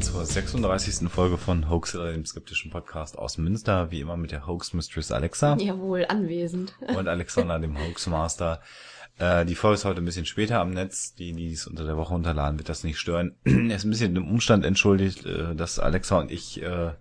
willkommen 0.00 0.24
zur 0.24 0.24
36. 0.24 1.10
Folge 1.10 1.36
von 1.36 1.68
Hoaxilla, 1.68 2.10
dem 2.10 2.24
skeptischen 2.24 2.70
Podcast 2.70 3.18
aus 3.18 3.36
Münster, 3.36 3.90
wie 3.90 4.00
immer 4.00 4.16
mit 4.16 4.30
der 4.30 4.46
Hoax 4.46 4.72
Mistress 4.72 5.12
Alexa. 5.12 5.58
Jawohl, 5.58 6.06
anwesend. 6.08 6.74
Und 6.96 7.06
Alexander, 7.06 7.58
dem 7.58 7.78
Hoax 7.78 8.06
Master. 8.06 8.62
Äh, 9.18 9.44
die 9.44 9.54
Folge 9.54 9.74
ist 9.74 9.84
heute 9.84 10.00
ein 10.00 10.06
bisschen 10.06 10.24
später 10.24 10.60
am 10.60 10.70
Netz. 10.70 11.14
Die, 11.14 11.34
die 11.34 11.52
es 11.52 11.66
unter 11.66 11.84
der 11.84 11.98
Woche 11.98 12.14
runterladen, 12.14 12.58
wird 12.58 12.70
das 12.70 12.82
nicht 12.82 12.98
stören. 12.98 13.34
er 13.44 13.76
ist 13.76 13.84
ein 13.84 13.90
bisschen 13.90 14.14
dem 14.14 14.26
Umstand 14.26 14.64
entschuldigt, 14.64 15.26
äh, 15.26 15.54
dass 15.54 15.78
Alexa 15.78 16.18
und 16.18 16.30
ich 16.30 16.62
äh, 16.62 16.92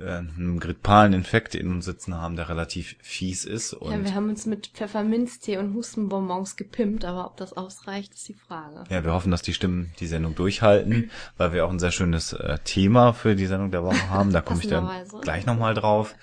einen 0.00 0.60
grippalen 0.60 1.12
Infekt 1.12 1.54
in 1.54 1.70
uns 1.70 1.84
sitzen 1.84 2.14
haben, 2.14 2.36
der 2.36 2.48
relativ 2.48 2.96
fies 3.00 3.44
ist. 3.44 3.72
Und 3.74 3.92
ja, 3.92 4.04
wir 4.04 4.14
haben 4.14 4.28
uns 4.28 4.46
mit 4.46 4.68
Pfefferminztee 4.68 5.58
und 5.58 5.74
Hustenbonbons 5.74 6.56
gepimpt, 6.56 7.04
aber 7.04 7.26
ob 7.26 7.36
das 7.36 7.52
ausreicht, 7.52 8.14
ist 8.14 8.28
die 8.28 8.34
Frage. 8.34 8.84
Ja, 8.90 9.04
wir 9.04 9.12
hoffen, 9.12 9.30
dass 9.30 9.42
die 9.42 9.54
Stimmen 9.54 9.92
die 10.00 10.06
Sendung 10.06 10.34
durchhalten, 10.34 11.10
weil 11.36 11.52
wir 11.52 11.66
auch 11.66 11.70
ein 11.70 11.78
sehr 11.78 11.90
schönes 11.90 12.32
äh, 12.32 12.58
Thema 12.64 13.12
für 13.12 13.34
die 13.34 13.46
Sendung 13.46 13.70
der 13.70 13.82
Woche 13.82 14.08
haben. 14.10 14.32
Da 14.32 14.40
komme 14.40 14.60
ich 14.60 14.68
dann 14.68 14.88
gleich 15.20 15.46
nochmal 15.46 15.74
drauf. 15.74 16.14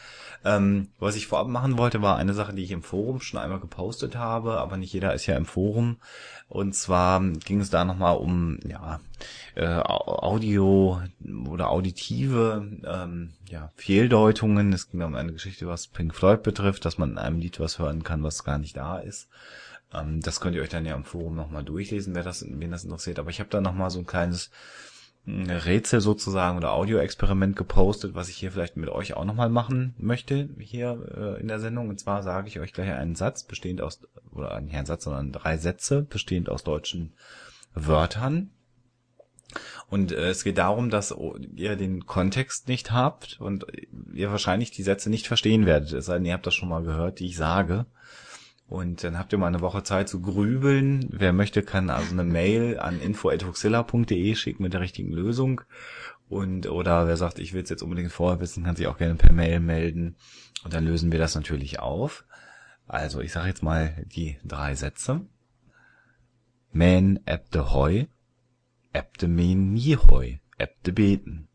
Ähm, 0.45 0.89
was 0.99 1.15
ich 1.15 1.25
vorab 1.25 1.47
machen 1.47 1.79
wollte, 1.79 2.03
war 2.03 2.17
eine 2.17 2.35
Sache, 2.35 2.53
die 2.53 2.63
ich 2.63 2.71
im 2.71 2.83
Forum 2.83 3.19
schon 3.19 3.39
einmal 3.39 3.59
gepostet 3.59 4.15
habe, 4.15 4.59
aber 4.59 4.77
nicht 4.77 4.93
jeder 4.93 5.13
ist 5.15 5.25
ja 5.25 5.35
im 5.35 5.47
Forum. 5.47 5.97
Und 6.47 6.75
zwar 6.75 7.21
ging 7.21 7.59
es 7.59 7.69
da 7.69 7.83
nochmal 7.85 8.17
um 8.17 8.59
ja, 8.65 8.99
äh, 9.55 9.65
Audio 9.65 11.01
oder 11.47 11.69
auditive 11.69 12.67
ähm, 12.85 13.33
ja, 13.49 13.71
Fehldeutungen. 13.75 14.71
Es 14.71 14.89
ging 14.89 15.01
um 15.01 15.15
eine 15.15 15.33
Geschichte, 15.33 15.67
was 15.67 15.87
Pink 15.87 16.13
Floyd 16.13 16.43
betrifft, 16.43 16.85
dass 16.85 16.97
man 16.97 17.11
in 17.11 17.17
einem 17.17 17.39
Lied 17.39 17.59
was 17.59 17.79
hören 17.79 18.03
kann, 18.03 18.23
was 18.23 18.43
gar 18.43 18.59
nicht 18.59 18.77
da 18.77 18.99
ist. 18.99 19.27
Ähm, 19.93 20.21
das 20.21 20.39
könnt 20.39 20.55
ihr 20.55 20.61
euch 20.61 20.69
dann 20.69 20.85
ja 20.85 20.95
im 20.95 21.03
Forum 21.03 21.35
nochmal 21.35 21.63
durchlesen, 21.63 22.13
wer 22.13 22.23
das, 22.23 22.45
wen 22.47 22.71
das 22.71 22.83
interessiert. 22.83 23.19
Aber 23.19 23.31
ich 23.31 23.39
habe 23.39 23.49
da 23.49 23.59
nochmal 23.59 23.89
so 23.89 23.99
ein 23.99 24.05
kleines 24.05 24.51
Rätsel 25.27 26.01
sozusagen 26.01 26.57
oder 26.57 26.73
Audioexperiment 26.73 27.55
gepostet, 27.55 28.13
was 28.13 28.29
ich 28.29 28.35
hier 28.35 28.51
vielleicht 28.51 28.77
mit 28.77 28.89
euch 28.89 29.15
auch 29.15 29.25
nochmal 29.25 29.49
machen 29.49 29.95
möchte, 29.97 30.49
hier 30.59 31.35
äh, 31.37 31.41
in 31.41 31.47
der 31.47 31.59
Sendung. 31.59 31.89
Und 31.89 31.99
zwar 31.99 32.21
sage 32.21 32.47
ich 32.47 32.59
euch 32.59 32.73
gleich 32.73 32.91
einen 32.91 33.15
Satz, 33.15 33.43
bestehend 33.43 33.81
aus, 33.81 34.01
oder 34.31 34.59
nicht 34.61 34.75
einen 34.75 34.85
Satz, 34.85 35.05
sondern 35.05 35.31
drei 35.31 35.57
Sätze, 35.57 36.03
bestehend 36.03 36.49
aus 36.49 36.63
deutschen 36.63 37.13
Wörtern. 37.73 38.51
Und 39.89 40.11
äh, 40.11 40.29
es 40.29 40.43
geht 40.43 40.59
darum, 40.59 40.89
dass 40.89 41.15
ihr 41.55 41.75
den 41.75 42.05
Kontext 42.05 42.67
nicht 42.67 42.91
habt 42.91 43.37
und 43.39 43.65
ihr 44.13 44.31
wahrscheinlich 44.31 44.71
die 44.71 44.83
Sätze 44.83 45.09
nicht 45.09 45.27
verstehen 45.27 45.65
werdet. 45.65 45.91
Es 45.93 46.05
sei 46.05 46.15
denn, 46.15 46.25
ihr 46.25 46.33
habt 46.33 46.45
das 46.45 46.55
schon 46.55 46.69
mal 46.69 46.83
gehört, 46.83 47.19
die 47.19 47.27
ich 47.27 47.37
sage. 47.37 47.85
Und 48.67 49.03
dann 49.03 49.17
habt 49.17 49.31
ihr 49.31 49.37
mal 49.37 49.47
eine 49.47 49.61
Woche 49.61 49.83
Zeit 49.83 50.09
zu 50.09 50.21
grübeln. 50.21 51.07
Wer 51.11 51.33
möchte, 51.33 51.61
kann 51.61 51.89
also 51.89 52.13
eine 52.13 52.23
Mail 52.23 52.79
an 52.79 52.99
info.huxilla.de 52.99 54.35
schicken 54.35 54.63
mit 54.63 54.73
der 54.73 54.81
richtigen 54.81 55.11
Lösung. 55.11 55.61
Und, 56.27 56.67
oder 56.67 57.07
wer 57.07 57.17
sagt, 57.17 57.37
ich 57.37 57.53
will 57.53 57.61
es 57.61 57.69
jetzt 57.69 57.83
unbedingt 57.83 58.11
vorher 58.11 58.39
wissen, 58.39 58.63
kann 58.63 58.75
sich 58.75 58.87
auch 58.87 58.97
gerne 58.97 59.15
per 59.15 59.31
Mail 59.31 59.59
melden. 59.59 60.15
Und 60.63 60.73
dann 60.73 60.85
lösen 60.85 61.11
wir 61.11 61.19
das 61.19 61.35
natürlich 61.35 61.79
auf. 61.79 62.25
Also, 62.87 63.21
ich 63.21 63.31
sage 63.31 63.49
jetzt 63.49 63.61
mal 63.61 64.03
die 64.07 64.37
drei 64.43 64.73
Sätze. 64.73 65.21
Men 66.71 67.19
ebde 67.25 67.71
heu, 67.71 68.05
ebde 68.93 69.27
men 69.27 69.73
nie 69.73 69.95
heu, 69.95 70.37
ebde 70.57 70.91
beten. 70.91 71.47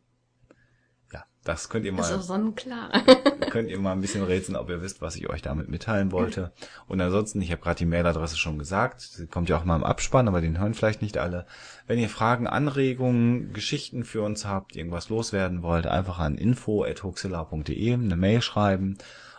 Das 1.45 1.71
könnt 1.71 1.87
ihr 1.87 1.93
mal. 1.93 2.03
Ist 2.03 2.13
auch 2.13 2.21
sonnenklar. 2.21 2.91
könnt 3.51 3.71
ihr 3.71 3.79
mal 3.79 3.93
ein 3.93 4.03
bisschen 4.03 4.25
rätseln, 4.25 4.57
ob 4.57 4.69
ihr 4.69 4.83
wisst, 4.83 5.01
was 5.01 5.17
ich 5.17 5.31
euch 5.31 5.41
damit 5.41 5.69
mitteilen 5.69 6.13
wollte. 6.13 6.53
Und 6.87 7.01
ansonsten, 7.01 7.41
ich 7.41 7.51
habe 7.51 7.63
gerade 7.63 7.79
die 7.79 7.87
Mailadresse 7.87 8.37
schon 8.37 8.59
gesagt, 8.59 9.01
sie 9.01 9.27
kommt 9.27 9.49
ja 9.49 9.57
auch 9.57 9.65
mal 9.65 9.77
im 9.77 9.85
Abspann, 9.85 10.29
aber 10.29 10.43
den 10.43 10.59
hören 10.59 10.75
vielleicht 10.75 11.01
nicht 11.01 11.17
alle. 11.17 11.47
Wenn 11.87 11.99
ihr 11.99 12.11
Fragen, 12.11 12.47
Anregungen, 12.47 13.55
Geschichten 13.55 14.05
für 14.05 14.23
uns 14.23 14.45
habt, 14.45 14.77
irgendwas 14.77 15.09
loswerden 15.09 15.63
wollt, 15.63 15.87
einfach 15.87 16.19
an 16.19 16.37
info.hoxilla.de 16.37 17.93
eine 17.95 18.17
Mail 18.17 18.43
schreiben. 18.43 18.99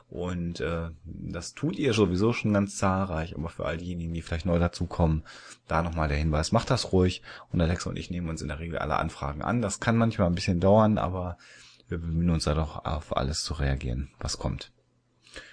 Und 0.09 0.59
äh, 0.59 0.89
das 1.05 1.53
tut 1.53 1.77
ihr 1.77 1.93
sowieso 1.93 2.33
schon 2.33 2.51
ganz 2.51 2.75
zahlreich, 2.77 3.33
aber 3.37 3.47
für 3.47 3.65
all 3.65 3.77
diejenigen, 3.77 4.13
die 4.13 4.21
vielleicht 4.21 4.45
neu 4.45 4.59
dazukommen, 4.59 5.23
da 5.69 5.81
nochmal 5.81 6.09
der 6.09 6.17
Hinweis, 6.17 6.51
macht 6.51 6.69
das 6.69 6.91
ruhig. 6.91 7.21
Und 7.53 7.61
Alexa 7.61 7.89
und 7.89 7.97
ich 7.97 8.09
nehmen 8.09 8.27
uns 8.27 8.41
in 8.41 8.49
der 8.49 8.59
Regel 8.59 8.79
alle 8.79 8.97
Anfragen 8.97 9.41
an. 9.41 9.61
Das 9.61 9.79
kann 9.79 9.95
manchmal 9.95 10.27
ein 10.27 10.35
bisschen 10.35 10.59
dauern, 10.59 10.97
aber 10.97 11.37
wir 11.91 11.99
bemühen 11.99 12.29
uns 12.29 12.45
da 12.45 12.55
doch 12.55 12.85
auf 12.85 13.15
alles 13.15 13.43
zu 13.43 13.53
reagieren, 13.53 14.09
was 14.19 14.39
kommt. 14.39 14.71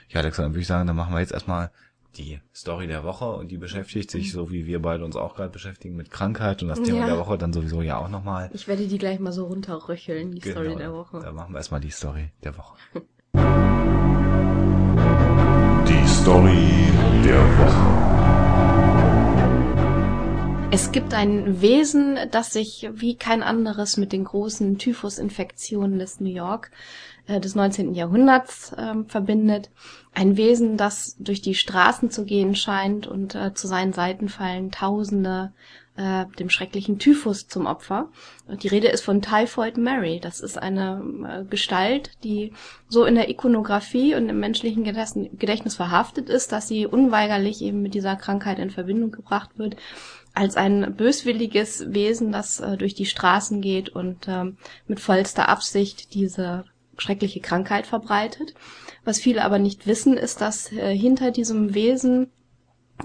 Ja, 0.09 0.21
Alexa, 0.21 0.43
dann 0.43 0.53
würde 0.53 0.61
ich 0.61 0.67
sagen, 0.67 0.87
dann 0.87 0.97
machen 0.97 1.13
wir 1.13 1.21
jetzt 1.21 1.33
erstmal 1.33 1.71
die 2.17 2.41
Story 2.55 2.87
der 2.87 3.05
Woche 3.05 3.27
und 3.27 3.51
die 3.51 3.59
beschäftigt 3.59 4.11
sich, 4.11 4.33
so 4.33 4.51
wie 4.51 4.67
wir 4.67 4.81
beide 4.81 5.05
uns 5.05 5.17
auch 5.17 5.35
gerade 5.35 5.51
beschäftigen, 5.51 5.97
mit 5.97 6.11
Krankheit 6.11 6.63
und 6.63 6.69
das 6.69 6.81
Thema 6.81 7.01
ja. 7.01 7.07
der 7.07 7.19
Woche 7.19 7.37
dann 7.37 7.53
sowieso 7.53 7.83
ja 7.83 7.99
auch 7.99 8.09
nochmal. 8.09 8.51
Ich 8.55 8.67
werde 8.67 8.87
die 8.87 8.99
gleich 8.99 9.19
mal 9.19 9.33
so 9.33 9.47
runterröcheln, 9.47 10.33
die 10.33 10.41
genau, 10.41 10.63
Story 10.63 10.77
der 10.77 10.93
Woche. 10.93 11.21
Dann 11.21 11.35
machen 11.35 11.53
wir 11.53 11.59
erstmal 11.59 11.81
die 11.81 11.91
Story 11.91 12.31
der 12.43 12.57
Woche. 12.57 12.77
Die 15.89 16.09
Story 16.09 16.93
der 17.25 17.59
Woche. 17.59 18.08
Es 20.71 20.93
gibt 20.93 21.15
ein 21.15 21.63
Wesen, 21.63 22.19
das 22.31 22.53
sich 22.53 22.91
wie 22.93 23.17
kein 23.17 23.43
anderes 23.43 23.97
mit 23.97 24.13
den 24.13 24.25
großen 24.25 24.77
Typhusinfektionen 24.77 25.99
des 25.99 26.21
New 26.21 26.29
York 26.29 26.71
äh, 27.27 27.41
des 27.41 27.55
19. 27.55 27.95
Jahrhunderts 27.95 28.75
äh, 28.75 28.95
verbindet. 29.07 29.71
Ein 30.13 30.37
Wesen, 30.37 30.77
das 30.77 31.17
durch 31.19 31.41
die 31.41 31.55
Straßen 31.55 32.11
zu 32.11 32.27
gehen 32.27 32.55
scheint 32.55 33.07
und 33.07 33.35
äh, 33.35 33.55
zu 33.55 33.67
seinen 33.67 33.95
Seiten 33.95 34.29
fallen 34.29 34.71
Tausende 34.71 35.53
äh, 35.97 36.27
dem 36.39 36.51
schrecklichen 36.51 36.99
Typhus 36.99 37.49
zum 37.49 37.65
Opfer. 37.65 38.11
Und 38.47 38.63
die 38.63 38.69
Rede 38.69 38.89
ist 38.89 39.03
von 39.03 39.23
Typhoid 39.23 39.79
Mary. 39.79 40.21
Das 40.21 40.41
ist 40.41 40.59
eine 40.59 41.03
äh, 41.27 41.45
Gestalt, 41.49 42.11
die 42.25 42.53
so 42.89 43.07
in 43.07 43.15
der 43.15 43.31
Ikonografie 43.31 44.15
und 44.15 44.29
im 44.29 44.39
menschlichen 44.39 44.85
Gedächtnis 44.85 45.77
verhaftet 45.77 46.29
ist, 46.29 46.53
dass 46.53 46.69
sie 46.69 46.87
unweigerlich 46.87 47.63
eben 47.63 47.81
mit 47.81 47.95
dieser 47.95 48.17
Krankheit 48.17 48.59
in 48.59 48.71
Verbindung 48.71 49.13
gebracht 49.13 49.51
wird 49.57 49.77
als 50.39 50.57
ein 50.57 50.95
böswilliges 50.95 51.93
Wesen, 51.93 52.31
das 52.31 52.61
äh, 52.61 52.77
durch 52.77 52.95
die 52.95 53.07
Straßen 53.07 53.61
geht 53.61 53.89
und 53.89 54.29
ähm, 54.29 54.57
mit 54.87 55.01
vollster 55.01 55.49
Absicht 55.49 56.15
diese 56.15 56.65
schreckliche 56.97 57.41
Krankheit 57.41 57.87
verbreitet. 57.87 58.55
Was 59.05 59.19
viele 59.19 59.45
aber 59.45 59.59
nicht 59.59 59.87
wissen, 59.87 60.17
ist, 60.17 60.41
dass 60.41 60.73
äh, 60.73 60.97
hinter 60.97 61.33
diesem 61.33 61.75
Wesen 61.75 62.31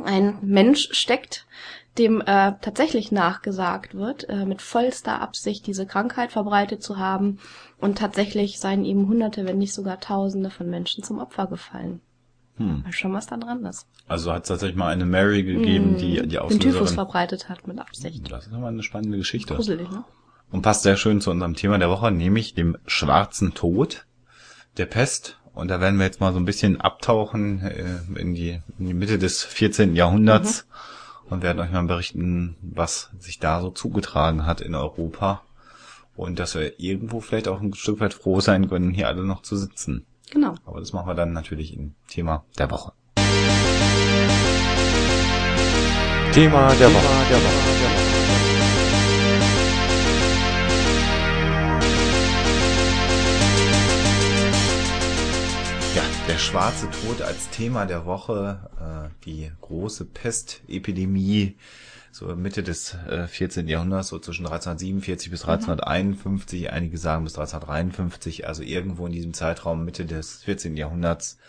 ein 0.04 0.38
Mensch 0.42 0.90
steckt, 0.92 1.48
dem 1.98 2.22
äh, 2.22 2.54
tatsächlich 2.62 3.12
nachgesagt 3.12 3.96
wird, 3.96 4.30
äh, 4.30 4.46
mit 4.46 4.62
vollster 4.62 5.20
Absicht 5.20 5.66
diese 5.66 5.86
Krankheit 5.88 6.32
verbreitet 6.32 6.84
zu 6.84 6.98
haben. 6.98 7.40
Und 7.80 7.98
tatsächlich 7.98 8.60
seien 8.60 8.86
ihm 8.86 9.08
Hunderte, 9.08 9.46
wenn 9.46 9.58
nicht 9.58 9.74
sogar 9.74 10.00
Tausende 10.00 10.52
von 10.52 10.70
Menschen 10.70 11.04
zum 11.04 11.20
Opfer 11.20 11.48
gefallen. 11.48 12.02
Hm. 12.58 12.84
Mal 12.84 12.94
schon, 12.94 13.14
was 13.14 13.26
da 13.26 13.38
dran 13.38 13.66
ist. 13.66 13.88
Also 14.08 14.32
hat 14.32 14.44
es 14.44 14.50
tatsächlich 14.50 14.78
mal 14.78 14.90
eine 14.90 15.06
Mary 15.06 15.44
gegeben, 15.44 15.92
hm. 15.92 15.98
die 15.98 16.28
die 16.28 16.40
Auslöserin... 16.40 16.60
Den 16.60 16.72
Typhus 16.72 16.92
verbreitet 16.94 17.50
hat 17.50 17.68
mit 17.68 17.80
Absicht. 17.80 18.32
Das 18.32 18.48
ist 18.48 18.54
aber 18.54 18.68
eine 18.68 18.84
spannende 18.84 19.18
Geschichte. 19.18 19.56
Gruselig, 19.56 19.90
ne? 19.90 20.04
Und 20.52 20.62
passt 20.62 20.84
sehr 20.84 20.98
schön 20.98 21.20
zu 21.20 21.32
unserem 21.32 21.56
Thema 21.56 21.80
der 21.80 21.90
Woche, 21.90 22.12
nämlich 22.12 22.54
dem 22.54 22.78
schwarzen 22.86 23.56
Tod, 23.56 24.06
der 24.78 24.86
Pest. 24.86 25.40
Und 25.56 25.70
da 25.70 25.82
werden 25.82 25.98
wir 25.98 26.06
jetzt 26.06 26.20
mal 26.20 26.32
so 26.32 26.40
ein 26.40 26.46
bisschen 26.46 26.80
abtauchen 26.80 27.62
äh, 27.62 28.20
in, 28.20 28.36
die, 28.36 28.62
in 28.78 28.86
die 28.86 28.94
Mitte 28.94 29.18
des 29.18 29.44
14. 29.44 29.96
Jahrhunderts 29.96 30.68
mhm. 30.68 31.34
und 31.34 31.42
werden 31.42 31.60
euch 31.60 31.72
mal 31.72 31.84
berichten, 31.86 32.56
was 32.62 33.10
sich 33.18 33.40
da 33.40 33.62
so 33.62 33.72
zugetragen 33.72 34.46
hat 34.46 34.62
in 34.62 34.76
Europa. 34.76 35.42
Und 36.16 36.38
dass 36.38 36.54
wir 36.54 36.80
irgendwo 36.80 37.20
vielleicht 37.20 37.48
auch 37.48 37.60
ein 37.60 37.74
Stück 37.74 38.00
weit 38.00 38.14
froh 38.14 38.40
sein 38.40 38.70
können, 38.70 38.92
hier 38.92 39.08
alle 39.08 39.24
noch 39.24 39.42
zu 39.42 39.58
sitzen. 39.58 40.06
Genau. 40.34 40.56
Aber 40.66 40.80
das 40.80 40.94
machen 40.94 41.06
wir 41.06 41.14
dann 41.14 41.32
natürlich 41.32 41.78
im 41.78 41.94
Thema 42.08 42.44
der 42.58 42.72
Woche. 42.72 42.92
Thema 46.34 46.74
der 46.74 46.88
Woche. 46.92 47.08
Der 47.30 47.38
Woche. 47.38 47.60
Ja, 55.96 56.04
der 56.28 56.40
schwarze 56.40 56.90
Tod 56.90 57.22
als 57.22 57.52
Thema 57.52 57.86
der 57.86 58.08
Woche, 58.08 58.72
äh, 58.80 59.10
die 59.26 59.52
große 59.62 60.06
Pestepidemie 60.06 61.58
so 62.14 62.28
Mitte 62.36 62.62
des 62.62 62.96
äh, 63.10 63.26
14. 63.26 63.68
Jahrhunderts, 63.68 64.10
so 64.10 64.20
zwischen 64.20 64.46
1347 64.46 65.32
bis 65.32 65.42
1351, 65.42 66.62
mhm. 66.62 66.68
einige 66.70 66.98
sagen 67.00 67.24
bis 67.24 67.34
1353, 67.34 68.48
also 68.48 68.62
irgendwo 68.62 69.08
in 69.08 69.14
diesem 69.14 69.34
Zeitraum 69.34 69.84
Mitte 69.84 70.06
des 70.06 70.44
14. 70.44 70.78
Jahrhunderts 70.78 71.40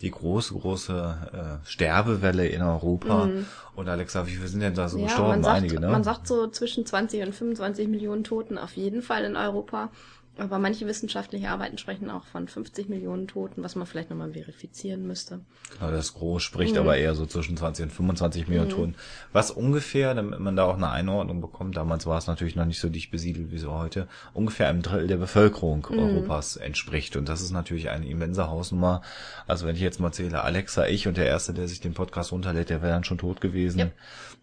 die 0.00 0.10
große, 0.10 0.54
große 0.54 1.60
äh, 1.62 1.68
Sterbewelle 1.68 2.48
in 2.48 2.62
Europa. 2.62 3.26
Mhm. 3.26 3.46
Und 3.74 3.88
Alexa, 3.88 4.26
wie 4.26 4.32
viele 4.32 4.48
sind 4.48 4.60
denn 4.60 4.74
da 4.74 4.88
so 4.88 4.98
ja, 4.98 5.04
gestorben? 5.04 5.42
Man 5.42 5.44
sagt, 5.44 5.56
Einige, 5.56 5.80
ne? 5.80 5.88
Man 5.88 6.04
sagt 6.04 6.26
so 6.26 6.46
zwischen 6.48 6.86
20 6.86 7.22
und 7.22 7.34
25 7.34 7.88
Millionen 7.88 8.24
Toten 8.24 8.56
auf 8.56 8.72
jeden 8.72 9.02
Fall 9.02 9.24
in 9.24 9.36
Europa. 9.36 9.90
Aber 10.38 10.58
manche 10.58 10.86
wissenschaftliche 10.86 11.48
Arbeiten 11.48 11.78
sprechen 11.78 12.10
auch 12.10 12.24
von 12.24 12.46
50 12.46 12.90
Millionen 12.90 13.26
Toten, 13.26 13.62
was 13.62 13.74
man 13.74 13.86
vielleicht 13.86 14.10
nochmal 14.10 14.32
verifizieren 14.32 15.06
müsste. 15.06 15.40
Genau, 15.78 15.90
das 15.90 16.12
Groß 16.12 16.42
spricht 16.42 16.74
mhm. 16.74 16.80
aber 16.80 16.98
eher 16.98 17.14
so 17.14 17.24
zwischen 17.24 17.56
20 17.56 17.84
und 17.84 17.90
25 17.90 18.48
Millionen 18.48 18.68
mhm. 18.68 18.74
Toten. 18.74 18.94
Was 19.32 19.50
ungefähr, 19.50 20.14
damit 20.14 20.38
man 20.38 20.54
da 20.54 20.64
auch 20.64 20.76
eine 20.76 20.90
Einordnung 20.90 21.40
bekommt, 21.40 21.76
damals 21.76 22.04
war 22.04 22.18
es 22.18 22.26
natürlich 22.26 22.54
noch 22.54 22.66
nicht 22.66 22.80
so 22.80 22.90
dicht 22.90 23.10
besiedelt 23.10 23.50
wie 23.50 23.58
so 23.58 23.72
heute, 23.72 24.08
ungefähr 24.34 24.68
einem 24.68 24.82
Drittel 24.82 25.06
der 25.06 25.16
Bevölkerung 25.16 25.86
mhm. 25.90 25.98
Europas 25.98 26.56
entspricht. 26.56 27.16
Und 27.16 27.30
das 27.30 27.40
ist 27.40 27.52
natürlich 27.52 27.88
eine 27.88 28.06
immense 28.06 28.48
Hausnummer. 28.48 29.00
Also 29.46 29.66
wenn 29.66 29.74
ich 29.74 29.82
jetzt 29.82 30.00
mal 30.00 30.12
zähle, 30.12 30.44
Alexa, 30.44 30.86
ich 30.86 31.08
und 31.08 31.16
der 31.16 31.26
Erste, 31.26 31.54
der 31.54 31.66
sich 31.66 31.80
den 31.80 31.94
Podcast 31.94 32.32
runterlädt, 32.32 32.68
der 32.68 32.82
wäre 32.82 32.92
dann 32.92 33.04
schon 33.04 33.18
tot 33.18 33.40
gewesen. 33.40 33.78
Ja. 33.78 33.90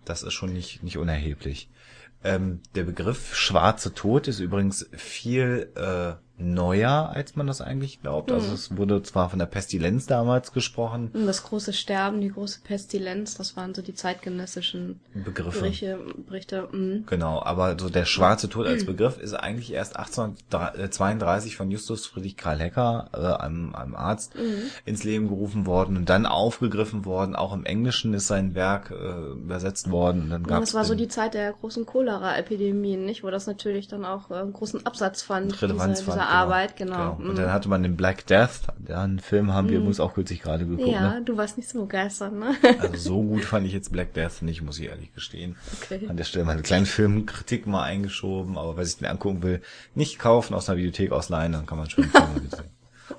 Das 0.05 0.23
ist 0.23 0.33
schon 0.33 0.53
nicht, 0.53 0.81
nicht 0.81 0.97
unerheblich. 0.97 1.69
Ähm, 2.23 2.61
der 2.75 2.83
Begriff 2.83 3.35
schwarze 3.35 3.93
Tod 3.93 4.27
ist 4.27 4.39
übrigens 4.39 4.89
viel 4.93 5.71
äh, 5.75 6.13
neuer, 6.37 7.11
als 7.13 7.35
man 7.35 7.47
das 7.47 7.61
eigentlich 7.61 8.01
glaubt. 8.01 8.31
Also 8.31 8.47
mhm. 8.47 8.51
Also 8.53 8.55
es 8.55 8.77
wurde 8.77 9.01
zwar 9.03 9.29
von 9.29 9.39
der 9.39 9.45
Pestilenz 9.45 10.05
damals 10.05 10.51
gesprochen. 10.51 11.11
Das 11.13 11.43
große 11.43 11.73
Sterben, 11.73 12.21
die 12.21 12.29
große 12.29 12.59
Pestilenz, 12.63 13.35
das 13.35 13.55
waren 13.55 13.73
so 13.73 13.81
die 13.81 13.93
zeitgenössischen 13.93 14.99
Begriffe. 15.13 15.59
Berichte. 15.59 15.99
Berichte 16.27 16.67
mhm. 16.71 17.05
Genau, 17.05 17.41
aber 17.41 17.77
so 17.79 17.89
der 17.89 18.05
schwarze 18.05 18.49
Tod 18.49 18.67
als 18.67 18.85
Begriff 18.85 19.17
ist 19.17 19.33
eigentlich 19.33 19.71
erst 19.71 19.97
1832 19.97 21.55
von 21.55 21.71
Justus 21.71 22.05
Friedrich 22.05 22.35
Karl 22.35 22.59
Hecker, 22.59 23.09
äh, 23.13 23.43
einem, 23.43 23.75
einem 23.75 23.95
Arzt, 23.95 24.35
mhm. 24.35 24.63
ins 24.85 25.03
Leben 25.03 25.27
gerufen 25.27 25.65
worden 25.65 25.97
und 25.97 26.09
dann 26.09 26.25
aufgegriffen 26.25 27.05
worden. 27.05 27.35
Auch 27.35 27.53
im 27.53 27.65
Englischen 27.65 28.13
ist 28.13 28.27
sein 28.27 28.55
Werk 28.55 28.91
äh, 28.91 29.31
übersetzt 29.31 29.91
worden. 29.91 30.23
Und 30.23 30.29
dann 30.31 30.43
gab's 30.43 30.71
das 30.71 30.73
war 30.73 30.85
so 30.85 30.95
die 30.95 31.07
Zeit 31.07 31.33
der 31.33 31.53
großen 31.53 31.85
Cholera-Epidemien, 31.85 33.05
nicht? 33.05 33.23
Wo 33.23 33.29
das 33.29 33.47
natürlich 33.47 33.87
dann 33.87 34.05
auch 34.05 34.31
äh, 34.31 34.43
großen 34.51 34.85
Absatz 34.85 35.21
fand. 35.21 35.61
Relevanz 35.61 35.99
diese, 35.99 36.11
fand. 36.11 36.22
Arbeit, 36.27 36.75
genau. 36.75 37.15
genau. 37.15 37.29
Und 37.29 37.33
mhm. 37.33 37.35
dann 37.35 37.51
hatte 37.51 37.69
man 37.69 37.83
den 37.83 37.95
Black 37.95 38.25
Death, 38.27 38.61
den 38.77 39.19
Film 39.19 39.53
haben 39.53 39.67
wir 39.67 39.75
mhm. 39.75 39.83
übrigens 39.83 39.99
auch 39.99 40.13
kürzlich 40.13 40.41
gerade 40.41 40.65
geguckt. 40.65 40.87
Ja, 40.87 41.15
ne? 41.15 41.21
du 41.23 41.37
warst 41.37 41.57
nicht 41.57 41.69
so 41.69 41.81
begeistert, 41.81 42.33
ne? 42.33 42.55
Also 42.79 42.97
so 42.97 43.21
gut 43.21 43.45
fand 43.45 43.65
ich 43.67 43.73
jetzt 43.73 43.91
Black 43.91 44.13
Death 44.13 44.41
nicht, 44.41 44.61
muss 44.61 44.79
ich 44.79 44.87
ehrlich 44.87 45.13
gestehen. 45.13 45.55
Okay. 45.81 46.07
An 46.07 46.17
der 46.17 46.23
Stelle 46.23 46.45
meine 46.45 46.61
kleine 46.61 46.85
Filmkritik 46.85 47.67
mal 47.67 47.83
eingeschoben, 47.83 48.57
aber 48.57 48.77
wer 48.77 48.85
sich 48.85 48.97
den 48.97 49.07
angucken 49.07 49.43
will, 49.43 49.61
nicht 49.95 50.19
kaufen, 50.19 50.53
aus 50.53 50.69
einer 50.69 50.77
Videothek 50.77 51.11
ausleihen, 51.11 51.53
dann 51.53 51.65
kann 51.65 51.77
man 51.77 51.89
schon 51.89 52.03
sehen. 52.03 52.49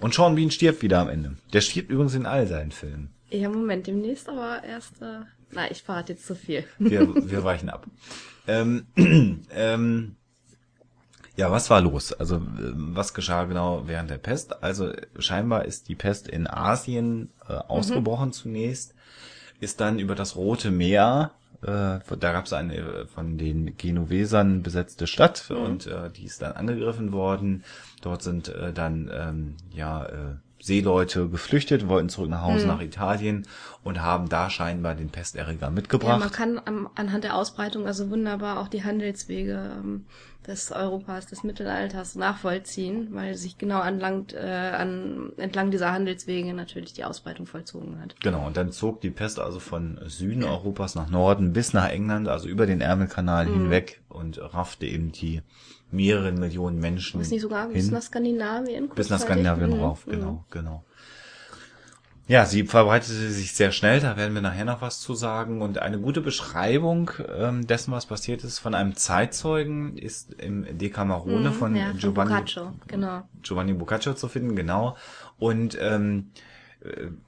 Und 0.00 0.14
Sean 0.14 0.34
Bean 0.34 0.50
stirbt 0.50 0.82
wieder 0.82 1.00
am 1.00 1.08
Ende. 1.08 1.36
Der 1.52 1.60
stirbt 1.60 1.90
übrigens 1.90 2.14
in 2.14 2.26
all 2.26 2.46
seinen 2.46 2.72
Filmen. 2.72 3.10
Ja, 3.30 3.48
Moment, 3.48 3.86
demnächst 3.86 4.28
aber 4.28 4.62
erst, 4.64 5.02
äh, 5.02 5.20
na, 5.50 5.70
ich 5.70 5.82
verrate 5.82 6.12
jetzt 6.12 6.26
zu 6.26 6.34
viel. 6.34 6.64
Wir, 6.78 7.08
wir 7.14 7.44
weichen 7.44 7.68
ab. 7.68 7.86
Ähm, 8.46 8.86
ähm, 9.54 10.16
ja, 11.36 11.50
was 11.50 11.70
war 11.70 11.81
los? 11.81 12.12
Also 12.12 12.40
was 12.46 13.14
geschah 13.14 13.44
genau 13.44 13.84
während 13.86 14.10
der 14.10 14.19
Pest? 14.19 14.62
Also 14.62 14.92
scheinbar 15.19 15.64
ist 15.64 15.88
die 15.88 15.94
Pest 15.94 16.28
in 16.28 16.46
Asien 16.46 17.31
äh, 17.48 17.54
ausgebrochen 17.54 18.28
mhm. 18.28 18.32
zunächst, 18.32 18.94
ist 19.60 19.81
dann 19.81 19.98
über 19.98 20.14
das 20.14 20.36
Rote 20.36 20.70
Meer, 20.70 21.32
äh, 21.62 21.98
da 22.19 22.32
gab 22.32 22.44
es 22.44 22.52
eine 22.52 22.76
äh, 22.76 23.06
von 23.06 23.38
den 23.38 23.76
Genovesern 23.76 24.62
besetzte 24.62 25.06
Stadt 25.06 25.46
mhm. 25.48 25.56
und 25.56 25.86
äh, 25.86 26.10
die 26.10 26.25
ist 26.25 26.42
dann 26.42 26.52
angegriffen 26.52 27.12
worden. 27.12 27.64
Dort 28.02 28.22
sind 28.22 28.48
äh, 28.48 28.72
dann 28.72 29.10
ähm, 29.12 29.56
ja 29.72 30.04
äh, 30.04 30.34
Seeleute 30.64 31.28
geflüchtet, 31.28 31.88
wollten 31.88 32.08
zurück 32.08 32.31
nach 32.31 32.40
Hause 32.40 32.64
mhm. 32.64 32.72
nach 32.72 32.81
Italien 32.81 33.46
und 33.82 34.00
haben 34.00 34.31
da 34.31 34.49
scheinbar 34.49 34.94
den 34.94 35.11
Pesterreger 35.11 35.69
mitgebracht. 35.69 36.12
Ja, 36.12 36.19
man 36.19 36.32
kann 36.32 36.58
am, 36.64 36.88
anhand 36.94 37.25
der 37.25 37.37
Ausbreitung 37.37 37.87
also 37.87 38.08
wunderbar 38.08 38.58
auch 38.58 38.69
die 38.69 38.82
Handelswege 38.82 39.72
ähm, 39.78 40.06
des 40.46 40.72
Europas 40.72 41.26
des 41.26 41.44
Mittelalters 41.44 42.14
nachvollziehen, 42.14 43.08
weil 43.12 43.34
sich 43.34 43.58
genau 43.58 43.81
anlangt, 43.81 44.32
äh, 44.32 44.38
an, 44.38 45.32
entlang 45.37 45.70
dieser 45.70 45.93
Handelswege 45.93 46.55
natürlich 46.55 46.94
die 46.94 47.05
Ausbreitung 47.05 47.44
vollzogen 47.44 48.00
hat. 48.00 48.17
Genau, 48.22 48.46
und 48.46 48.56
dann 48.56 48.72
zog 48.72 49.02
die 49.02 49.10
Pest 49.10 49.40
also 49.40 49.60
von 49.60 50.00
Süden 50.06 50.44
Europas 50.44 50.94
nach 50.94 51.10
Norden 51.10 51.52
bis 51.52 51.75
nach 51.75 51.90
England, 51.90 52.28
also 52.28 52.49
über 52.49 52.64
den 52.64 52.81
Ärmelkanal 52.81 53.46
mhm. 53.46 53.52
hinweg 53.52 54.00
und 54.08 54.38
raffte 54.38 54.87
eben 54.87 55.12
die 55.12 55.43
mehreren 55.94 56.38
Millionen 56.38 56.79
Menschen. 56.79 57.20
Ist 57.20 57.31
nicht 57.31 57.43
sogar 57.43 57.69
bis 57.69 57.91
nach 57.91 58.02
Skandinavien? 58.02 58.88
Bis 58.88 59.11
nach 59.11 59.20
Skandinavien 59.20 59.70
mhm. 59.70 59.81
rauf, 59.81 60.05
genau, 60.06 60.32
mhm. 60.32 60.44
genau. 60.50 60.85
Ja, 62.26 62.46
sie 62.46 62.64
verbreitete 62.64 63.12
sich 63.12 63.52
sehr 63.52 63.70
schnell, 63.70 64.00
da 64.00 64.17
werden 64.17 64.32
wir 64.32 64.41
nachher 64.41 64.64
noch 64.64 64.81
was 64.81 64.99
zu 64.99 65.14
sagen. 65.14 65.61
Und 65.61 65.79
eine 65.79 65.99
gute 65.99 66.23
Beschreibung 66.23 67.11
ähm, 67.37 67.67
dessen, 67.67 67.93
was 67.93 68.06
passiert 68.06 68.44
ist, 68.44 68.58
von 68.61 68.75
einem 68.75 68.96
Zeitzeugen 68.96 69.99
ist 69.99 70.32
im 70.32 70.79
Decamerone 70.79 71.50
mm, 71.50 71.52
von 71.52 71.76
ja, 71.76 71.93
Giovanni, 71.93 72.31
Boccaccio, 72.31 72.73
genau. 72.87 73.25
Giovanni 73.43 73.75
Boccaccio 73.75 74.14
zu 74.14 74.29
finden, 74.29 74.56
genau. 74.56 74.96
Und 75.38 75.76
ähm, 75.79 76.31
äh, 76.35 76.53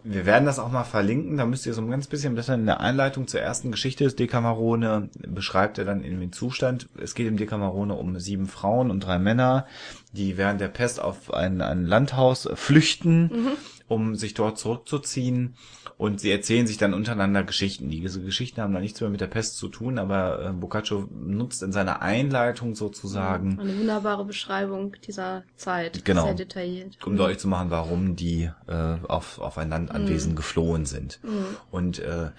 wir 0.05 0.27
werden 0.27 0.45
das 0.45 0.59
auch 0.59 0.71
mal 0.71 0.85
verlinken, 0.85 1.39
da 1.39 1.47
müsst 1.47 1.67
ihr 1.67 1.73
so 1.73 1.81
ein 1.81 1.91
ganz 1.91 2.07
bisschen 2.07 2.35
blättern. 2.35 2.61
In 2.61 2.67
der 2.67 2.81
Einleitung 2.81 3.27
zur 3.27 3.41
ersten 3.41 3.71
Geschichte 3.71 4.05
des 4.05 4.15
Decamerone 4.15 5.09
beschreibt 5.27 5.79
er 5.79 5.85
dann 5.85 6.05
in 6.05 6.21
den 6.21 6.33
Zustand. 6.33 6.89
Es 7.01 7.15
geht 7.15 7.27
im 7.27 7.39
Decamerone 7.39 7.95
um 7.95 8.19
sieben 8.21 8.47
Frauen 8.47 8.91
und 8.91 9.01
drei 9.01 9.19
Männer, 9.19 9.67
die 10.13 10.37
während 10.37 10.61
der 10.61 10.69
Pest 10.69 11.01
auf 11.01 11.33
ein, 11.33 11.63
ein 11.63 11.87
Landhaus 11.87 12.49
flüchten. 12.55 13.23
Mhm 13.23 13.53
um 13.89 14.17
sich 14.17 14.35
dort 14.35 14.59
zurückzuziehen. 14.59 15.55
Und 15.99 16.21
sie 16.21 16.31
erzählen 16.31 16.67
sich 16.67 16.77
dann 16.77 16.93
untereinander 16.93 17.43
Geschichten. 17.43 17.89
Diese 17.89 18.21
Geschichten 18.21 18.61
haben 18.61 18.75
da 18.75 18.81
nichts 18.81 19.01
mehr 19.01 19.09
mit 19.09 19.23
der 19.23 19.29
Pest 19.29 19.57
zu 19.57 19.69
tun, 19.69 19.99
aber 19.99 20.51
äh, 20.51 20.53
Boccaccio 20.53 21.09
nutzt 21.11 21.63
in 21.63 21.73
seiner 21.73 22.03
Einleitung 22.03 22.75
sozusagen 22.75 23.59
eine 23.59 23.79
wunderbare 23.79 24.27
Beschreibung 24.27 24.95
dieser 25.07 25.45
Zeit, 25.57 26.05
genau, 26.05 26.25
sehr 26.25 26.35
detailliert, 26.35 26.99
um 27.07 27.17
deutlich 27.17 27.39
zu 27.39 27.49
machen, 27.49 27.71
warum 27.71 28.15
die 28.15 28.51
äh, 28.67 28.97
auf 29.09 29.41
auf 29.41 29.57
ein 29.57 29.71
Landanwesen 29.71 30.33
mhm. 30.33 30.37
geflohen 30.37 30.85
sind. 30.85 31.19
Mhm. 31.23 31.57
Und 31.71 31.99
äh, 32.01 32.31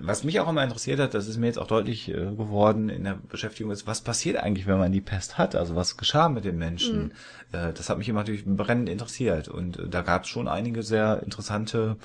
was 0.00 0.22
mich 0.22 0.38
auch 0.38 0.48
immer 0.48 0.62
interessiert 0.62 1.00
hat, 1.00 1.14
das 1.14 1.26
ist 1.26 1.38
mir 1.38 1.46
jetzt 1.46 1.58
auch 1.58 1.66
deutlich 1.66 2.08
äh, 2.08 2.12
geworden 2.12 2.88
in 2.88 3.02
der 3.02 3.14
Beschäftigung, 3.14 3.72
ist, 3.72 3.86
was 3.86 4.00
passiert 4.00 4.36
eigentlich, 4.36 4.66
wenn 4.66 4.78
man 4.78 4.92
die 4.92 5.00
Pest 5.00 5.38
hat? 5.38 5.56
Also 5.56 5.74
was 5.74 5.96
geschah 5.96 6.28
mit 6.28 6.44
den 6.44 6.56
Menschen? 6.56 7.06
Mhm. 7.06 7.10
Äh, 7.50 7.72
das 7.72 7.88
hat 7.88 7.98
mich 7.98 8.08
immer 8.08 8.20
natürlich 8.20 8.44
brennend 8.44 8.88
interessiert. 8.88 9.48
Und 9.48 9.78
äh, 9.78 9.88
da 9.88 10.02
gab 10.02 10.22
es 10.22 10.28
schon 10.28 10.46
einige 10.46 10.84
sehr 10.84 11.22
interessante 11.24 11.96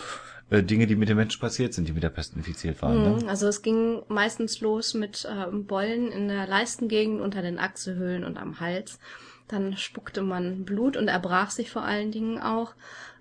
Dinge, 0.52 0.86
die 0.86 0.98
mit 0.98 1.08
den 1.08 1.16
Menschen 1.16 1.40
passiert 1.40 1.74
sind, 1.74 1.88
die 1.88 1.94
mit 1.94 2.04
der 2.04 2.10
Pest 2.10 2.36
infiziert 2.36 2.82
waren. 2.82 2.98
Mhm. 2.98 3.20
Ne? 3.20 3.30
Also 3.30 3.48
es 3.48 3.62
ging 3.62 4.02
meistens 4.10 4.60
los 4.60 4.94
mit 4.94 5.28
ähm, 5.30 5.66
Bollen 5.66 6.12
in 6.12 6.28
der 6.28 6.46
Leistengegend, 6.46 7.22
unter 7.22 7.42
den 7.42 7.58
Achselhöhlen 7.58 8.26
und 8.26 8.38
am 8.38 8.60
Hals. 8.60 9.00
Dann 9.48 9.78
spuckte 9.78 10.22
man 10.22 10.66
Blut 10.66 10.98
und 10.98 11.08
erbrach 11.08 11.52
sich 11.52 11.72
vor 11.72 11.84
allen 11.84 12.12
Dingen 12.12 12.40
auch. 12.40 12.74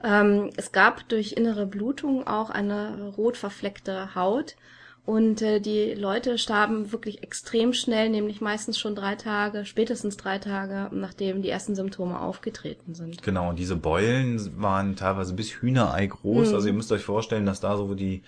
Ähm, 0.03 0.51
es 0.57 0.73
gab 0.73 1.09
durch 1.09 1.33
innere 1.33 1.67
Blutung 1.67 2.27
auch 2.27 2.51
eine 2.51 3.13
rot 3.17 3.37
verfleckte 3.37 4.15
Haut. 4.15 4.57
Und 5.07 5.43
äh, 5.43 5.61
die 5.61 5.95
Leute 5.95 6.39
starben 6.39 6.93
wirklich 6.93 7.23
extrem 7.23 7.73
schnell, 7.73 8.11
nämlich 8.11 8.41
meistens 8.41 8.79
schon 8.79 8.95
drei 8.95 9.17
Tage, 9.17 9.65
spätestens 9.65 10.17
drei 10.17 10.39
Tage, 10.39 10.95
nachdem 10.95 11.43
die 11.43 11.49
ersten 11.49 11.75
Symptome 11.75 12.21
aufgetreten 12.21 12.95
sind. 12.95 13.23
Genau, 13.23 13.49
und 13.49 13.59
diese 13.59 13.77
Beulen 13.77 14.61
waren 14.61 14.97
teilweise 14.97 15.35
bis 15.35 15.51
Hühnerei 15.51 16.07
groß. 16.07 16.51
Mhm. 16.51 16.55
Also 16.55 16.69
ihr 16.69 16.75
müsst 16.75 16.93
euch 16.93 17.03
vorstellen, 17.03 17.47
dass 17.47 17.61
da 17.61 17.77
so 17.77 17.95
die 17.95 18.23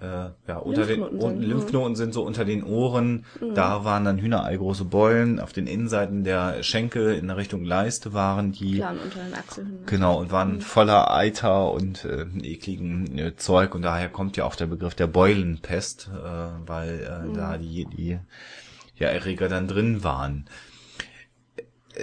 äh, 0.00 0.30
ja, 0.46 0.58
unter 0.58 0.84
Lymphknoten 0.84 1.18
den 1.18 1.40
sind, 1.40 1.48
Lymphknoten 1.48 1.96
sind 1.96 2.14
so 2.14 2.22
unter 2.22 2.44
den 2.44 2.62
Ohren. 2.62 3.24
Mhm. 3.40 3.54
Da 3.54 3.84
waren 3.84 4.04
dann 4.04 4.18
Hühnerei 4.18 4.56
große 4.56 4.84
Beulen. 4.84 5.40
Auf 5.40 5.52
den 5.52 5.66
Innenseiten 5.66 6.22
der 6.22 6.62
Schenkel 6.62 7.14
in 7.14 7.26
der 7.26 7.36
Richtung 7.36 7.64
Leiste 7.64 8.12
waren 8.12 8.52
die. 8.52 8.76
Klar, 8.76 8.92
unter 8.92 9.24
den 9.24 9.34
Achseln. 9.34 9.78
Genau, 9.86 10.18
und 10.18 10.30
waren 10.30 10.54
mhm. 10.54 10.60
voller 10.60 11.12
Eiter 11.12 11.72
und 11.72 12.04
äh, 12.04 12.26
ekligen 12.42 13.18
äh, 13.18 13.36
Zeug. 13.36 13.74
Und 13.74 13.82
daher 13.82 14.08
kommt 14.08 14.36
ja 14.36 14.44
auch 14.44 14.54
der 14.54 14.66
Begriff 14.66 14.94
der 14.94 15.08
Beulenpest, 15.08 16.10
äh, 16.14 16.68
weil 16.68 17.00
äh, 17.00 17.26
mhm. 17.26 17.34
da 17.34 17.58
die, 17.58 17.84
die 17.86 18.18
ja, 18.96 19.08
Erreger 19.08 19.48
dann 19.48 19.66
drin 19.66 20.04
waren 20.04 20.46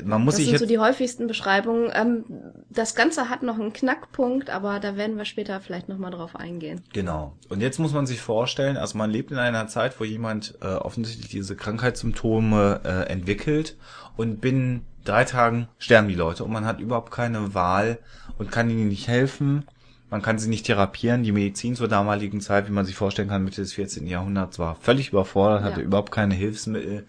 man 0.04 0.24
muss 0.24 0.36
das 0.36 0.42
sich 0.42 0.50
sind 0.50 0.60
so 0.60 0.66
die 0.66 0.80
häufigsten 0.80 1.28
Beschreibungen. 1.28 1.92
Ähm, 1.94 2.25
das 2.70 2.96
Ganze 2.96 3.30
hat 3.30 3.44
noch 3.44 3.60
einen 3.60 3.74
Knackpunkt, 3.74 4.50
aber 4.50 4.80
da 4.80 4.98
werden 4.98 5.18
wir 5.18 5.25
später 5.25 5.60
vielleicht 5.62 5.90
nochmal 5.90 6.12
drauf 6.12 6.36
eingehen. 6.36 6.82
Genau. 6.94 7.34
Und 7.50 7.62
jetzt 7.62 7.80
muss 7.80 7.94
man 7.94 8.06
sich 8.06 8.22
vorstellen, 8.22 8.78
also 8.78 8.98
man 8.98 9.10
lebt 9.10 9.32
in 9.32 9.38
einer 9.38 9.68
Zeit, 9.68 10.00
wo 10.00 10.04
jemand 10.04 10.56
äh, 10.62 10.68
offensichtlich 10.68 11.30
diese 11.30 11.56
Krankheitssymptome 11.56 12.82
äh, 12.84 13.12
entwickelt 13.12 13.78
und 14.18 14.42
binnen 14.42 14.86
drei 15.04 15.24
Tagen 15.24 15.68
sterben 15.78 16.08
die 16.08 16.16
Leute 16.16 16.44
und 16.44 16.52
man 16.52 16.66
hat 16.66 16.80
überhaupt 16.80 17.12
keine 17.12 17.54
Wahl 17.54 18.00
und 18.38 18.52
kann 18.52 18.70
ihnen 18.70 18.90
nicht 18.90 19.08
helfen. 19.08 19.66
Man 20.10 20.22
kann 20.22 20.40
sie 20.40 20.50
nicht 20.50 20.66
therapieren. 20.66 21.24
Die 21.24 21.32
Medizin 21.32 21.75
zur 21.75 21.88
damaligen 21.88 22.40
Zeit, 22.40 22.68
wie 22.68 22.72
man 22.72 22.86
sich 22.86 22.96
vorstellen 22.96 23.28
kann, 23.28 23.44
Mitte 23.44 23.62
des 23.62 23.74
14. 23.74 24.08
Jahrhunderts 24.08 24.60
war 24.60 24.75
völlig 24.75 25.10
überfordert, 25.10 25.62
ja. 25.62 25.68
hatte 25.68 25.82
überhaupt 25.82 26.12
keine 26.12 26.36
Hilfsmittel 26.36 27.06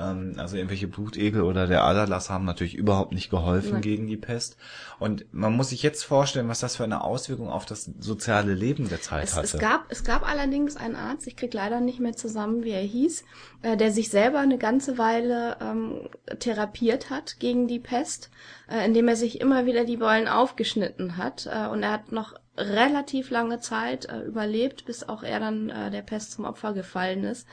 also 0.00 0.56
irgendwelche 0.56 0.88
Blutegel 0.88 1.42
oder 1.42 1.66
der 1.66 1.84
Aderlass 1.84 2.30
haben 2.30 2.44
natürlich 2.44 2.74
überhaupt 2.74 3.12
nicht 3.12 3.30
geholfen 3.30 3.74
Nein. 3.74 3.82
gegen 3.82 4.06
die 4.06 4.16
Pest. 4.16 4.56
Und 4.98 5.26
man 5.32 5.52
muss 5.52 5.70
sich 5.70 5.82
jetzt 5.82 6.04
vorstellen, 6.04 6.48
was 6.48 6.60
das 6.60 6.76
für 6.76 6.84
eine 6.84 7.04
Auswirkung 7.04 7.48
auf 7.48 7.66
das 7.66 7.90
soziale 7.98 8.54
Leben 8.54 8.88
der 8.88 9.00
Zeit 9.00 9.24
Es, 9.24 9.36
hatte. 9.36 9.44
es, 9.44 9.58
gab, 9.58 9.84
es 9.90 10.04
gab 10.04 10.28
allerdings 10.28 10.76
einen 10.76 10.96
Arzt, 10.96 11.26
ich 11.26 11.36
krieg 11.36 11.52
leider 11.54 11.80
nicht 11.80 12.00
mehr 12.00 12.14
zusammen, 12.14 12.64
wie 12.64 12.70
er 12.70 12.82
hieß, 12.82 13.24
äh, 13.62 13.76
der 13.76 13.90
sich 13.92 14.10
selber 14.10 14.38
eine 14.40 14.58
ganze 14.58 14.98
Weile 14.98 15.56
ähm, 15.60 16.08
therapiert 16.38 17.10
hat 17.10 17.38
gegen 17.38 17.68
die 17.68 17.80
Pest, 17.80 18.30
äh, 18.70 18.84
indem 18.84 19.08
er 19.08 19.16
sich 19.16 19.40
immer 19.40 19.66
wieder 19.66 19.84
die 19.84 19.96
Beulen 19.98 20.28
aufgeschnitten 20.28 21.16
hat. 21.16 21.46
Äh, 21.46 21.68
und 21.68 21.82
er 21.82 21.92
hat 21.92 22.12
noch 22.12 22.34
relativ 22.56 23.30
lange 23.30 23.60
Zeit 23.60 24.06
äh, 24.06 24.20
überlebt, 24.20 24.84
bis 24.84 25.08
auch 25.08 25.22
er 25.22 25.40
dann 25.40 25.70
äh, 25.70 25.90
der 25.90 26.02
Pest 26.02 26.32
zum 26.32 26.44
Opfer 26.44 26.72
gefallen 26.72 27.24
ist. 27.24 27.46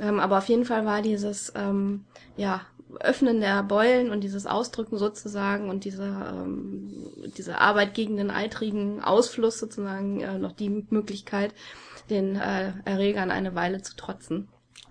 Ähm, 0.00 0.20
aber 0.20 0.38
auf 0.38 0.48
jeden 0.48 0.64
Fall 0.64 0.84
war 0.86 1.02
dieses 1.02 1.52
ähm, 1.56 2.04
ja, 2.36 2.62
Öffnen 3.00 3.40
der 3.40 3.62
Beulen 3.62 4.10
und 4.10 4.22
dieses 4.22 4.46
Ausdrücken 4.46 4.96
sozusagen 4.96 5.68
und 5.68 5.84
diese, 5.84 6.04
ähm, 6.04 7.06
diese 7.36 7.60
Arbeit 7.60 7.94
gegen 7.94 8.16
den 8.16 8.30
eitrigen 8.30 9.02
Ausfluss 9.02 9.58
sozusagen 9.58 10.20
äh, 10.20 10.38
noch 10.38 10.52
die 10.52 10.86
Möglichkeit, 10.90 11.52
den 12.10 12.36
äh, 12.36 12.72
Erregern 12.84 13.30
eine 13.30 13.54
Weile 13.54 13.82
zu 13.82 13.96
trotzen. 13.96 14.48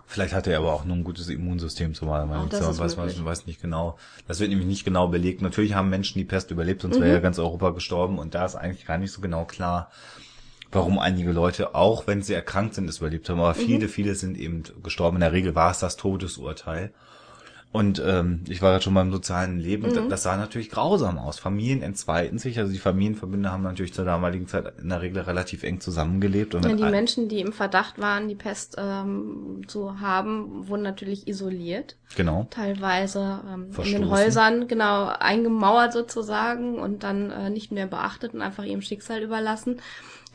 Vielleicht 0.09 0.33
hatte 0.33 0.51
er 0.51 0.59
aber 0.59 0.71
auch 0.71 0.85
nur 0.85 0.95
ein 0.95 1.03
gutes 1.03 1.27
Immunsystem 1.27 1.93
zumal. 1.93 2.25
Das 2.49 2.61
ist 2.61 2.79
weiß, 2.79 2.95
man 2.95 3.25
weiß 3.25 3.45
nicht 3.45 3.61
genau. 3.61 3.97
Das 4.25 4.39
wird 4.39 4.49
nämlich 4.49 4.67
nicht 4.67 4.85
genau 4.85 5.09
belegt. 5.09 5.41
Natürlich 5.41 5.73
haben 5.73 5.89
Menschen 5.89 6.17
die 6.17 6.23
Pest 6.23 6.49
überlebt, 6.49 6.81
sonst 6.81 6.97
Mhm. 6.97 7.01
wäre 7.01 7.13
ja 7.15 7.19
ganz 7.19 7.39
Europa 7.39 7.71
gestorben. 7.71 8.17
Und 8.17 8.33
da 8.33 8.45
ist 8.45 8.55
eigentlich 8.55 8.85
gar 8.85 8.97
nicht 8.97 9.11
so 9.11 9.19
genau 9.19 9.43
klar, 9.43 9.91
warum 10.77 10.99
einige 10.99 11.31
Leute, 11.31 11.75
auch 11.75 12.07
wenn 12.07 12.21
sie 12.21 12.33
erkrankt 12.33 12.75
sind, 12.75 12.89
es 12.89 12.99
überlebt 12.99 13.29
haben. 13.29 13.39
Aber 13.39 13.49
Mhm. 13.51 13.55
viele, 13.55 13.87
viele 13.89 14.15
sind 14.15 14.37
eben 14.37 14.63
gestorben. 14.83 15.17
In 15.17 15.21
der 15.21 15.33
Regel 15.33 15.55
war 15.55 15.71
es 15.71 15.79
das 15.79 15.97
Todesurteil. 15.97 16.91
Und 17.73 18.01
ähm, 18.03 18.43
ich 18.47 18.61
war 18.61 18.71
gerade 18.71 18.83
schon 18.85 18.93
beim 18.93 19.11
sozialen 19.11 19.59
Leben 19.59 19.83
Mhm. 19.87 20.09
das 20.09 20.23
sah 20.23 20.37
natürlich 20.37 20.69
grausam 20.69 21.19
aus. 21.19 21.37
Familien 21.37 21.81
entzweiten 21.81 22.39
sich, 22.39 22.57
also 22.59 22.71
die 22.71 22.79
Familienverbünde 22.79 23.51
haben 23.51 23.61
natürlich 23.61 23.93
zur 23.93 24.05
damaligen 24.05 24.47
Zeit 24.47 24.73
in 24.81 24.87
der 24.87 25.01
Regel 25.01 25.21
relativ 25.23 25.63
eng 25.63 25.81
zusammengelebt. 25.81 26.55
Und 26.55 26.63
Ja, 26.63 26.73
die 26.73 26.83
Menschen, 26.85 27.27
die 27.27 27.41
im 27.41 27.51
Verdacht 27.51 27.99
waren, 27.99 28.29
die 28.29 28.35
Pest 28.35 28.77
ähm, 28.79 29.63
zu 29.67 29.99
haben, 29.99 30.69
wurden 30.69 30.81
natürlich 30.83 31.27
isoliert. 31.27 31.97
Genau. 32.15 32.47
teilweise 32.49 33.41
ähm, 33.53 33.67
in 33.83 33.91
den 33.91 34.09
Häusern 34.09 34.69
genau 34.69 35.07
eingemauert 35.19 35.91
sozusagen 35.91 36.79
und 36.79 37.03
dann 37.03 37.31
äh, 37.31 37.49
nicht 37.49 37.73
mehr 37.73 37.85
beachtet 37.85 38.33
und 38.33 38.41
einfach 38.41 38.63
ihrem 38.63 38.81
Schicksal 38.81 39.21
überlassen. 39.21 39.81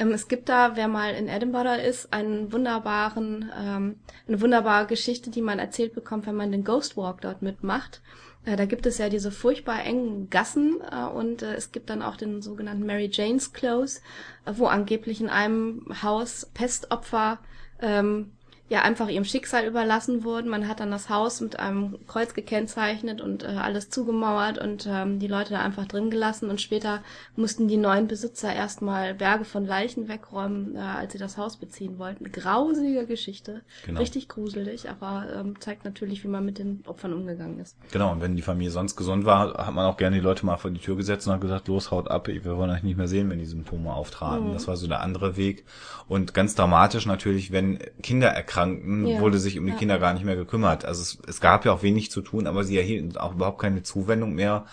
Ähm, 0.02 0.12
es 0.12 0.28
gibt 0.28 0.48
da, 0.48 0.76
wer 0.76 0.88
mal 0.88 1.14
in 1.14 1.28
Edinburgh 1.28 1.80
ist, 1.80 2.12
einen 2.12 2.52
wunderbaren, 2.52 3.50
ähm, 3.56 3.96
eine 4.26 4.40
wunderbare 4.40 4.86
Geschichte, 4.86 5.30
die 5.30 5.42
man 5.42 5.58
erzählt 5.58 5.94
bekommt, 5.94 6.26
wenn 6.26 6.34
man 6.34 6.50
den 6.50 6.64
Ghost 6.64 6.96
Walk 6.96 7.20
dort 7.20 7.42
mitmacht. 7.42 8.00
Äh, 8.44 8.56
da 8.56 8.64
gibt 8.64 8.86
es 8.86 8.98
ja 8.98 9.08
diese 9.08 9.30
furchtbar 9.30 9.84
engen 9.84 10.28
Gassen 10.28 10.80
äh, 10.90 11.04
und 11.04 11.42
äh, 11.42 11.54
es 11.54 11.70
gibt 11.70 11.88
dann 11.88 12.02
auch 12.02 12.16
den 12.16 12.42
sogenannten 12.42 12.84
Mary 12.84 13.10
Jane's 13.12 13.52
Close, 13.52 14.00
wo 14.44 14.66
angeblich 14.66 15.20
in 15.20 15.28
einem 15.28 15.86
Haus 16.02 16.50
Pestopfer 16.52 17.38
ähm, 17.80 18.32
ja 18.72 18.82
einfach 18.82 19.08
ihrem 19.08 19.24
Schicksal 19.24 19.66
überlassen 19.66 20.24
wurden. 20.24 20.48
Man 20.48 20.66
hat 20.66 20.80
dann 20.80 20.90
das 20.90 21.10
Haus 21.10 21.42
mit 21.42 21.58
einem 21.58 21.98
Kreuz 22.06 22.32
gekennzeichnet 22.32 23.20
und 23.20 23.42
äh, 23.44 23.48
alles 23.48 23.90
zugemauert 23.90 24.56
und 24.56 24.88
ähm, 24.90 25.18
die 25.18 25.26
Leute 25.26 25.50
da 25.50 25.60
einfach 25.60 25.86
drin 25.86 26.10
gelassen 26.10 26.48
und 26.48 26.58
später 26.60 27.02
mussten 27.36 27.68
die 27.68 27.76
neuen 27.76 28.08
Besitzer 28.08 28.52
erstmal 28.52 29.12
Berge 29.14 29.44
von 29.44 29.66
Leichen 29.66 30.08
wegräumen, 30.08 30.74
äh, 30.74 30.78
als 30.78 31.12
sie 31.12 31.18
das 31.18 31.36
Haus 31.36 31.58
beziehen 31.58 31.98
wollten. 31.98 32.32
Grausige 32.32 33.06
Geschichte, 33.06 33.60
Genau. 33.84 34.00
richtig 34.00 34.28
gruselig, 34.28 34.88
aber 34.88 35.26
ähm, 35.36 35.60
zeigt 35.60 35.84
natürlich, 35.84 36.24
wie 36.24 36.28
man 36.28 36.44
mit 36.44 36.58
den 36.58 36.82
Opfern 36.86 37.12
umgegangen 37.12 37.60
ist. 37.60 37.76
Genau, 37.92 38.10
und 38.12 38.22
wenn 38.22 38.36
die 38.36 38.42
Familie 38.42 38.70
sonst 38.70 38.96
gesund 38.96 39.26
war, 39.26 39.52
hat 39.66 39.74
man 39.74 39.84
auch 39.84 39.98
gerne 39.98 40.16
die 40.16 40.22
Leute 40.22 40.46
mal 40.46 40.56
vor 40.56 40.70
die 40.70 40.80
Tür 40.80 40.96
gesetzt 40.96 41.26
und 41.26 41.34
hat 41.34 41.42
gesagt, 41.42 41.68
los, 41.68 41.90
haut 41.90 42.10
ab, 42.10 42.28
wir 42.28 42.56
wollen 42.56 42.70
euch 42.70 42.82
nicht 42.82 42.96
mehr 42.96 43.08
sehen, 43.08 43.28
wenn 43.28 43.38
die 43.38 43.44
Symptome 43.44 43.92
auftraten. 43.92 44.48
Mhm. 44.48 44.52
Das 44.54 44.66
war 44.66 44.76
so 44.78 44.86
der 44.86 45.02
andere 45.02 45.36
Weg. 45.36 45.66
Und 46.08 46.32
ganz 46.32 46.54
dramatisch 46.54 47.04
natürlich, 47.04 47.52
wenn 47.52 47.78
Kinder 48.02 48.28
erkrankten, 48.62 49.06
Ja, 49.06 49.20
wurde 49.20 49.38
sich 49.38 49.58
um 49.58 49.66
die. 49.66 49.72
Kinder 49.74 49.98
gar 49.98 50.14
nicht 50.14 50.24
mehr 50.24 50.36
gekümmert. 50.36 50.84
Also 50.84 51.02
es, 51.02 51.18
es 51.26 51.40
gab 51.40 51.64
ja 51.64 51.72
auch 51.72 51.82
wenig 51.82 52.10
zu 52.10 52.22
tun, 52.22 52.46
aber 52.46 52.64
sie 52.64 52.76
erhielten 52.76 53.16
auch 53.16 53.34
überhaupt 53.34 53.60
keine 53.60 53.82
Zuwendung 53.82 54.34
mehr 54.34 54.64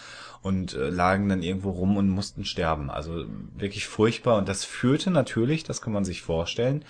und 0.41 0.73
äh, 0.73 0.89
lagen 0.89 1.29
dann 1.29 1.43
irgendwo 1.43 1.71
rum 1.71 1.97
und 1.97 2.09
mussten 2.09 2.45
sterben. 2.45 2.89
Also 2.89 3.25
wirklich 3.57 3.87
furchtbar. 3.87 4.37
Und 4.37 4.47
das 4.47 4.63
führte 4.63 5.11
natürlich, 5.11 5.63
das 5.63 5.81
kann 5.81 5.93
man 5.93 6.05
sich 6.05 6.21
vorstellen, 6.21 6.85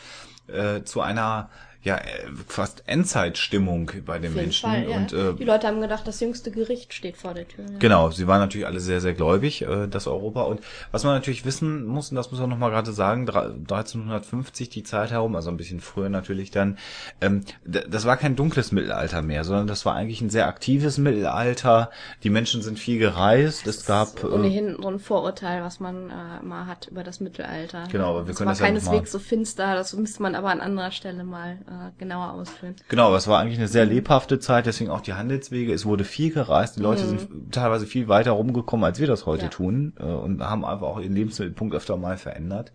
äh, 0.47 0.83
zu 0.83 1.01
einer 1.01 1.49
ja 1.81 1.95
äh, 1.95 2.01
fast 2.47 2.83
Endzeitstimmung 2.87 3.91
bei 4.05 4.19
den 4.19 4.33
Menschen. 4.33 4.69
Fall, 4.69 4.89
ja. 4.89 4.97
Und 4.97 5.13
äh, 5.13 5.33
die 5.33 5.45
Leute 5.45 5.67
haben 5.67 5.79
gedacht, 5.79 6.05
das 6.05 6.19
jüngste 6.19 6.51
Gericht 6.51 6.93
steht 6.93 7.15
vor 7.15 7.33
der 7.33 7.47
Tür. 7.47 7.65
Ja. 7.71 7.77
Genau, 7.79 8.11
sie 8.11 8.27
waren 8.27 8.41
natürlich 8.41 8.67
alle 8.67 8.81
sehr, 8.81 8.99
sehr 8.99 9.13
gläubig, 9.13 9.61
äh, 9.61 9.87
das 9.87 10.05
Europa. 10.07 10.43
Und 10.43 10.59
was 10.91 11.05
man 11.05 11.13
natürlich 11.13 11.45
wissen 11.45 11.85
muss, 11.85 12.09
und 12.09 12.17
das 12.17 12.31
muss 12.31 12.39
man 12.41 12.49
nochmal 12.49 12.71
gerade 12.71 12.91
sagen, 12.91 13.29
dre- 13.29 13.53
1350 13.53 14.69
die 14.69 14.83
Zeit 14.83 15.11
herum, 15.11 15.35
also 15.35 15.49
ein 15.49 15.57
bisschen 15.57 15.79
früher 15.79 16.09
natürlich 16.09 16.51
dann, 16.51 16.77
ähm, 17.21 17.43
das 17.63 18.05
war 18.05 18.17
kein 18.17 18.35
dunkles 18.35 18.71
Mittelalter 18.73 19.21
mehr, 19.21 19.45
sondern 19.45 19.67
das 19.67 19.85
war 19.85 19.95
eigentlich 19.95 20.21
ein 20.21 20.29
sehr 20.29 20.47
aktives 20.47 20.97
Mittelalter. 20.97 21.91
Die 22.23 22.29
Menschen 22.29 22.61
sind 22.61 22.77
viel 22.77 22.99
gereist, 22.99 23.67
es 23.67 23.85
gab... 23.85 24.21
Äh, 24.23 24.27
ohnehin 24.27 24.75
so 24.81 24.89
ein 24.89 24.99
Vorurteil, 24.99 25.63
was 25.63 25.79
man 25.79 26.09
äh, 26.09 26.45
mal 26.45 26.67
hat 26.67 26.87
über 26.89 27.03
das 27.03 27.21
Mittelalter. 27.21 27.85
Genau, 27.89 28.09
aber 28.09 28.25
wir 28.25 28.33
das 28.33 28.37
können 28.37 28.47
war 28.47 28.51
das 28.53 28.59
ja 28.59 28.65
keineswegs 28.65 29.11
so 29.13 29.19
finster, 29.19 29.75
das 29.75 29.93
müsste 29.93 30.21
man 30.21 30.35
aber 30.35 30.49
an 30.49 30.59
anderer 30.59 30.91
Stelle 30.91 31.23
mal 31.23 31.57
äh, 31.69 31.91
genauer 31.97 32.33
ausführen. 32.33 32.75
Genau, 32.87 33.15
es 33.15 33.27
war 33.27 33.39
eigentlich 33.39 33.59
eine 33.59 33.67
sehr 33.67 33.85
lebhafte 33.85 34.39
Zeit, 34.39 34.65
deswegen 34.65 34.89
auch 34.89 35.01
die 35.01 35.13
Handelswege. 35.13 35.71
Es 35.73 35.85
wurde 35.85 36.03
viel 36.03 36.31
gereist, 36.33 36.77
die 36.77 36.81
Leute 36.81 37.05
sind 37.05 37.27
teilweise 37.51 37.85
viel 37.85 38.07
weiter 38.07 38.31
rumgekommen, 38.31 38.83
als 38.83 38.99
wir 38.99 39.07
das 39.07 39.25
heute 39.25 39.45
Ja. 39.45 39.49
tun 39.49 39.93
äh, 39.99 40.03
und 40.03 40.41
haben 40.41 40.65
einfach 40.65 40.87
auch 40.87 40.99
ihren 40.99 41.13
Lebensmittelpunkt 41.13 41.75
öfter 41.75 41.95
mal 41.97 42.17
verändert. 42.17 42.73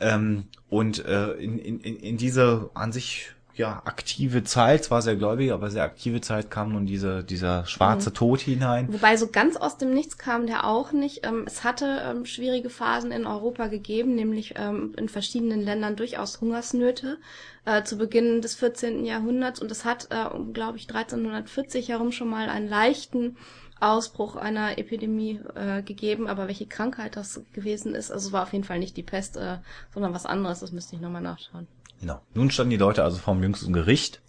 Ähm, 0.00 0.44
und 0.68 1.04
äh, 1.04 1.32
in, 1.32 1.58
in, 1.58 1.80
in 1.80 1.96
in 1.96 2.16
diese 2.16 2.70
an 2.74 2.92
sich 2.92 3.32
ja 3.58 3.82
aktive 3.84 4.44
Zeit, 4.44 4.84
zwar 4.84 5.02
sehr 5.02 5.16
gläubige, 5.16 5.52
aber 5.52 5.70
sehr 5.70 5.82
aktive 5.82 6.20
Zeit 6.20 6.50
kam 6.50 6.72
nun 6.72 6.86
diese, 6.86 7.22
dieser 7.22 7.66
schwarze 7.66 8.12
Tod 8.12 8.40
hinein. 8.40 8.92
Wobei 8.92 9.16
so 9.16 9.28
ganz 9.28 9.56
aus 9.56 9.76
dem 9.76 9.92
Nichts 9.92 10.16
kam 10.16 10.46
der 10.46 10.64
auch 10.64 10.92
nicht. 10.92 11.26
Ähm, 11.26 11.44
es 11.46 11.64
hatte 11.64 12.00
ähm, 12.04 12.24
schwierige 12.24 12.70
Phasen 12.70 13.12
in 13.12 13.26
Europa 13.26 13.66
gegeben, 13.66 14.14
nämlich 14.14 14.54
ähm, 14.56 14.94
in 14.96 15.08
verschiedenen 15.08 15.60
Ländern 15.60 15.96
durchaus 15.96 16.40
Hungersnöte 16.40 17.18
äh, 17.64 17.82
zu 17.82 17.98
Beginn 17.98 18.40
des 18.40 18.54
14. 18.54 19.04
Jahrhunderts. 19.04 19.60
Und 19.60 19.70
es 19.70 19.84
hat, 19.84 20.08
äh, 20.10 20.34
um, 20.34 20.52
glaube 20.52 20.78
ich, 20.78 20.88
1340 20.88 21.88
herum 21.88 22.12
schon 22.12 22.28
mal 22.28 22.48
einen 22.48 22.68
leichten 22.68 23.36
Ausbruch 23.80 24.36
einer 24.36 24.78
Epidemie 24.78 25.40
äh, 25.54 25.82
gegeben, 25.82 26.26
aber 26.26 26.48
welche 26.48 26.66
Krankheit 26.66 27.16
das 27.16 27.42
gewesen 27.52 27.94
ist, 27.94 28.10
also 28.10 28.28
es 28.28 28.32
war 28.32 28.42
auf 28.42 28.52
jeden 28.52 28.64
Fall 28.64 28.80
nicht 28.80 28.96
die 28.96 29.04
Pest, 29.04 29.36
äh, 29.36 29.58
sondern 29.94 30.14
was 30.14 30.26
anderes, 30.26 30.60
das 30.60 30.72
müsste 30.72 30.96
ich 30.96 31.02
nochmal 31.02 31.22
nachschauen. 31.22 31.68
Genau. 32.00 32.20
Nun 32.34 32.50
standen 32.50 32.70
die 32.70 32.76
Leute 32.76 33.02
also 33.02 33.18
vorm 33.18 33.42
jüngsten 33.42 33.72
Gericht. 33.72 34.22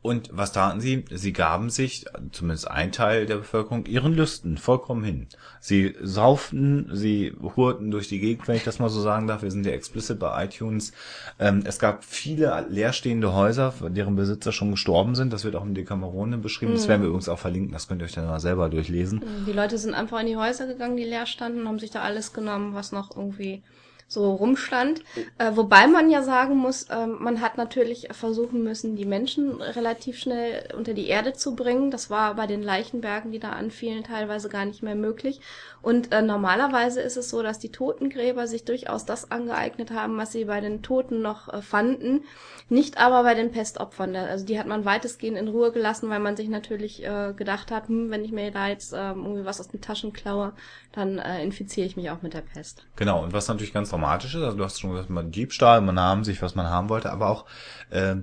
Und 0.00 0.30
was 0.32 0.52
taten 0.52 0.80
sie? 0.80 1.04
Sie 1.10 1.32
gaben 1.32 1.70
sich, 1.70 2.04
zumindest 2.30 2.70
ein 2.70 2.92
Teil 2.92 3.26
der 3.26 3.38
Bevölkerung, 3.38 3.84
ihren 3.86 4.14
Lüsten 4.14 4.56
vollkommen 4.56 5.02
hin. 5.02 5.26
Sie 5.60 5.96
sauften, 6.00 6.88
sie 6.92 7.34
hurten 7.56 7.90
durch 7.90 8.08
die 8.08 8.20
Gegend, 8.20 8.46
wenn 8.46 8.54
ich 8.54 8.62
das 8.62 8.78
mal 8.78 8.90
so 8.90 9.00
sagen 9.00 9.26
darf. 9.26 9.42
Wir 9.42 9.50
sind 9.50 9.66
ja 9.66 9.72
explicit 9.72 10.20
bei 10.20 10.44
iTunes. 10.44 10.92
Ähm, 11.40 11.64
es 11.64 11.80
gab 11.80 12.04
viele 12.04 12.64
leerstehende 12.68 13.32
Häuser, 13.32 13.74
deren 13.88 14.14
Besitzer 14.14 14.52
schon 14.52 14.70
gestorben 14.70 15.16
sind. 15.16 15.32
Das 15.32 15.44
wird 15.44 15.56
auch 15.56 15.64
im 15.64 15.74
Decamerone 15.74 16.38
beschrieben. 16.38 16.74
Das 16.74 16.86
werden 16.86 17.02
wir 17.02 17.08
übrigens 17.08 17.28
auch 17.28 17.40
verlinken. 17.40 17.72
Das 17.72 17.88
könnt 17.88 18.00
ihr 18.00 18.04
euch 18.04 18.12
dann 18.12 18.26
mal 18.26 18.38
selber 18.38 18.68
durchlesen. 18.68 19.20
Die 19.48 19.52
Leute 19.52 19.78
sind 19.78 19.94
einfach 19.94 20.20
in 20.20 20.26
die 20.26 20.36
Häuser 20.36 20.68
gegangen, 20.68 20.96
die 20.96 21.04
leer 21.04 21.26
standen, 21.26 21.66
haben 21.66 21.80
sich 21.80 21.90
da 21.90 22.02
alles 22.02 22.32
genommen, 22.32 22.72
was 22.72 22.92
noch 22.92 23.16
irgendwie 23.16 23.64
so 24.08 24.34
rumstand. 24.34 25.02
Äh, 25.36 25.52
wobei 25.54 25.86
man 25.86 26.10
ja 26.10 26.22
sagen 26.22 26.56
muss, 26.56 26.86
ähm, 26.90 27.18
man 27.20 27.42
hat 27.42 27.58
natürlich 27.58 28.08
versuchen 28.10 28.64
müssen, 28.64 28.96
die 28.96 29.04
Menschen 29.04 29.60
relativ 29.60 30.18
schnell 30.18 30.72
unter 30.76 30.94
die 30.94 31.08
Erde 31.08 31.34
zu 31.34 31.54
bringen. 31.54 31.90
Das 31.90 32.08
war 32.08 32.34
bei 32.34 32.46
den 32.46 32.62
Leichenbergen, 32.62 33.30
die 33.30 33.38
da 33.38 33.50
anfielen, 33.50 34.02
teilweise 34.04 34.48
gar 34.48 34.64
nicht 34.64 34.82
mehr 34.82 34.94
möglich. 34.94 35.40
Und 35.82 36.10
äh, 36.12 36.22
normalerweise 36.22 37.02
ist 37.02 37.18
es 37.18 37.28
so, 37.28 37.42
dass 37.42 37.58
die 37.58 37.70
Totengräber 37.70 38.46
sich 38.46 38.64
durchaus 38.64 39.04
das 39.04 39.30
angeeignet 39.30 39.90
haben, 39.90 40.16
was 40.16 40.32
sie 40.32 40.46
bei 40.46 40.60
den 40.60 40.82
Toten 40.82 41.20
noch 41.20 41.52
äh, 41.52 41.60
fanden. 41.60 42.24
Nicht 42.70 42.98
aber 42.98 43.22
bei 43.22 43.34
den 43.34 43.50
Pestopfern. 43.50 44.14
Also 44.14 44.44
die 44.44 44.58
hat 44.58 44.66
man 44.66 44.84
weitestgehend 44.84 45.38
in 45.38 45.48
Ruhe 45.48 45.72
gelassen, 45.72 46.10
weil 46.10 46.20
man 46.20 46.36
sich 46.36 46.48
natürlich 46.48 47.02
äh, 47.02 47.32
gedacht 47.34 47.70
hat, 47.70 47.88
hm, 47.88 48.10
wenn 48.10 48.24
ich 48.24 48.32
mir 48.32 48.50
da 48.50 48.68
jetzt 48.68 48.92
ähm, 48.92 49.24
irgendwie 49.24 49.46
was 49.46 49.58
aus 49.58 49.68
den 49.68 49.80
Taschen 49.80 50.12
klaue, 50.12 50.52
dann 50.92 51.18
äh, 51.18 51.42
infiziere 51.42 51.86
ich 51.86 51.96
mich 51.96 52.10
auch 52.10 52.20
mit 52.20 52.34
der 52.34 52.42
Pest. 52.42 52.86
Genau, 52.96 53.22
und 53.22 53.32
was 53.32 53.48
natürlich 53.48 53.72
ganz 53.72 53.88
dramatisch 53.88 54.34
ist, 54.34 54.42
also 54.42 54.56
du 54.56 54.64
hast 54.64 54.80
schon 54.80 54.90
gesagt, 54.90 55.08
man 55.08 55.30
Diebstahl, 55.30 55.80
man 55.80 55.94
nahm 55.94 56.24
sich, 56.24 56.42
was 56.42 56.54
man 56.54 56.66
haben 56.66 56.90
wollte, 56.90 57.10
aber 57.10 57.30
auch 57.30 57.46
äh, 57.88 58.16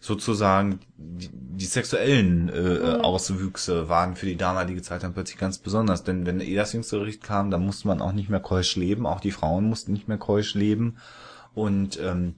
sozusagen 0.00 0.80
die, 0.96 1.30
die 1.32 1.64
sexuellen 1.64 2.48
äh, 2.48 2.98
Auswüchse 3.02 3.88
waren 3.88 4.16
für 4.16 4.26
die 4.26 4.36
damalige 4.36 4.82
Zeit 4.82 5.04
dann 5.04 5.14
plötzlich 5.14 5.38
ganz 5.38 5.58
besonders. 5.58 6.02
Denn 6.02 6.26
wenn 6.26 6.40
eh 6.40 6.56
das 6.56 6.72
jüngste 6.72 6.98
Gericht 6.98 7.22
kam, 7.22 7.52
dann 7.52 7.64
musste 7.64 7.86
man 7.86 8.02
auch 8.02 8.12
nicht 8.12 8.28
mehr 8.28 8.40
keusch 8.40 8.74
leben, 8.74 9.06
auch 9.06 9.20
die 9.20 9.30
Frauen 9.30 9.64
mussten 9.68 9.92
nicht 9.92 10.08
mehr 10.08 10.18
keusch 10.18 10.54
leben. 10.54 10.96
Und 11.54 12.00
ähm, 12.00 12.34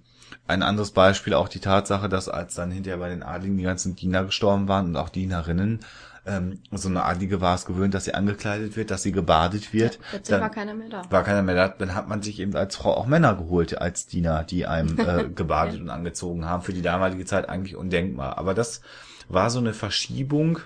ein 0.46 0.62
anderes 0.62 0.90
Beispiel 0.90 1.34
auch 1.34 1.48
die 1.48 1.60
Tatsache, 1.60 2.08
dass 2.08 2.28
als 2.28 2.54
dann 2.54 2.70
hinterher 2.70 2.98
bei 2.98 3.08
den 3.08 3.22
Adligen 3.22 3.56
die 3.56 3.64
ganzen 3.64 3.96
Diener 3.96 4.24
gestorben 4.24 4.68
waren 4.68 4.86
und 4.86 4.96
auch 4.96 5.08
Dienerinnen, 5.08 5.80
ähm, 6.26 6.60
so 6.72 6.88
eine 6.88 7.04
Adlige 7.04 7.40
war 7.40 7.54
es 7.54 7.66
gewöhnt, 7.66 7.92
dass 7.92 8.06
sie 8.06 8.14
angekleidet 8.14 8.76
wird, 8.76 8.90
dass 8.90 9.02
sie 9.02 9.12
gebadet 9.12 9.72
wird. 9.74 9.98
Ja, 10.12 10.18
dann 10.18 10.40
war 10.40 10.50
keiner 10.50 10.74
mehr 10.74 10.88
da. 10.88 11.02
War 11.10 11.22
keiner 11.22 11.42
mehr 11.42 11.54
da. 11.54 11.68
Dann 11.68 11.94
hat 11.94 12.08
man 12.08 12.22
sich 12.22 12.40
eben 12.40 12.56
als 12.56 12.76
Frau 12.76 12.94
auch 12.94 13.06
Männer 13.06 13.34
geholt, 13.34 13.78
als 13.78 14.06
Diener, 14.06 14.44
die 14.44 14.66
einem 14.66 14.98
äh, 14.98 15.24
gebadet 15.34 15.80
und 15.80 15.90
angezogen 15.90 16.46
haben. 16.46 16.62
Für 16.62 16.72
die 16.72 16.82
damalige 16.82 17.26
Zeit 17.26 17.48
eigentlich 17.48 17.76
undenkbar. 17.76 18.38
Aber 18.38 18.54
das 18.54 18.80
war 19.28 19.50
so 19.50 19.58
eine 19.58 19.74
Verschiebung 19.74 20.60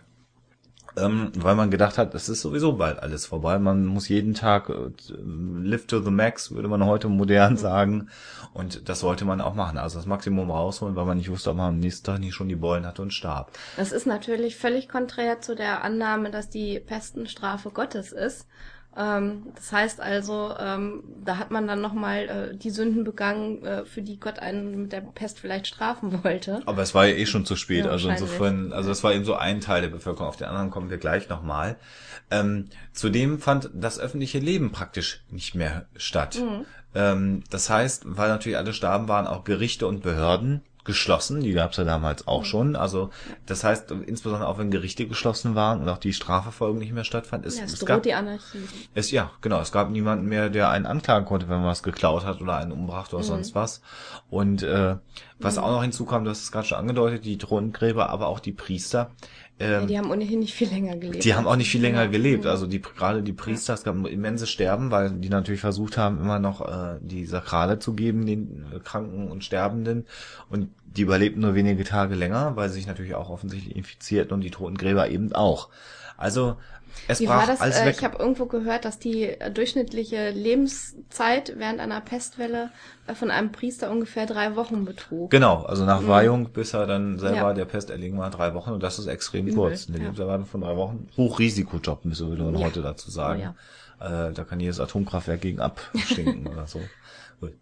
ähm, 1.01 1.33
weil 1.37 1.55
man 1.55 1.71
gedacht 1.71 1.99
hat, 1.99 2.15
es 2.15 2.29
ist 2.29 2.41
sowieso 2.41 2.75
bald 2.75 3.03
alles 3.03 3.27
vorbei. 3.27 3.59
Man 3.59 3.87
muss 3.87 4.09
jeden 4.09 4.35
Tag 4.35 4.69
äh, 4.69 4.91
live 5.13 5.87
to 5.87 6.01
the 6.01 6.11
max, 6.11 6.51
würde 6.53 6.69
man 6.69 6.85
heute 6.85 7.09
modern 7.09 7.57
sagen. 7.57 8.09
Und 8.53 8.89
das 8.89 9.01
sollte 9.01 9.25
man 9.25 9.41
auch 9.41 9.55
machen. 9.55 9.79
Also 9.79 9.99
das 9.99 10.07
Maximum 10.07 10.51
rausholen, 10.51 10.97
weil 10.97 11.05
man 11.05 11.19
nicht 11.19 11.31
wusste, 11.31 11.51
ob 11.51 11.57
man 11.57 11.69
am 11.69 11.79
nächsten 11.79 12.07
Tag 12.07 12.19
nicht 12.19 12.35
schon 12.35 12.49
die 12.49 12.57
Beulen 12.57 12.87
hatte 12.87 13.03
und 13.03 13.13
starb. 13.13 13.53
Das 13.77 13.93
ist 13.93 14.07
natürlich 14.07 14.57
völlig 14.57 14.89
konträr 14.89 15.41
zu 15.41 15.55
der 15.55 15.85
Annahme, 15.85 16.31
dass 16.31 16.51
die 16.51 16.81
Pestenstrafe 16.81 17.71
Gottes 17.71 18.13
ist. 18.13 18.47
Ähm, 18.97 19.45
das 19.55 19.73
heißt 19.73 20.01
also, 20.01 20.55
ähm, 20.59 21.05
da 21.25 21.39
hat 21.39 21.51
man 21.51 21.67
dann 21.67 21.81
nochmal 21.81 22.51
äh, 22.53 22.57
die 22.57 22.71
Sünden 22.71 23.05
begangen, 23.05 23.65
äh, 23.65 23.85
für 23.85 24.03
die 24.03 24.19
Gott 24.19 24.39
einen 24.39 24.83
mit 24.83 24.93
der 24.93 25.03
Pest 25.03 25.39
vielleicht 25.39 25.67
strafen 25.67 26.25
wollte. 26.25 26.63
Aber 26.67 26.83
es 26.83 26.95
war 26.95 27.07
ja 27.07 27.15
eh 27.15 27.27
schon 27.27 27.45
zu 27.45 27.55
spät. 27.57 27.85
Ja, 27.85 27.91
also 27.91 28.09
insofern, 28.09 28.73
also 28.73 28.91
es 28.91 29.05
war 29.05 29.13
eben 29.13 29.25
so 29.25 29.35
ein 29.35 29.61
Teil 29.61 29.83
der 29.83 29.89
Bevölkerung. 29.89 30.29
Auf 30.29 30.37
den 30.37 30.49
anderen 30.49 30.71
kommen 30.71 30.91
wir 30.91 30.99
gleich 30.99 31.29
nochmal. 31.29 31.77
Ähm, 32.31 32.67
zudem 32.93 33.39
fand 33.39 33.71
das 33.73 33.99
öffentliche 34.01 34.39
Leben 34.39 34.73
praktisch 34.73 35.23
nicht 35.31 35.55
mehr 35.55 35.87
statt. 35.97 36.41
Mhm. 36.41 36.65
Ähm, 36.95 37.45
das 37.51 37.71
heißt, 37.71 38.03
weil 38.07 38.29
natürlich 38.29 38.59
alle 38.59 38.73
starben, 38.73 39.09
waren 39.09 39.27
auch 39.27 39.45
Gerichte 39.45 39.87
und 39.87 40.03
Behörden 40.03 40.63
geschlossen. 40.89 41.43
Die 41.43 41.53
gab 41.53 41.73
es 41.73 41.77
ja 41.77 41.85
damals 41.85 42.27
auch 42.27 42.47
schon. 42.47 42.75
Also 42.75 43.11
das 43.45 43.63
heißt, 43.63 43.91
insbesondere 43.91 44.49
auch 44.49 44.57
wenn 44.57 44.71
Gerichte 44.71 45.07
geschlossen 45.07 45.55
waren 45.55 45.83
und 45.83 45.89
auch 45.89 45.99
die 45.99 46.15
Strafverfolgung 46.15 46.79
nicht 46.79 46.95
mehr 46.95 47.05
stattfand, 47.05 47.45
es, 47.45 47.59
ja, 47.59 47.65
es, 47.65 47.75
es 47.75 47.85
gab 47.85 48.03
die 48.03 48.15
Anarchie. 48.15 48.59
Es, 48.95 49.11
ja, 49.11 49.31
genau. 49.43 49.61
Es 49.61 49.71
gab 49.71 49.91
niemanden 49.91 50.27
mehr, 50.27 50.49
der 50.49 50.71
einen 50.71 50.87
anklagen 50.87 51.27
konnte, 51.27 51.49
wenn 51.49 51.59
man 51.59 51.67
was 51.67 51.83
geklaut 51.83 52.25
hat 52.25 52.41
oder 52.41 52.57
einen 52.57 52.73
umbracht 52.73 53.13
oder 53.13 53.23
mhm. 53.23 53.29
sonst 53.29 53.55
was. 53.55 53.83
Und 54.31 54.63
äh, 54.63 54.97
was 55.39 55.57
mhm. 55.57 55.63
auch 55.63 55.71
noch 55.73 55.83
hinzukam, 55.83 56.27
hast 56.27 56.43
es 56.43 56.51
gerade 56.51 56.67
schon 56.67 56.79
angedeutet, 56.79 57.27
die 57.27 57.37
Throngräber, 57.37 58.09
aber 58.09 58.27
auch 58.27 58.41
die 58.41 58.53
Priester 58.53 59.11
ähm, 59.61 59.71
ja, 59.71 59.87
die 59.87 59.99
haben 59.99 60.11
ohnehin 60.11 60.39
nicht 60.39 60.55
viel 60.55 60.69
länger 60.69 60.97
gelebt. 60.97 61.25
Die 61.25 61.35
haben 61.35 61.47
auch 61.47 61.57
nicht 61.57 61.71
viel 61.71 61.81
länger 61.81 62.07
gelebt. 62.09 62.47
Also 62.47 62.67
die 62.67 62.81
gerade 62.81 63.23
die 63.23 63.33
Priester, 63.33 63.75
es 63.75 63.83
gab 63.83 63.97
immense 64.07 64.47
Sterben, 64.47 64.91
weil 64.91 65.11
die 65.11 65.29
natürlich 65.29 65.61
versucht 65.61 65.99
haben, 65.99 66.21
immer 66.21 66.39
noch 66.39 66.61
äh, 66.61 66.99
die 67.01 67.27
Sakrale 67.27 67.79
zu 67.79 67.95
geben, 67.95 68.25
den 68.27 68.67
äh, 68.73 68.79
Kranken 68.79 69.29
und 69.29 69.45
Sterbenden. 69.45 70.07
Und 70.49 70.69
die 70.85 71.03
überlebten 71.03 71.41
nur 71.41 71.55
wenige 71.55 71.85
Tage 71.85 72.15
länger, 72.15 72.55
weil 72.55 72.69
sie 72.69 72.77
sich 72.77 72.87
natürlich 72.87 73.15
auch 73.15 73.31
offensichtlich 73.31 73.75
infizierten 73.75 74.33
und 74.35 74.43
die 74.43 74.51
Totengräber 74.51 75.11
eben 75.11 75.33
auch. 75.33 75.69
Also 76.17 76.57
es 77.07 77.21
Wie 77.21 77.29
war 77.29 77.47
das? 77.47 77.61
Äh. 77.61 77.91
Ich 77.91 78.05
habe 78.05 78.19
irgendwo 78.19 78.47
gehört, 78.47 78.85
dass 78.85 78.99
die 78.99 79.25
äh, 79.25 79.51
durchschnittliche 79.51 80.31
Lebenszeit 80.31 81.55
während 81.57 81.81
einer 81.81 82.01
Pestwelle 82.01 82.71
äh, 83.07 83.15
von 83.15 83.31
einem 83.31 83.53
Priester 83.53 83.91
ungefähr 83.91 84.27
drei 84.27 84.57
Wochen 84.57 84.85
betrug. 84.85 85.31
Genau, 85.31 85.63
also 85.63 85.85
nach 85.85 86.01
mhm. 86.01 86.09
Weihung, 86.09 86.49
bis 86.51 86.75
er 86.75 86.87
dann 86.87 87.19
selber 87.19 87.37
ja. 87.37 87.53
der 87.55 87.65
Pest 87.65 87.91
erlegen 87.91 88.19
war, 88.19 88.31
drei 88.31 88.55
Wochen 88.55 88.71
und 88.71 88.83
das 88.83 88.99
ist 88.99 89.07
extrem 89.07 89.47
Übel, 89.47 89.57
kurz. 89.57 89.89
Eine 89.89 89.99
ja. 89.99 90.05
Lebenserwartung 90.05 90.47
von 90.47 90.61
drei 90.61 90.77
Wochen. 90.77 91.09
Hochrisikojob, 91.17 92.05
müssen 92.05 92.37
wir 92.37 92.59
ja. 92.59 92.67
heute 92.67 92.83
dazu 92.83 93.11
sagen. 93.11 93.55
Oh, 94.01 94.05
ja. 94.05 94.29
äh, 94.29 94.33
da 94.33 94.45
kann 94.45 94.61
jedes 94.61 94.81
Atomkraftwerk 94.81 95.41
gegen 95.41 95.61
abstinken 95.61 96.47
oder 96.53 96.67
so. 96.67 96.81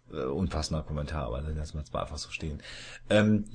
Unpassender 0.09 0.81
Kommentar, 0.81 1.27
aber 1.27 1.41
dann 1.41 1.55
lassen 1.55 1.75
wir 1.75 1.83
es 1.83 1.93
mal 1.93 2.01
einfach 2.01 2.17
so 2.17 2.31
stehen. 2.31 2.63
Ähm, 3.11 3.45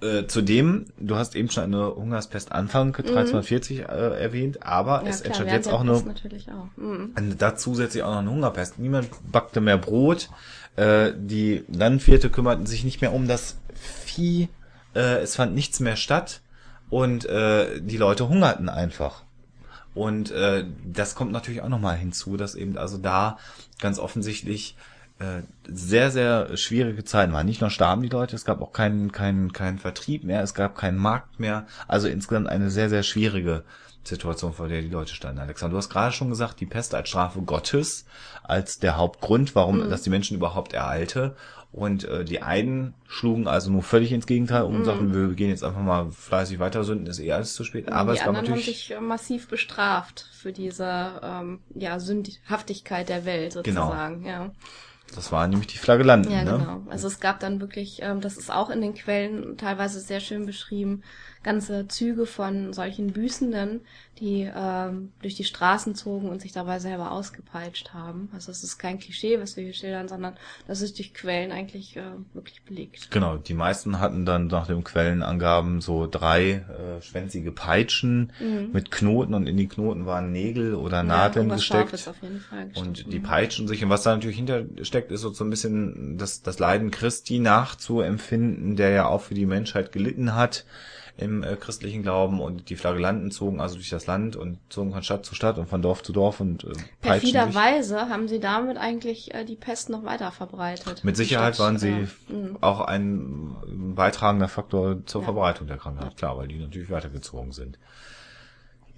äh, 0.00 0.26
zudem, 0.26 0.86
du 0.98 1.16
hast 1.16 1.34
eben 1.34 1.50
schon 1.50 1.64
eine 1.64 1.94
Hungerspest 1.94 2.52
Anfang 2.52 2.94
1340 2.94 3.78
mhm. 3.78 3.84
äh, 3.84 4.20
erwähnt, 4.20 4.62
aber 4.62 5.02
ja, 5.02 5.08
es 5.08 5.22
klar, 5.22 5.26
entstand 5.26 5.50
jetzt 5.50 5.68
auch 5.68 5.80
eine, 5.80 5.92
auch. 5.92 6.76
Mhm. 6.76 7.12
eine, 7.14 7.34
da 7.36 7.56
zusätzlich 7.56 8.02
auch 8.02 8.12
noch 8.12 8.20
eine 8.20 8.30
Hungerpest. 8.30 8.78
Niemand 8.78 9.08
backte 9.30 9.60
mehr 9.60 9.78
Brot. 9.78 10.30
Äh, 10.76 11.12
die 11.16 11.64
Landwirte 11.68 12.30
kümmerten 12.30 12.66
sich 12.66 12.84
nicht 12.84 13.00
mehr 13.00 13.12
um 13.12 13.28
das 13.28 13.58
Vieh. 13.74 14.48
Äh, 14.94 15.18
es 15.18 15.36
fand 15.36 15.54
nichts 15.54 15.80
mehr 15.80 15.96
statt 15.96 16.40
und 16.90 17.24
äh, 17.26 17.80
die 17.80 17.96
Leute 17.96 18.28
hungerten 18.28 18.68
einfach. 18.68 19.22
Und 19.94 20.32
äh, 20.32 20.64
das 20.84 21.14
kommt 21.14 21.32
natürlich 21.32 21.62
auch 21.62 21.68
nochmal 21.68 21.96
hinzu, 21.96 22.36
dass 22.36 22.56
eben 22.56 22.76
also 22.76 22.98
da 22.98 23.38
ganz 23.80 23.98
offensichtlich 23.98 24.76
sehr, 25.66 26.10
sehr 26.10 26.56
schwierige 26.56 27.04
Zeiten 27.04 27.32
waren. 27.32 27.46
Nicht 27.46 27.60
nur 27.60 27.70
starben 27.70 28.02
die 28.02 28.08
Leute, 28.08 28.34
es 28.34 28.44
gab 28.44 28.60
auch 28.60 28.72
keinen, 28.72 29.12
keinen, 29.12 29.52
keinen 29.52 29.78
Vertrieb 29.78 30.24
mehr, 30.24 30.42
es 30.42 30.54
gab 30.54 30.76
keinen 30.76 30.98
Markt 30.98 31.38
mehr. 31.38 31.66
Also 31.86 32.08
insgesamt 32.08 32.48
eine 32.48 32.70
sehr, 32.70 32.88
sehr 32.90 33.02
schwierige 33.02 33.62
Situation, 34.02 34.52
vor 34.52 34.68
der 34.68 34.82
die 34.82 34.88
Leute 34.88 35.14
standen. 35.14 35.40
Alexander, 35.40 35.72
du 35.72 35.78
hast 35.78 35.88
gerade 35.88 36.12
schon 36.12 36.28
gesagt, 36.28 36.60
die 36.60 36.66
Pest 36.66 36.94
als 36.94 37.08
Strafe 37.08 37.40
Gottes, 37.42 38.04
als 38.42 38.78
der 38.78 38.96
Hauptgrund, 38.96 39.54
warum 39.54 39.78
mhm. 39.78 39.90
das 39.90 40.02
die 40.02 40.10
Menschen 40.10 40.36
überhaupt 40.36 40.72
ereilte. 40.72 41.36
Und 41.72 42.04
äh, 42.04 42.24
die 42.24 42.40
einen 42.40 42.94
schlugen 43.08 43.48
also 43.48 43.68
nur 43.68 43.82
völlig 43.82 44.12
ins 44.12 44.26
Gegenteil 44.26 44.62
um 44.62 44.78
mhm. 44.78 44.84
sagten, 44.84 45.12
wir 45.12 45.34
gehen 45.34 45.50
jetzt 45.50 45.64
einfach 45.64 45.80
mal 45.80 46.10
fleißig 46.12 46.60
weiter, 46.60 46.84
sünden 46.84 47.08
ist 47.08 47.18
eh 47.18 47.32
alles 47.32 47.54
zu 47.54 47.64
spät. 47.64 47.90
Aber 47.90 48.12
die 48.12 48.18
es 48.18 48.24
gab 48.24 48.34
natürlich 48.34 48.50
haben 48.52 48.74
sich 48.74 48.90
äh, 48.92 49.00
massiv 49.00 49.48
bestraft 49.48 50.28
für 50.32 50.52
diese 50.52 51.20
ähm, 51.20 51.58
ja 51.74 51.98
Sündhaftigkeit 51.98 53.08
der 53.08 53.24
Welt 53.24 53.58
genau. 53.64 53.86
sozusagen. 53.86 54.22
Genau. 54.22 54.30
Ja. 54.30 54.50
Das 55.14 55.30
waren 55.32 55.50
nämlich 55.50 55.68
die 55.68 55.78
Flagellanten. 55.78 56.32
Ja, 56.32 56.44
ne? 56.44 56.58
genau. 56.58 56.82
Also 56.90 57.06
es 57.06 57.20
gab 57.20 57.40
dann 57.40 57.60
wirklich, 57.60 58.00
ähm, 58.02 58.20
das 58.20 58.36
ist 58.36 58.50
auch 58.50 58.70
in 58.70 58.80
den 58.80 58.94
Quellen 58.94 59.56
teilweise 59.56 60.00
sehr 60.00 60.20
schön 60.20 60.46
beschrieben, 60.46 61.02
ganze 61.44 61.86
Züge 61.86 62.26
von 62.26 62.72
solchen 62.72 63.12
Büßenden, 63.12 63.82
die 64.18 64.50
ähm, 64.54 65.12
durch 65.20 65.34
die 65.34 65.44
Straßen 65.44 65.94
zogen 65.94 66.28
und 66.28 66.40
sich 66.40 66.52
dabei 66.52 66.78
selber 66.78 67.12
ausgepeitscht 67.12 67.92
haben. 67.92 68.28
Also 68.32 68.50
es 68.50 68.64
ist 68.64 68.78
kein 68.78 68.98
Klischee, 68.98 69.40
was 69.40 69.56
wir 69.56 69.64
hier 69.64 69.74
schildern, 69.74 70.08
sondern 70.08 70.34
das 70.66 70.80
ist 70.80 70.98
durch 70.98 71.14
Quellen 71.14 71.52
eigentlich 71.52 71.96
äh, 71.96 72.02
wirklich 72.32 72.62
belegt. 72.62 73.10
Genau, 73.10 73.36
die 73.36 73.54
meisten 73.54 74.00
hatten 74.00 74.24
dann 74.24 74.46
nach 74.46 74.66
den 74.66 74.82
Quellenangaben 74.82 75.80
so 75.80 76.06
drei 76.10 76.50
äh, 76.52 77.02
schwänzige 77.02 77.52
Peitschen 77.52 78.32
mhm. 78.40 78.70
mit 78.72 78.90
Knoten 78.90 79.34
und 79.34 79.46
in 79.46 79.56
die 79.56 79.68
Knoten 79.68 80.06
waren 80.06 80.32
Nägel 80.32 80.74
oder 80.74 81.02
Nadeln 81.02 81.48
ja, 81.48 81.56
gesteckt. 81.56 82.08
Auf 82.08 82.22
jeden 82.22 82.40
Fall 82.40 82.70
und 82.74 83.12
die 83.12 83.20
peitschen 83.20 83.68
sich 83.68 83.84
und 83.84 83.90
was 83.90 84.02
da 84.02 84.14
natürlich 84.14 84.36
hintersteckt, 84.36 85.12
ist 85.12 85.20
so 85.20 85.44
ein 85.44 85.50
bisschen 85.50 86.16
das, 86.16 86.42
das 86.42 86.58
Leiden 86.58 86.90
Christi 86.90 87.38
nachzuempfinden, 87.38 88.76
der 88.76 88.90
ja 88.90 89.06
auch 89.06 89.20
für 89.20 89.34
die 89.34 89.46
Menschheit 89.46 89.92
gelitten 89.92 90.34
hat 90.34 90.64
im 91.16 91.44
äh, 91.44 91.56
christlichen 91.56 92.02
Glauben 92.02 92.40
und 92.40 92.70
die 92.70 92.76
Flagellanten 92.76 93.30
zogen 93.30 93.60
also 93.60 93.76
durch 93.76 93.90
das 93.90 94.06
Land 94.06 94.34
und 94.34 94.58
zogen 94.68 94.92
von 94.92 95.02
Stadt 95.02 95.24
zu 95.24 95.34
Stadt 95.34 95.58
und 95.58 95.68
von 95.68 95.80
Dorf 95.80 96.02
zu 96.02 96.12
Dorf 96.12 96.40
und 96.40 96.64
äh, 96.64 96.72
Perfiderweise 97.00 98.08
haben 98.08 98.26
sie 98.26 98.40
damit 98.40 98.76
eigentlich 98.76 99.32
äh, 99.32 99.44
die 99.44 99.54
Pest 99.54 99.90
noch 99.90 100.04
weiter 100.04 100.32
verbreitet. 100.32 101.04
Mit 101.04 101.16
Sicherheit 101.16 101.58
waren 101.60 101.78
sie 101.78 101.90
ja. 101.90 102.34
Mhm. 102.34 102.58
auch 102.60 102.80
ein 102.80 103.54
beitragender 103.94 104.48
Faktor 104.48 105.06
zur 105.06 105.20
ja. 105.20 105.24
Verbreitung 105.26 105.68
der 105.68 105.76
Krankheit, 105.76 106.16
klar, 106.16 106.36
weil 106.36 106.48
die 106.48 106.58
natürlich 106.58 106.90
weitergezogen 106.90 107.52
sind. 107.52 107.78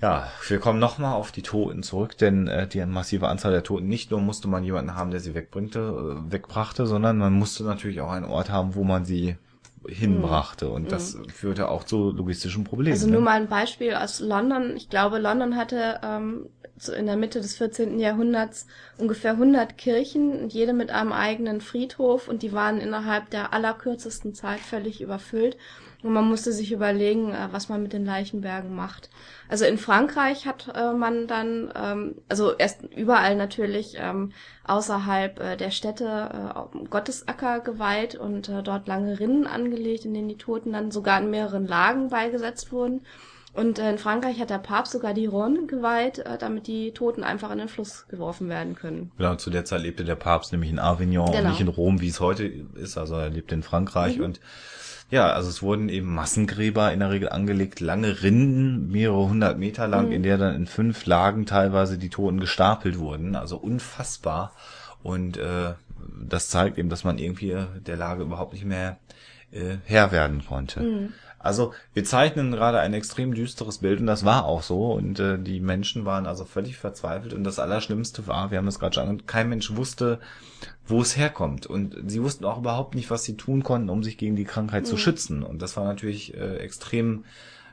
Ja, 0.00 0.28
wir 0.48 0.58
kommen 0.58 0.78
nochmal 0.78 1.14
auf 1.14 1.32
die 1.32 1.42
Toten 1.42 1.82
zurück, 1.82 2.18
denn 2.18 2.48
äh, 2.48 2.66
die 2.66 2.84
massive 2.84 3.28
Anzahl 3.28 3.52
der 3.52 3.62
Toten, 3.62 3.88
nicht 3.88 4.10
nur 4.10 4.20
musste 4.20 4.46
man 4.46 4.62
jemanden 4.62 4.94
haben, 4.94 5.10
der 5.10 5.20
sie 5.20 5.34
wegbringte, 5.34 5.78
äh, 6.28 6.32
wegbrachte, 6.32 6.86
sondern 6.86 7.16
man 7.16 7.32
musste 7.32 7.64
natürlich 7.64 8.00
auch 8.00 8.10
einen 8.10 8.26
Ort 8.26 8.50
haben, 8.50 8.74
wo 8.74 8.84
man 8.84 9.06
sie 9.06 9.36
hinbrachte. 9.88 10.68
Und 10.68 10.92
das 10.92 11.14
mhm. 11.14 11.28
führte 11.28 11.68
auch 11.68 11.84
zu 11.84 12.10
logistischen 12.10 12.64
Problemen. 12.64 12.92
Also 12.92 13.06
nur 13.06 13.20
ne? 13.20 13.24
mal 13.24 13.40
ein 13.40 13.48
Beispiel 13.48 13.94
aus 13.94 14.20
London. 14.20 14.76
Ich 14.76 14.88
glaube, 14.88 15.18
London 15.18 15.56
hatte 15.56 16.00
ähm, 16.02 16.48
so 16.78 16.92
in 16.92 17.06
der 17.06 17.16
Mitte 17.16 17.40
des 17.40 17.56
14. 17.56 17.98
Jahrhunderts 17.98 18.66
ungefähr 18.98 19.32
100 19.32 19.78
Kirchen, 19.78 20.48
jede 20.48 20.72
mit 20.72 20.90
einem 20.90 21.12
eigenen 21.12 21.60
Friedhof 21.60 22.28
und 22.28 22.42
die 22.42 22.52
waren 22.52 22.80
innerhalb 22.80 23.30
der 23.30 23.52
allerkürzesten 23.52 24.34
Zeit 24.34 24.60
völlig 24.60 25.00
überfüllt. 25.00 25.56
Und 26.02 26.12
man 26.12 26.28
musste 26.28 26.52
sich 26.52 26.72
überlegen, 26.72 27.32
äh, 27.32 27.48
was 27.50 27.68
man 27.68 27.82
mit 27.82 27.92
den 27.92 28.04
Leichenbergen 28.04 28.74
macht. 28.74 29.10
Also 29.48 29.64
in 29.64 29.78
Frankreich 29.78 30.46
hat 30.46 30.70
äh, 30.74 30.92
man 30.92 31.26
dann, 31.26 31.72
ähm, 31.74 32.16
also 32.28 32.52
erst 32.52 32.82
überall 32.94 33.34
natürlich 33.34 33.96
ähm, 33.98 34.32
außerhalb 34.64 35.40
äh, 35.40 35.56
der 35.56 35.70
Städte 35.70 36.70
Gottesacker 36.90 37.60
geweiht 37.60 38.14
und 38.14 38.50
dort 38.64 38.86
lange 38.86 39.18
Rinnen 39.18 39.46
angelegt, 39.46 40.04
in 40.04 40.14
denen 40.14 40.28
die 40.28 40.38
Toten 40.38 40.72
dann 40.72 40.90
sogar 40.90 41.20
in 41.20 41.30
mehreren 41.30 41.66
Lagen 41.66 42.08
beigesetzt 42.08 42.72
wurden. 42.72 43.02
Und 43.56 43.78
äh, 43.78 43.90
in 43.90 43.98
Frankreich 43.98 44.38
hat 44.38 44.50
der 44.50 44.58
Papst 44.58 44.92
sogar 44.92 45.14
die 45.14 45.28
Rhône 45.28 45.66
geweiht, 45.66 46.18
äh, 46.18 46.36
damit 46.38 46.66
die 46.66 46.92
Toten 46.92 47.24
einfach 47.24 47.50
in 47.50 47.58
den 47.58 47.68
Fluss 47.68 48.06
geworfen 48.08 48.48
werden 48.48 48.74
können. 48.74 49.12
Genau, 49.16 49.34
zu 49.36 49.50
der 49.50 49.64
Zeit 49.64 49.82
lebte 49.82 50.04
der 50.04 50.14
Papst 50.14 50.52
nämlich 50.52 50.70
in 50.70 50.78
Avignon 50.78 51.26
genau. 51.26 51.38
und 51.38 51.48
nicht 51.48 51.60
in 51.60 51.68
Rom, 51.68 52.00
wie 52.00 52.08
es 52.08 52.20
heute 52.20 52.44
ist. 52.44 52.98
Also 52.98 53.14
er 53.16 53.30
lebte 53.30 53.54
in 53.54 53.62
Frankreich 53.62 54.18
mhm. 54.18 54.24
und 54.24 54.40
ja, 55.08 55.28
also 55.32 55.48
es 55.48 55.62
wurden 55.62 55.88
eben 55.88 56.12
Massengräber 56.12 56.92
in 56.92 56.98
der 56.98 57.10
Regel 57.10 57.28
angelegt, 57.28 57.78
lange 57.80 58.22
Rinden, 58.22 58.90
mehrere 58.90 59.28
hundert 59.28 59.56
Meter 59.56 59.86
lang, 59.86 60.06
mhm. 60.06 60.12
in 60.12 60.22
der 60.24 60.36
dann 60.36 60.54
in 60.54 60.66
fünf 60.66 61.06
Lagen 61.06 61.46
teilweise 61.46 61.96
die 61.96 62.10
Toten 62.10 62.40
gestapelt 62.40 62.98
wurden. 62.98 63.36
Also 63.36 63.56
unfassbar. 63.56 64.52
Und 65.02 65.36
äh, 65.36 65.74
das 66.28 66.48
zeigt 66.48 66.76
eben, 66.76 66.88
dass 66.88 67.04
man 67.04 67.18
irgendwie 67.18 67.56
der 67.86 67.96
Lage 67.96 68.24
überhaupt 68.24 68.52
nicht 68.52 68.64
mehr 68.64 68.98
äh, 69.52 69.76
Herr 69.84 70.10
werden 70.10 70.44
konnte. 70.44 70.80
Mhm. 70.80 71.12
Also 71.46 71.72
wir 71.94 72.04
zeichnen 72.04 72.50
gerade 72.50 72.80
ein 72.80 72.92
extrem 72.92 73.34
düsteres 73.34 73.78
Bild 73.78 74.00
und 74.00 74.06
das 74.06 74.24
war 74.24 74.44
auch 74.44 74.62
so. 74.62 74.92
Und 74.92 75.18
äh, 75.18 75.38
die 75.38 75.60
Menschen 75.60 76.04
waren 76.04 76.26
also 76.26 76.44
völlig 76.44 76.76
verzweifelt 76.76 77.32
und 77.32 77.44
das 77.44 77.58
Allerschlimmste 77.58 78.26
war, 78.26 78.50
wir 78.50 78.58
haben 78.58 78.68
es 78.68 78.78
gerade 78.78 78.94
schon, 78.94 79.26
kein 79.26 79.48
Mensch 79.48 79.74
wusste, 79.76 80.20
wo 80.86 81.00
es 81.00 81.16
herkommt. 81.16 81.66
Und 81.66 81.96
sie 82.06 82.22
wussten 82.22 82.44
auch 82.44 82.58
überhaupt 82.58 82.94
nicht, 82.94 83.10
was 83.10 83.24
sie 83.24 83.36
tun 83.36 83.62
konnten, 83.62 83.88
um 83.88 84.02
sich 84.02 84.18
gegen 84.18 84.36
die 84.36 84.44
Krankheit 84.44 84.82
mhm. 84.82 84.88
zu 84.88 84.96
schützen. 84.96 85.42
Und 85.42 85.62
das 85.62 85.76
war 85.76 85.84
natürlich 85.84 86.34
äh, 86.34 86.56
extrem 86.58 87.24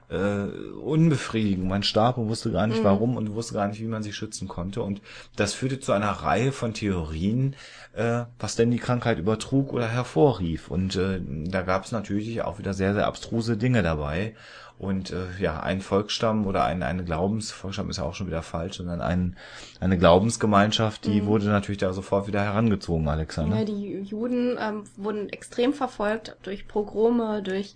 äh, 0.09 0.43
unbefriedigend. 0.79 1.67
Man 1.67 1.83
starb 1.83 2.17
und 2.17 2.29
wusste 2.29 2.51
gar 2.51 2.67
nicht 2.67 2.79
mhm. 2.79 2.85
warum 2.85 3.17
und 3.17 3.33
wusste 3.33 3.55
gar 3.55 3.67
nicht, 3.67 3.81
wie 3.81 3.87
man 3.87 4.03
sich 4.03 4.15
schützen 4.15 4.47
konnte. 4.47 4.81
Und 4.81 5.01
das 5.35 5.53
führte 5.53 5.79
zu 5.79 5.91
einer 5.91 6.11
Reihe 6.11 6.51
von 6.51 6.73
Theorien, 6.73 7.55
äh, 7.93 8.23
was 8.39 8.55
denn 8.55 8.71
die 8.71 8.77
Krankheit 8.77 9.19
übertrug 9.19 9.73
oder 9.73 9.87
hervorrief. 9.87 10.69
Und 10.69 10.95
äh, 10.95 11.19
da 11.25 11.61
gab 11.61 11.85
es 11.85 11.91
natürlich 11.91 12.41
auch 12.41 12.59
wieder 12.59 12.73
sehr, 12.73 12.93
sehr 12.93 13.07
abstruse 13.07 13.57
Dinge 13.57 13.83
dabei. 13.83 14.35
Und 14.79 15.11
äh, 15.11 15.27
ja, 15.39 15.61
ein 15.61 15.81
Volksstamm 15.81 16.45
oder 16.45 16.65
ein, 16.65 16.83
eine 16.83 17.05
Glaubens, 17.05 17.51
Volksstamm 17.51 17.89
ist 17.89 17.97
ja 17.97 18.03
auch 18.03 18.15
schon 18.15 18.27
wieder 18.27 18.41
falsch, 18.41 18.77
sondern 18.77 19.01
ein, 19.01 19.37
eine 19.79 19.97
Glaubensgemeinschaft, 19.97 21.05
die 21.05 21.21
mhm. 21.21 21.27
wurde 21.27 21.45
natürlich 21.45 21.77
da 21.77 21.93
sofort 21.93 22.27
wieder 22.27 22.41
herangezogen, 22.41 23.07
Alexander. 23.07 23.59
Ja, 23.59 23.65
die 23.65 24.01
Juden 24.01 24.57
ähm, 24.59 24.83
wurden 24.97 25.29
extrem 25.29 25.73
verfolgt 25.73 26.35
durch 26.41 26.67
Pogrome, 26.67 27.43
durch 27.43 27.75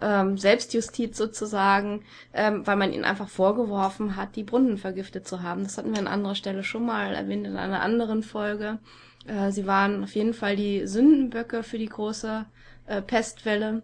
ähm, 0.00 0.38
Selbstjustiz 0.38 1.16
sozusagen, 1.16 2.04
ähm, 2.32 2.66
weil 2.66 2.76
man 2.76 2.92
ihnen 2.92 3.04
einfach 3.04 3.28
vorgeworfen 3.28 4.16
hat, 4.16 4.36
die 4.36 4.44
Brunnen 4.44 4.78
vergiftet 4.78 5.26
zu 5.26 5.42
haben. 5.42 5.64
Das 5.64 5.78
hatten 5.78 5.92
wir 5.92 5.98
an 5.98 6.06
anderer 6.06 6.34
Stelle 6.34 6.62
schon 6.62 6.86
mal 6.86 7.14
erwähnt 7.14 7.46
in 7.46 7.56
einer 7.56 7.82
anderen 7.82 8.22
Folge. 8.22 8.78
Äh, 9.26 9.50
sie 9.50 9.66
waren 9.66 10.04
auf 10.04 10.14
jeden 10.14 10.34
Fall 10.34 10.56
die 10.56 10.86
Sündenböcke 10.86 11.62
für 11.62 11.78
die 11.78 11.88
große 11.88 12.46
äh, 12.86 13.02
Pestwelle. 13.02 13.82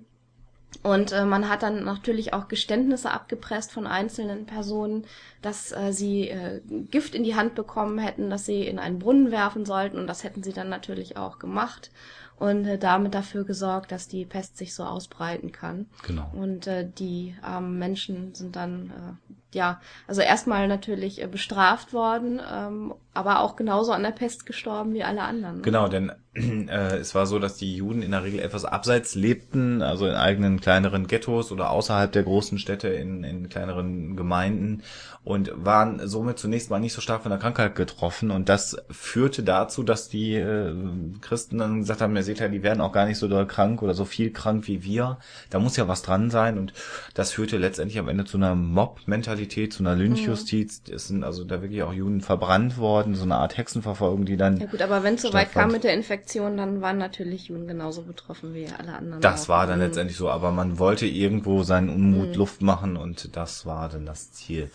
Und 0.83 1.13
äh, 1.13 1.25
man 1.25 1.49
hat 1.49 1.63
dann 1.63 1.85
natürlich 1.85 2.33
auch 2.33 2.49
Geständnisse 2.49 3.11
abgepresst 3.11 3.71
von 3.71 3.87
einzelnen 3.87 4.45
Personen, 4.45 5.07
dass 5.41 5.71
äh, 5.71 5.93
sie 5.93 6.29
äh, 6.29 6.61
Gift 6.91 7.15
in 7.15 7.23
die 7.23 7.37
Hand 7.37 7.55
bekommen 7.55 7.99
hätten, 7.99 8.29
dass 8.29 8.45
sie 8.45 8.67
in 8.67 8.81
einen 8.81 8.99
Brunnen 8.99 9.31
werfen 9.31 9.65
sollten. 9.65 9.99
Und 9.99 10.09
das 10.09 10.25
hätten 10.25 10.43
sie 10.43 10.53
dann 10.53 10.69
natürlich 10.69 11.17
auch 11.17 11.39
gemacht 11.39 11.91
und 12.39 12.67
äh, 12.67 12.79
damit 12.79 13.15
dafür 13.15 13.45
gesorgt, 13.45 13.93
dass 13.93 14.09
die 14.09 14.25
Pest 14.25 14.57
sich 14.57 14.75
so 14.75 14.85
ausbreiten 14.85 15.53
kann. 15.53 15.87
Genau. 16.07 16.31
Und 16.33 16.67
äh, 16.67 16.89
die 16.89 17.35
armen 17.43 17.79
Menschen 17.79 18.35
sind 18.35 18.57
dann 18.57 18.91
äh, 18.91 19.35
ja, 19.55 19.81
also 20.07 20.21
erstmal 20.21 20.69
natürlich 20.69 21.23
äh, 21.23 21.27
bestraft 21.27 21.93
worden, 21.93 22.41
ähm, 22.53 22.95
aber 23.15 23.41
auch 23.41 23.57
genauso 23.57 23.93
an 23.93 24.03
der 24.03 24.11
Pest 24.11 24.45
gestorben 24.45 24.93
wie 24.93 25.05
alle 25.05 25.23
anderen. 25.23 25.57
Ne? 25.57 25.63
Genau, 25.63 25.89
denn 25.89 26.13
äh, 26.35 26.97
es 26.97 27.15
war 27.15 27.27
so, 27.27 27.39
dass 27.39 27.57
die 27.57 27.77
Juden 27.77 28.03
in 28.03 28.11
der 28.11 28.25
Regel 28.25 28.41
etwas 28.41 28.65
abseits 28.65 29.15
lebten, 29.15 29.83
also 29.83 30.07
in 30.07 30.15
eigenen 30.15 30.61
kleineren 30.61 31.07
Ghettos 31.07 31.53
oder 31.53 31.71
außerhalb 31.71 32.11
der 32.11 32.25
großen 32.25 32.59
Städte 32.59 32.89
in, 32.89 33.23
in 33.23 33.49
kleineren 33.49 34.17
Gemeinden 34.17 34.83
und 35.23 35.53
waren 35.55 36.07
somit 36.07 36.39
zunächst 36.39 36.71
mal 36.71 36.81
nicht 36.81 36.93
so 36.93 37.01
stark 37.01 37.23
von 37.23 37.31
der 37.31 37.39
Krankheit 37.39 37.77
getroffen 37.77 38.33
und 38.33 38.49
das 38.49 38.77
führte 38.91 39.45
dazu, 39.45 39.85
dass 39.85 40.09
die 40.09 40.35
äh, 40.35 40.75
Christen 41.21 41.59
dann 41.59 41.81
gesagt 41.81 42.01
haben, 42.01 42.17
ihr 42.17 42.25
seht 42.25 42.41
ja, 42.41 42.49
die 42.49 42.65
werden 42.65 42.81
auch 42.81 42.93
gar 42.93 43.07
nicht 43.07 43.19
so 43.19 43.29
doll 43.29 43.47
krank 43.47 43.81
oder 43.83 43.95
so 43.95 44.05
viel 44.05 44.33
krank 44.33 44.67
wie 44.67 44.83
wir, 44.83 45.19
da 45.51 45.61
muss 45.61 45.77
ja 45.77 45.87
was 45.87 46.03
dran 46.03 46.31
sein 46.31 46.59
und 46.59 46.73
das 47.15 47.31
führte 47.31 47.59
letztendlich 47.59 47.99
am 47.99 48.09
Ende 48.09 48.25
zu 48.25 48.37
einer 48.37 48.57
Mob-Mentalität 48.57 49.44
Brutalität, 49.45 49.73
zu 49.73 49.83
einer 49.83 49.95
Lynchjustiz. 49.95 50.83
Mhm. 50.87 50.95
Es 50.95 51.09
sind 51.09 51.25
also 51.25 51.45
da 51.45 51.63
wirklich 51.63 51.83
auch 51.83 51.93
Juden 51.93 52.21
verbrannt 52.21 52.79
worden, 52.79 53.15
so 53.15 53.25
eine 53.25 53.37
Art 53.37 53.57
Hexenverfolgung, 53.57 54.25
die 54.25 54.37
dann. 54.37 54.59
Ja 54.59 54.67
gut, 54.67 54.83
aber 54.83 55.03
wenn 55.03 55.15
es 55.15 55.23
so 55.23 55.33
weit 55.33 55.53
kam 55.53 55.73
mit 55.73 55.85
der 55.85 55.95
Infektion, 55.95 56.57
dann 56.57 56.81
waren 56.81 56.99
natürlich 56.99 57.49
Juden 57.49 57.67
genauso 57.67 58.03
betroffen 58.03 58.55
wie 58.55 58.67
alle 58.67 58.95
anderen. 58.95 59.21
Das 59.21 59.45
auch. 59.45 59.49
war 59.51 59.67
dann 59.67 59.79
mhm. 59.79 59.87
letztendlich 59.87 60.17
so, 60.17 60.31
aber 60.31 60.51
man 60.51 60.79
wollte 60.79 61.07
irgendwo 61.07 61.63
seinen 61.63 61.89
Unmut 61.89 62.29
mhm. 62.29 62.35
Luft 62.35 62.63
machen 62.63 62.97
und 62.97 63.37
das 63.37 63.67
war 63.67 63.89
dann 63.89 64.07
das 64.07 64.33
Ziel. 64.33 64.71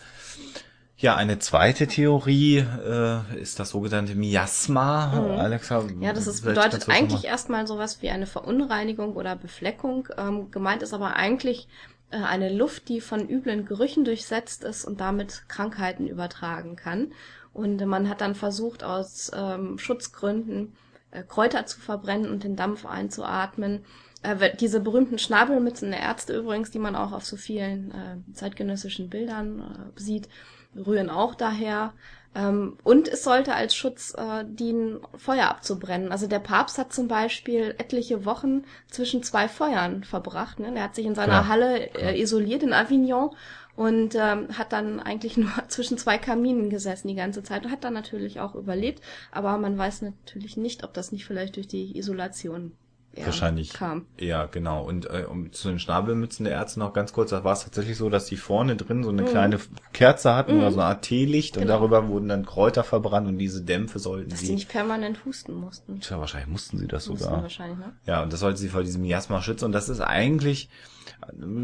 Ja, 0.96 1.16
eine 1.16 1.38
zweite 1.38 1.86
Theorie 1.86 2.58
äh, 2.58 3.40
ist 3.40 3.58
das 3.58 3.70
sogenannte 3.70 4.14
Miasma. 4.14 5.06
Mhm. 5.06 5.40
Alexa, 5.40 5.82
ja, 5.98 6.12
das 6.12 6.26
ist, 6.26 6.42
bedeutet 6.42 6.90
eigentlich 6.90 7.24
erstmal 7.24 7.66
sowas 7.66 8.02
wie 8.02 8.10
eine 8.10 8.26
Verunreinigung 8.26 9.16
oder 9.16 9.34
Befleckung. 9.34 10.08
Ähm, 10.18 10.50
gemeint 10.50 10.82
ist 10.82 10.92
aber 10.92 11.16
eigentlich 11.16 11.68
eine 12.16 12.52
Luft, 12.52 12.88
die 12.88 13.00
von 13.00 13.28
üblen 13.28 13.64
Gerüchen 13.64 14.04
durchsetzt 14.04 14.64
ist 14.64 14.84
und 14.84 15.00
damit 15.00 15.44
Krankheiten 15.48 16.08
übertragen 16.08 16.76
kann. 16.76 17.12
Und 17.52 17.84
man 17.84 18.08
hat 18.08 18.20
dann 18.20 18.34
versucht, 18.34 18.84
aus 18.84 19.30
ähm, 19.34 19.78
Schutzgründen 19.78 20.74
äh, 21.10 21.22
Kräuter 21.22 21.66
zu 21.66 21.80
verbrennen 21.80 22.30
und 22.30 22.44
den 22.44 22.56
Dampf 22.56 22.86
einzuatmen. 22.86 23.84
Äh, 24.22 24.56
diese 24.56 24.80
berühmten 24.80 25.18
Schnabelmützen 25.18 25.90
der 25.90 26.00
Ärzte 26.00 26.36
übrigens, 26.36 26.70
die 26.70 26.78
man 26.78 26.94
auch 26.94 27.12
auf 27.12 27.24
so 27.24 27.36
vielen 27.36 27.90
äh, 27.90 28.32
zeitgenössischen 28.34 29.08
Bildern 29.08 29.60
äh, 29.60 30.00
sieht, 30.00 30.28
rühren 30.76 31.10
auch 31.10 31.34
daher. 31.34 31.92
Ähm, 32.34 32.76
und 32.84 33.08
es 33.08 33.24
sollte 33.24 33.54
als 33.54 33.74
Schutz 33.74 34.14
äh, 34.16 34.44
dienen, 34.46 35.00
Feuer 35.16 35.48
abzubrennen. 35.48 36.12
Also 36.12 36.26
der 36.26 36.38
Papst 36.38 36.78
hat 36.78 36.92
zum 36.92 37.08
Beispiel 37.08 37.74
etliche 37.78 38.24
Wochen 38.24 38.62
zwischen 38.88 39.22
zwei 39.22 39.48
Feuern 39.48 40.04
verbracht. 40.04 40.60
Ne? 40.60 40.72
Der 40.72 40.84
hat 40.84 40.94
sich 40.94 41.06
in 41.06 41.14
seiner 41.16 41.42
Klar. 41.42 41.48
Halle 41.48 41.94
äh, 41.96 42.20
isoliert 42.20 42.62
in 42.62 42.72
Avignon 42.72 43.30
und 43.74 44.14
ähm, 44.14 44.56
hat 44.56 44.72
dann 44.72 45.00
eigentlich 45.00 45.36
nur 45.38 45.50
zwischen 45.68 45.98
zwei 45.98 46.18
Kaminen 46.18 46.70
gesessen 46.70 47.08
die 47.08 47.16
ganze 47.16 47.42
Zeit 47.42 47.64
und 47.64 47.72
hat 47.72 47.82
dann 47.82 47.94
natürlich 47.94 48.38
auch 48.38 48.54
überlebt. 48.54 49.02
Aber 49.32 49.58
man 49.58 49.76
weiß 49.76 50.02
natürlich 50.02 50.56
nicht, 50.56 50.84
ob 50.84 50.94
das 50.94 51.10
nicht 51.10 51.24
vielleicht 51.24 51.56
durch 51.56 51.66
die 51.66 51.98
Isolation 51.98 52.72
ja, 53.16 53.26
wahrscheinlich 53.26 53.72
kam. 53.72 54.06
Ja, 54.18 54.46
genau. 54.46 54.84
Und 54.84 55.06
äh, 55.06 55.26
um 55.28 55.52
zu 55.52 55.68
den 55.68 55.80
Schnabelmützen 55.80 56.44
der 56.44 56.54
Ärzte 56.54 56.78
noch 56.78 56.92
ganz 56.92 57.12
kurz, 57.12 57.30
da 57.30 57.42
war 57.42 57.54
es 57.54 57.64
tatsächlich 57.64 57.96
so, 57.96 58.08
dass 58.08 58.26
die 58.26 58.36
vorne 58.36 58.76
drin 58.76 59.02
so 59.02 59.10
eine 59.10 59.22
mhm. 59.22 59.26
kleine 59.26 59.58
Kerze 59.92 60.34
hatten 60.34 60.54
mhm. 60.54 60.60
oder 60.60 60.70
so 60.70 60.78
eine 60.78 60.88
Art 60.88 61.02
Teelicht 61.02 61.54
genau. 61.54 61.62
und 61.62 61.68
darüber 61.68 62.08
wurden 62.08 62.28
dann 62.28 62.46
Kräuter 62.46 62.84
verbrannt 62.84 63.26
und 63.26 63.38
diese 63.38 63.62
Dämpfe 63.62 63.98
sollten 63.98 64.30
dass 64.30 64.38
sie... 64.38 64.44
Dass 64.44 64.48
sie 64.48 64.54
nicht 64.54 64.68
permanent 64.68 65.24
husten 65.24 65.54
mussten. 65.54 66.00
Tja, 66.00 66.20
wahrscheinlich 66.20 66.50
mussten 66.50 66.78
sie 66.78 66.86
das 66.86 67.08
mussten 67.08 67.24
sogar. 67.24 67.42
Wahrscheinlich, 67.42 67.78
ne? 67.78 67.92
Ja, 68.06 68.22
und 68.22 68.32
das 68.32 68.40
sollte 68.40 68.58
sie 68.58 68.68
vor 68.68 68.82
diesem 68.82 69.02
Miasma 69.02 69.42
schützen 69.42 69.64
und 69.64 69.72
das 69.72 69.88
ist 69.88 70.00
eigentlich 70.00 70.68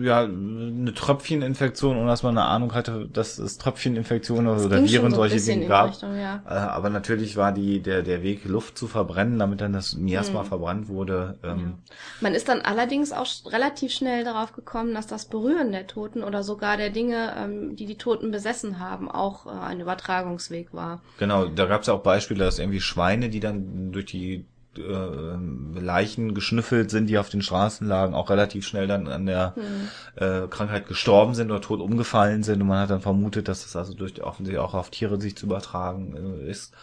ja, 0.02 0.24
eine 0.24 0.92
Tröpfcheninfektion, 0.94 1.96
ohne 1.96 2.06
dass 2.06 2.22
man 2.22 2.36
eine 2.36 2.46
Ahnung 2.46 2.74
hatte, 2.74 3.08
dass 3.12 3.38
es 3.38 3.58
Tröpfcheninfektionen 3.58 4.46
das 4.46 4.64
oder 4.64 4.82
Viren 4.82 5.10
so 5.10 5.16
solche 5.16 5.40
Dinge 5.40 5.66
gab. 5.66 5.90
Richtung, 5.90 6.16
ja. 6.18 6.42
Äh, 6.46 6.54
aber 6.54 6.90
natürlich 6.90 7.36
war 7.36 7.52
die, 7.52 7.80
der, 7.80 8.02
der 8.02 8.22
Weg, 8.22 8.44
Luft 8.44 8.76
zu 8.76 8.86
verbrennen, 8.86 9.38
damit 9.38 9.60
dann 9.60 9.72
das 9.72 9.96
Miasma 9.96 10.40
hm. 10.40 10.46
verbrannt 10.46 10.88
wurde. 10.88 11.38
Ähm, 11.42 11.58
ja. 11.58 11.94
Man 12.20 12.34
ist 12.34 12.48
dann 12.48 12.60
allerdings 12.60 13.12
auch 13.12 13.26
relativ 13.46 13.92
schnell 13.92 14.24
darauf 14.24 14.52
gekommen, 14.52 14.94
dass 14.94 15.06
das 15.06 15.26
Berühren 15.26 15.72
der 15.72 15.86
Toten 15.86 16.22
oder 16.22 16.42
sogar 16.42 16.76
der 16.76 16.90
Dinge, 16.90 17.34
ähm, 17.36 17.76
die 17.76 17.86
die 17.86 17.98
Toten 17.98 18.30
besessen 18.30 18.78
haben, 18.78 19.10
auch 19.10 19.46
äh, 19.46 19.50
ein 19.50 19.80
Übertragungsweg 19.80 20.74
war. 20.74 21.02
Genau, 21.18 21.46
da 21.46 21.66
gab 21.66 21.80
es 21.80 21.86
ja 21.86 21.94
auch 21.94 22.02
Beispiele, 22.02 22.44
dass 22.44 22.58
irgendwie 22.58 22.80
Schweine, 22.80 23.28
die 23.28 23.40
dann 23.40 23.92
durch 23.92 24.06
die 24.06 24.46
äh, 24.78 25.80
Leichen 25.80 26.34
geschnüffelt 26.34 26.90
sind, 26.90 27.08
die 27.08 27.18
auf 27.18 27.28
den 27.28 27.42
Straßen 27.42 27.86
lagen, 27.86 28.14
auch 28.14 28.30
relativ 28.30 28.66
schnell 28.66 28.86
dann 28.86 29.08
an 29.08 29.26
der 29.26 29.54
mhm. 29.56 30.22
äh, 30.22 30.48
Krankheit 30.48 30.86
gestorben 30.86 31.34
sind 31.34 31.50
oder 31.50 31.60
tot 31.60 31.80
umgefallen 31.80 32.42
sind. 32.42 32.62
Und 32.62 32.68
man 32.68 32.80
hat 32.80 32.90
dann 32.90 33.00
vermutet, 33.00 33.48
dass 33.48 33.62
das 33.62 33.76
also 33.76 33.94
durch 33.94 34.22
offensichtlich 34.22 34.60
auch 34.60 34.74
auf 34.74 34.90
Tiere 34.90 35.20
sich 35.20 35.36
zu 35.36 35.46
übertragen 35.46 36.16
äh, 36.16 36.50
ist. 36.50 36.74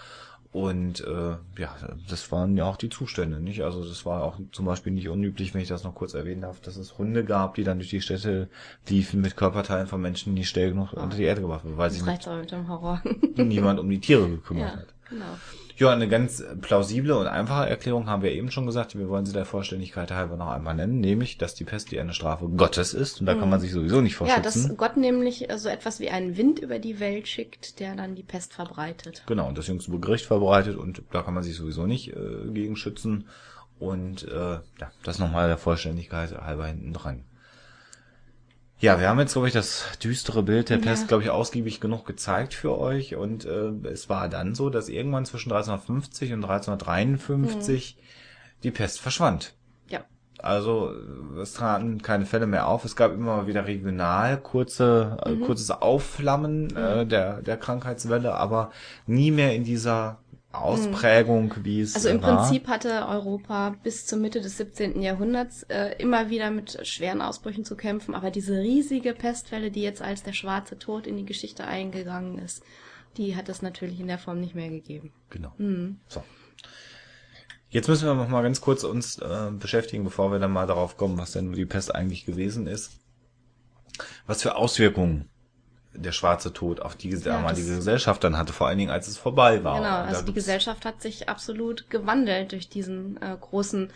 Und 0.53 1.01
äh, 1.01 1.31
ja, 1.57 1.75
das 2.07 2.31
waren 2.31 2.55
ja 2.55 2.65
auch 2.65 2.77
die 2.77 2.89
Zustände, 2.89 3.39
nicht? 3.39 3.63
Also 3.63 3.83
das 3.83 4.05
war 4.05 4.21
auch 4.21 4.37
zum 4.51 4.65
Beispiel 4.65 4.93
nicht 4.93 5.09
unüblich, 5.09 5.55
wenn 5.55 5.61
ich 5.61 5.67
das 5.67 5.83
noch 5.83 5.95
kurz 5.95 6.13
erwähnen 6.13 6.41
darf, 6.41 6.61
dass 6.61 6.77
es 6.77 6.99
Hunde 6.99 7.25
gab, 7.25 7.55
die 7.55 7.63
dann 7.63 7.79
durch 7.79 7.89
die 7.89 8.01
Städte 8.01 8.49
liefen 8.87 9.19
mit 9.19 9.35
Körperteilen 9.35 9.87
von 9.87 9.99
Menschen, 9.99 10.35
die 10.35 10.45
schnell 10.45 10.69
genug 10.69 10.89
oh. 10.95 10.99
unter 10.99 11.17
die 11.17 11.23
Erde 11.23 11.41
gebracht 11.41 11.65
wurden, 11.65 11.77
weil 11.77 11.89
sich 11.89 12.03
niemand 13.35 13.79
um 13.79 13.89
die 13.89 13.99
Tiere 13.99 14.29
gekümmert 14.29 14.75
ja, 14.75 14.81
hat. 14.81 14.92
Genau. 15.09 15.37
Ja, 15.77 15.91
eine 15.91 16.07
ganz 16.07 16.43
plausible 16.61 17.17
und 17.17 17.27
einfache 17.27 17.67
Erklärung 17.67 18.07
haben 18.07 18.21
wir 18.21 18.31
eben 18.31 18.51
schon 18.51 18.65
gesagt. 18.65 18.97
Wir 18.97 19.09
wollen 19.09 19.25
sie 19.25 19.33
der 19.33 19.45
Vollständigkeit 19.45 20.11
halber 20.11 20.37
noch 20.37 20.49
einmal 20.49 20.75
nennen, 20.75 20.99
nämlich, 20.99 21.37
dass 21.37 21.55
die 21.55 21.63
Pest 21.63 21.91
die 21.91 21.99
eine 21.99 22.13
Strafe 22.13 22.47
Gottes 22.47 22.93
ist 22.93 23.19
und 23.19 23.25
da 23.25 23.35
mhm. 23.35 23.39
kann 23.39 23.49
man 23.49 23.59
sich 23.59 23.71
sowieso 23.71 24.01
nicht 24.01 24.15
vorstellen. 24.15 24.43
Ja, 24.43 24.49
dass 24.49 24.77
Gott 24.77 24.97
nämlich 24.97 25.47
so 25.55 25.69
etwas 25.69 25.99
wie 25.99 26.09
einen 26.09 26.37
Wind 26.37 26.59
über 26.59 26.79
die 26.79 26.99
Welt 26.99 27.27
schickt, 27.27 27.79
der 27.79 27.95
dann 27.95 28.15
die 28.15 28.23
Pest 28.23 28.53
verbreitet. 28.53 29.23
Genau, 29.25 29.47
und 29.47 29.57
das 29.57 29.67
jüngste 29.67 29.91
Gericht 29.99 30.25
verbreitet 30.25 30.77
und 30.77 31.01
da 31.11 31.23
kann 31.23 31.33
man 31.33 31.43
sich 31.43 31.55
sowieso 31.55 31.87
nicht 31.87 32.09
äh, 32.15 32.49
gegen 32.51 32.75
schützen. 32.75 33.27
Und 33.79 34.27
äh, 34.27 34.53
ja, 34.53 34.91
das 35.03 35.19
nochmal 35.19 35.47
der 35.47 35.57
Vollständigkeit 35.57 36.31
halber 36.39 36.67
hinten 36.67 36.93
dran. 36.93 37.25
Ja, 38.83 38.99
wir 38.99 39.07
haben 39.07 39.19
jetzt, 39.21 39.31
glaube 39.31 39.47
ich, 39.47 39.53
das 39.53 39.85
düstere 40.03 40.43
Bild 40.43 40.69
der 40.69 40.77
Pest, 40.77 41.03
ja. 41.03 41.07
glaube 41.07 41.23
ich, 41.23 41.29
ausgiebig 41.29 41.79
genug 41.79 42.05
gezeigt 42.05 42.53
für 42.53 42.77
euch. 42.77 43.15
Und 43.15 43.45
äh, 43.45 43.71
es 43.87 44.09
war 44.09 44.27
dann 44.27 44.55
so, 44.55 44.69
dass 44.69 44.89
irgendwann 44.89 45.23
zwischen 45.23 45.53
1350 45.53 46.33
und 46.33 46.43
1353 46.43 47.95
mhm. 47.95 48.03
die 48.63 48.71
Pest 48.71 48.99
verschwand. 48.99 49.53
Ja. 49.87 50.01
Also 50.37 50.91
es 51.41 51.53
traten 51.53 52.01
keine 52.01 52.25
Fälle 52.25 52.45
mehr 52.45 52.67
auf. 52.67 52.83
Es 52.83 52.97
gab 52.97 53.13
immer 53.13 53.37
mal 53.37 53.47
wieder 53.47 53.67
regional 53.67 54.37
kurze, 54.37 55.17
mhm. 55.25 55.43
äh, 55.43 55.45
kurzes 55.45 55.71
Aufflammen 55.71 56.75
äh, 56.75 57.05
der, 57.05 57.41
der 57.41 57.55
Krankheitswelle, 57.55 58.33
aber 58.33 58.71
nie 59.07 59.31
mehr 59.31 59.55
in 59.55 59.63
dieser 59.63 60.19
Ausprägung, 60.53 61.55
wie 61.63 61.81
es 61.81 61.95
Also 61.95 62.09
im 62.09 62.21
war. 62.21 62.37
Prinzip 62.37 62.67
hatte 62.67 63.07
Europa 63.07 63.75
bis 63.83 64.05
zur 64.05 64.19
Mitte 64.19 64.39
des 64.39 64.57
17. 64.57 65.01
Jahrhunderts 65.01 65.63
äh, 65.63 65.95
immer 65.97 66.29
wieder 66.29 66.51
mit 66.51 66.85
schweren 66.87 67.21
Ausbrüchen 67.21 67.65
zu 67.65 67.75
kämpfen, 67.75 68.13
aber 68.13 68.31
diese 68.31 68.61
riesige 68.61 69.13
Pestwelle, 69.13 69.71
die 69.71 69.81
jetzt 69.81 70.01
als 70.01 70.23
der 70.23 70.33
schwarze 70.33 70.77
Tod 70.77 71.07
in 71.07 71.17
die 71.17 71.25
Geschichte 71.25 71.65
eingegangen 71.65 72.37
ist, 72.37 72.63
die 73.17 73.35
hat 73.35 73.49
es 73.49 73.61
natürlich 73.61 73.99
in 73.99 74.07
der 74.07 74.19
Form 74.19 74.39
nicht 74.39 74.55
mehr 74.55 74.69
gegeben. 74.69 75.11
Genau. 75.29 75.53
Mhm. 75.57 75.99
So. 76.07 76.23
Jetzt 77.69 77.87
müssen 77.87 78.07
wir 78.07 78.13
noch 78.13 78.29
mal 78.29 78.43
ganz 78.43 78.61
kurz 78.61 78.83
uns 78.83 79.17
äh, 79.17 79.49
beschäftigen, 79.51 80.03
bevor 80.03 80.31
wir 80.31 80.37
dann 80.37 80.51
mal 80.51 80.67
darauf 80.67 80.97
kommen, 80.97 81.17
was 81.17 81.31
denn 81.31 81.53
die 81.53 81.65
Pest 81.65 81.93
eigentlich 81.93 82.25
gewesen 82.25 82.67
ist. 82.67 82.91
Was 84.27 84.43
für 84.43 84.55
Auswirkungen 84.55 85.29
der 85.93 86.11
schwarze 86.11 86.53
Tod 86.53 86.79
auf 86.79 86.95
die 86.95 87.09
damalige 87.19 87.69
ja, 87.69 87.75
Gesellschaft 87.75 88.23
dann 88.23 88.37
hatte, 88.37 88.53
vor 88.53 88.67
allen 88.67 88.77
Dingen 88.77 88.91
als 88.91 89.07
es 89.07 89.17
vorbei 89.17 89.63
war. 89.63 89.77
Genau, 89.77 89.89
also 89.89 90.25
die 90.25 90.33
Gesellschaft 90.33 90.85
hat 90.85 91.01
sich 91.01 91.29
absolut 91.29 91.89
gewandelt 91.89 92.51
durch 92.51 92.69
diesen 92.69 93.21
äh, 93.21 93.35
großen, 93.39 93.91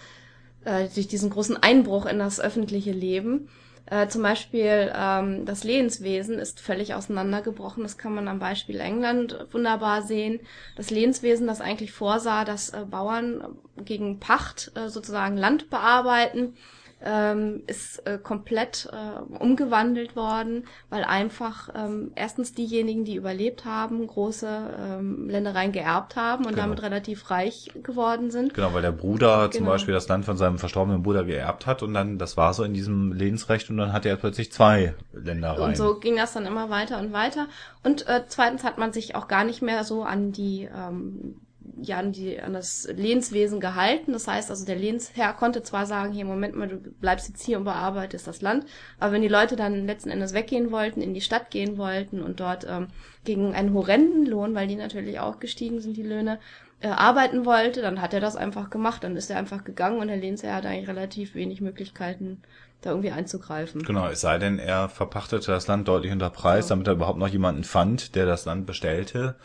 äh, 0.65 0.87
durch 0.93 1.07
diesen 1.07 1.29
großen 1.29 1.61
Einbruch 1.61 2.05
in 2.05 2.19
das 2.19 2.39
öffentliche 2.39 2.91
Leben. 2.91 3.49
Äh, 3.89 4.09
zum 4.09 4.21
Beispiel 4.21 4.91
ähm, 4.93 5.45
das 5.45 5.63
Lehenswesen 5.63 6.39
ist 6.39 6.59
völlig 6.59 6.93
auseinandergebrochen. 6.93 7.83
Das 7.83 7.97
kann 7.97 8.13
man 8.13 8.27
am 8.27 8.39
Beispiel 8.39 8.81
England 8.81 9.47
wunderbar 9.51 10.01
sehen. 10.01 10.41
Das 10.75 10.89
Lehenswesen, 10.89 11.47
das 11.47 11.61
eigentlich 11.61 11.93
vorsah, 11.93 12.43
dass 12.43 12.69
äh, 12.69 12.83
Bauern 12.85 13.57
gegen 13.77 14.19
Pacht 14.19 14.71
äh, 14.75 14.89
sozusagen 14.89 15.37
Land 15.37 15.69
bearbeiten, 15.69 16.55
ähm, 17.03 17.63
ist 17.67 18.05
äh, 18.07 18.17
komplett 18.17 18.89
äh, 18.91 19.35
umgewandelt 19.37 20.15
worden, 20.15 20.65
weil 20.89 21.03
einfach 21.03 21.69
ähm, 21.75 22.11
erstens 22.15 22.53
diejenigen, 22.53 23.05
die 23.05 23.15
überlebt 23.15 23.65
haben, 23.65 24.05
große 24.05 24.47
ähm, 24.79 25.29
Ländereien 25.29 25.71
geerbt 25.71 26.15
haben 26.15 26.45
und 26.45 26.51
genau. 26.51 26.63
damit 26.63 26.81
relativ 26.81 27.29
reich 27.29 27.71
geworden 27.83 28.31
sind. 28.31 28.53
Genau, 28.55 28.73
weil 28.73 28.81
der 28.81 28.91
Bruder 28.91 29.49
genau. 29.49 29.51
zum 29.51 29.65
Beispiel 29.67 29.93
das 29.93 30.07
Land 30.07 30.25
von 30.25 30.37
seinem 30.37 30.57
verstorbenen 30.57 31.03
Bruder 31.03 31.23
geerbt 31.23 31.67
hat 31.67 31.83
und 31.83 31.93
dann, 31.93 32.17
das 32.17 32.35
war 32.35 32.53
so 32.53 32.63
in 32.63 32.73
diesem 32.73 33.13
Lehensrecht 33.13 33.69
und 33.69 33.77
dann 33.77 33.93
hatte 33.93 34.09
er 34.09 34.15
plötzlich 34.15 34.51
zwei 34.51 34.95
Ländereien. 35.13 35.69
Und 35.69 35.77
so 35.77 35.99
ging 35.99 36.15
das 36.15 36.33
dann 36.33 36.45
immer 36.45 36.69
weiter 36.69 36.99
und 36.99 37.13
weiter. 37.13 37.47
Und 37.83 38.07
äh, 38.07 38.23
zweitens 38.27 38.63
hat 38.63 38.77
man 38.79 38.91
sich 38.91 39.15
auch 39.15 39.27
gar 39.27 39.43
nicht 39.43 39.61
mehr 39.61 39.83
so 39.83 40.03
an 40.03 40.31
die 40.31 40.67
ähm, 40.75 41.35
ja 41.81 41.97
an, 41.97 42.11
die, 42.11 42.39
an 42.39 42.53
das 42.53 42.87
Lehnswesen 42.91 43.59
gehalten. 43.59 44.13
Das 44.13 44.27
heißt 44.27 44.49
also, 44.49 44.65
der 44.65 44.75
Lehnsherr 44.75 45.33
konnte 45.33 45.63
zwar 45.63 45.85
sagen, 45.85 46.13
hier, 46.13 46.25
Moment 46.25 46.55
mal, 46.55 46.67
du 46.67 46.77
bleibst 46.77 47.27
jetzt 47.27 47.43
hier 47.43 47.57
und 47.57 47.63
bearbeitest 47.63 48.27
das 48.27 48.41
Land, 48.41 48.65
aber 48.99 49.13
wenn 49.13 49.21
die 49.21 49.27
Leute 49.27 49.55
dann 49.55 49.85
letzten 49.85 50.09
Endes 50.09 50.33
weggehen 50.33 50.71
wollten, 50.71 51.01
in 51.01 51.13
die 51.13 51.21
Stadt 51.21 51.51
gehen 51.51 51.77
wollten 51.77 52.21
und 52.21 52.39
dort 52.39 52.65
ähm, 52.69 52.87
gegen 53.23 53.53
einen 53.53 53.73
horrenden 53.73 54.25
Lohn, 54.25 54.55
weil 54.55 54.67
die 54.67 54.75
natürlich 54.75 55.19
auch 55.19 55.39
gestiegen 55.39 55.81
sind, 55.81 55.97
die 55.97 56.03
Löhne, 56.03 56.39
äh, 56.79 56.89
arbeiten 56.89 57.45
wollte, 57.45 57.81
dann 57.81 58.01
hat 58.01 58.13
er 58.13 58.19
das 58.19 58.35
einfach 58.35 58.69
gemacht. 58.69 59.03
Dann 59.03 59.15
ist 59.15 59.29
er 59.29 59.37
einfach 59.37 59.63
gegangen 59.63 59.99
und 59.99 60.07
der 60.07 60.17
Lehnsherr 60.17 60.55
hat 60.55 60.65
eigentlich 60.65 60.87
relativ 60.87 61.33
wenig 61.35 61.61
Möglichkeiten, 61.61 62.41
da 62.81 62.91
irgendwie 62.91 63.11
einzugreifen. 63.11 63.83
Genau, 63.83 64.07
es 64.07 64.21
sei 64.21 64.37
denn, 64.37 64.59
er 64.59 64.87
verpachtete 64.89 65.51
das 65.51 65.67
Land 65.67 65.87
deutlich 65.87 66.11
unter 66.11 66.29
Preis, 66.29 66.65
ja. 66.65 66.75
damit 66.75 66.87
er 66.87 66.93
überhaupt 66.93 67.17
noch 67.17 67.27
jemanden 67.27 67.63
fand, 67.63 68.15
der 68.15 68.25
das 68.25 68.45
Land 68.45 68.67
bestellte. 68.67 69.35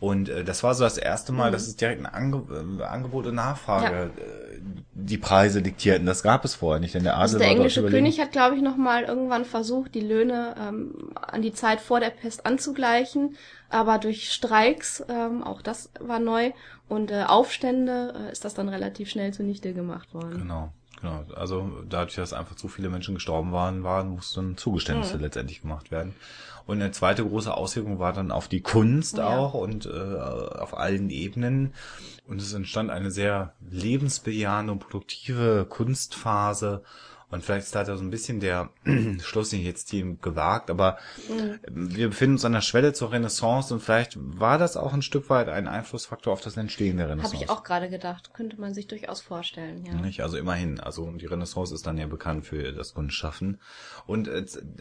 Und 0.00 0.28
äh, 0.28 0.44
das 0.44 0.62
war 0.62 0.74
so 0.74 0.84
das 0.84 0.96
erste 0.96 1.32
Mal, 1.32 1.48
mhm. 1.48 1.52
dass 1.52 1.66
es 1.66 1.76
direkt 1.76 2.00
ein 2.00 2.06
Ange 2.06 2.42
äh, 2.78 2.82
Angebot 2.84 3.26
und 3.26 3.34
Nachfrage 3.34 3.96
ja. 3.96 4.04
äh, 4.04 4.60
die 4.94 5.18
Preise 5.18 5.60
diktierten. 5.60 6.06
Das 6.06 6.22
gab 6.22 6.44
es 6.44 6.54
vorher 6.54 6.80
nicht, 6.80 6.94
denn 6.94 7.02
der 7.02 7.14
Adel 7.14 7.22
also 7.22 7.38
der 7.38 7.48
englische 7.48 7.84
König 7.84 8.20
hat, 8.20 8.30
glaube 8.30 8.56
ich, 8.56 8.62
noch 8.62 8.76
mal 8.76 9.04
irgendwann 9.04 9.44
versucht, 9.44 9.94
die 9.94 10.00
Löhne 10.00 10.54
ähm, 10.60 11.10
an 11.14 11.42
die 11.42 11.52
Zeit 11.52 11.80
vor 11.80 11.98
der 11.98 12.10
Pest 12.10 12.46
anzugleichen, 12.46 13.36
aber 13.70 13.98
durch 13.98 14.32
Streiks, 14.32 15.04
ähm, 15.08 15.42
auch 15.42 15.62
das 15.62 15.90
war 16.00 16.20
neu, 16.20 16.52
und 16.88 17.10
äh, 17.10 17.24
Aufstände 17.24 18.14
äh, 18.28 18.32
ist 18.32 18.44
das 18.44 18.54
dann 18.54 18.68
relativ 18.68 19.10
schnell 19.10 19.32
zunichte 19.32 19.72
gemacht 19.72 20.14
worden. 20.14 20.38
Genau. 20.38 20.72
Genau, 21.00 21.24
also 21.36 21.70
dadurch, 21.88 22.16
dass 22.16 22.32
einfach 22.32 22.56
zu 22.56 22.66
viele 22.66 22.88
Menschen 22.88 23.14
gestorben 23.14 23.52
waren, 23.52 23.84
waren 23.84 24.08
mussten 24.08 24.56
Zugeständnisse 24.56 25.16
mhm. 25.16 25.22
letztendlich 25.22 25.62
gemacht 25.62 25.92
werden. 25.92 26.14
Und 26.68 26.82
eine 26.82 26.90
zweite 26.90 27.24
große 27.24 27.52
Auswirkung 27.52 27.98
war 27.98 28.12
dann 28.12 28.30
auf 28.30 28.46
die 28.46 28.60
Kunst 28.60 29.16
ja. 29.16 29.26
auch 29.26 29.54
und 29.54 29.86
äh, 29.86 29.90
auf 29.90 30.76
allen 30.76 31.08
Ebenen. 31.08 31.72
Und 32.26 32.42
es 32.42 32.52
entstand 32.52 32.90
eine 32.90 33.10
sehr 33.10 33.54
lebensbejahende 33.70 34.72
und 34.72 34.78
produktive 34.78 35.64
Kunstphase 35.66 36.82
und 37.30 37.44
vielleicht 37.44 37.66
ist 37.66 37.74
da 37.74 37.84
so 37.84 37.92
ein 38.02 38.10
bisschen 38.10 38.40
der 38.40 38.70
Schluss 39.22 39.52
nicht 39.52 39.64
jetzt 39.64 39.90
hier 39.90 40.16
gewagt, 40.22 40.70
aber 40.70 40.98
mhm. 41.28 41.58
wir 41.68 42.08
befinden 42.08 42.34
uns 42.34 42.44
an 42.44 42.52
der 42.52 42.62
Schwelle 42.62 42.94
zur 42.94 43.12
Renaissance 43.12 43.72
und 43.72 43.80
vielleicht 43.80 44.16
war 44.16 44.56
das 44.56 44.76
auch 44.76 44.94
ein 44.94 45.02
Stück 45.02 45.28
weit 45.28 45.48
ein 45.48 45.68
Einflussfaktor 45.68 46.32
auf 46.32 46.40
das 46.40 46.56
Entstehen 46.56 46.96
der 46.96 47.10
Renaissance. 47.10 47.34
Habe 47.34 47.44
ich 47.44 47.50
auch 47.50 47.64
gerade 47.64 47.90
gedacht, 47.90 48.32
könnte 48.32 48.58
man 48.58 48.72
sich 48.72 48.86
durchaus 48.86 49.20
vorstellen, 49.20 49.84
ja. 49.84 49.94
Nicht? 49.94 50.22
Also 50.22 50.38
immerhin, 50.38 50.80
also 50.80 51.10
die 51.12 51.26
Renaissance 51.26 51.74
ist 51.74 51.86
dann 51.86 51.98
ja 51.98 52.06
bekannt 52.06 52.46
für 52.46 52.72
das 52.72 52.94
Kunstschaffen. 52.94 53.60
Und 54.06 54.30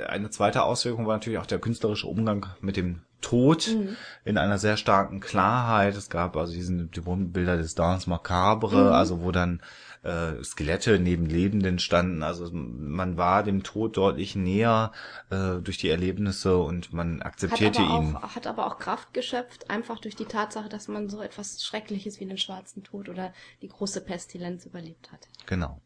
eine 0.06 0.30
zweite 0.30 0.64
Auswirkung 0.64 1.06
war 1.06 1.16
natürlich 1.16 1.40
auch 1.40 1.46
der 1.46 1.60
künstlerische 1.60 2.08
Umgang 2.08 2.46
mit 2.62 2.78
dem 2.78 3.02
Tod 3.22 3.68
mhm. 3.68 3.98
in 4.26 4.38
einer 4.38 4.58
sehr 4.58 4.78
starken 4.78 5.20
Klarheit. 5.20 5.96
Es 5.96 6.10
gab 6.10 6.38
also 6.38 6.54
diesen 6.54 6.92
die 6.92 7.02
Bilder 7.02 7.58
des 7.58 7.76
Dance 7.76 8.10
Macabre, 8.10 8.86
mhm. 8.86 8.92
also 8.92 9.22
wo 9.22 9.32
dann 9.32 9.62
äh, 10.04 10.44
Skelette 10.44 11.00
neben 11.00 11.26
Lebenden 11.26 11.80
standen. 11.80 12.24
Also 12.24 12.50
man 12.52 13.18
war 13.18 13.44
dem 13.44 13.64
Tod 13.64 13.98
deutlich 13.98 14.36
näher 14.36 14.92
äh, 15.30 15.56
durch 15.62 15.78
die 15.78 15.90
Erlebnisse 15.90 16.58
und 16.58 16.94
man 16.94 17.22
akzeptierte 17.22 17.82
hat 17.82 18.00
ihn. 18.00 18.16
Auch, 18.16 18.36
hat 18.36 18.48
aber 18.48 18.68
auch 18.68 18.80
Kraft 18.80 19.14
geschöpft, 19.14 19.70
einfach 19.70 20.00
durch 20.00 20.16
die 20.16 20.26
Tatsache, 20.26 20.70
dass 20.70 20.88
man 20.88 21.10
so 21.10 21.22
etwas 21.22 21.64
Schreckliches 21.64 22.20
wie 22.20 22.26
den 22.26 22.38
schwarzen 22.38 22.84
Tod 22.84 23.10
oder 23.10 23.34
die 23.62 23.70
große 23.70 24.02
Pestilenz 24.02 24.66
überlebt 24.66 25.12
hat. 25.12 25.28
Genau. 25.46 25.82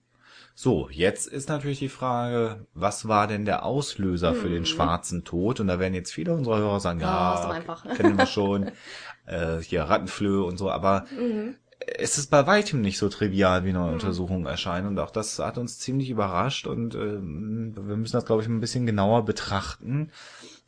So, 0.53 0.89
jetzt 0.89 1.27
ist 1.27 1.49
natürlich 1.49 1.79
die 1.79 1.89
Frage, 1.89 2.67
was 2.73 3.07
war 3.07 3.27
denn 3.27 3.45
der 3.45 3.65
Auslöser 3.65 4.33
für 4.33 4.49
den 4.49 4.61
mhm. 4.61 4.65
schwarzen 4.65 5.23
Tod? 5.23 5.59
Und 5.59 5.67
da 5.67 5.79
werden 5.79 5.93
jetzt 5.93 6.11
viele 6.11 6.33
unserer 6.33 6.57
Hörer 6.57 6.79
sagen, 6.79 6.99
ja, 6.99 7.53
ja 7.53 7.95
kennen 7.95 8.17
wir 8.17 8.25
schon, 8.25 8.71
äh, 9.25 9.57
hier 9.59 9.83
Rattenflöhe 9.83 10.43
und 10.43 10.57
so, 10.57 10.69
aber 10.69 11.05
mhm 11.17 11.55
es 11.97 12.17
ist 12.17 12.29
bei 12.29 12.45
weitem 12.47 12.81
nicht 12.81 12.97
so 12.97 13.09
trivial, 13.09 13.65
wie 13.65 13.73
neue 13.73 13.87
mhm. 13.87 13.93
Untersuchungen 13.93 14.45
erscheinen. 14.45 14.87
Und 14.87 14.99
auch 14.99 15.11
das 15.11 15.39
hat 15.39 15.57
uns 15.57 15.79
ziemlich 15.79 16.09
überrascht 16.09 16.67
und 16.67 16.95
äh, 16.95 17.19
wir 17.19 17.97
müssen 17.97 18.13
das, 18.13 18.25
glaube 18.25 18.41
ich, 18.41 18.47
ein 18.47 18.59
bisschen 18.59 18.85
genauer 18.85 19.25
betrachten. 19.25 20.11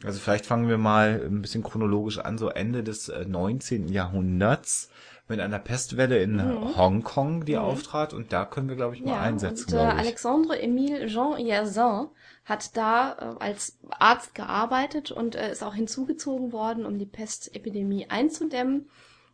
Also 0.04 0.20
vielleicht 0.20 0.46
fangen 0.46 0.68
wir 0.68 0.78
mal 0.78 1.22
ein 1.24 1.42
bisschen 1.42 1.64
chronologisch 1.64 2.20
an, 2.20 2.38
so 2.38 2.50
Ende 2.50 2.84
des 2.84 3.10
äh, 3.10 3.26
19. 3.26 3.90
Jahrhunderts 3.90 4.90
mit 5.30 5.40
einer 5.40 5.60
Pestwelle 5.60 6.22
in 6.22 6.36
mhm. 6.36 6.76
Hongkong, 6.76 7.46
die 7.46 7.54
mhm. 7.54 7.60
auftrat. 7.60 8.14
Und 8.14 8.34
da 8.34 8.46
können 8.46 8.70
wir, 8.70 8.76
glaube 8.76 8.96
ich, 8.96 9.04
mal 9.04 9.12
ja, 9.12 9.22
einsetzen. 9.22 9.74
Und, 9.74 9.80
äh, 9.80 9.84
Alexandre 9.84 10.62
Emile 10.62 11.08
Jean 11.08 11.38
Yerzin 11.40 12.08
hat 12.46 12.76
da 12.76 13.38
äh, 13.40 13.44
als 13.44 13.78
Arzt 13.90 14.36
gearbeitet 14.36 15.12
und 15.12 15.36
äh, 15.36 15.52
ist 15.52 15.64
auch 15.64 15.76
hinzugezogen 15.76 16.52
worden, 16.52 16.86
um 16.86 16.98
die 16.98 17.06
Pestepidemie 17.06 18.08
einzudämmen 18.10 18.90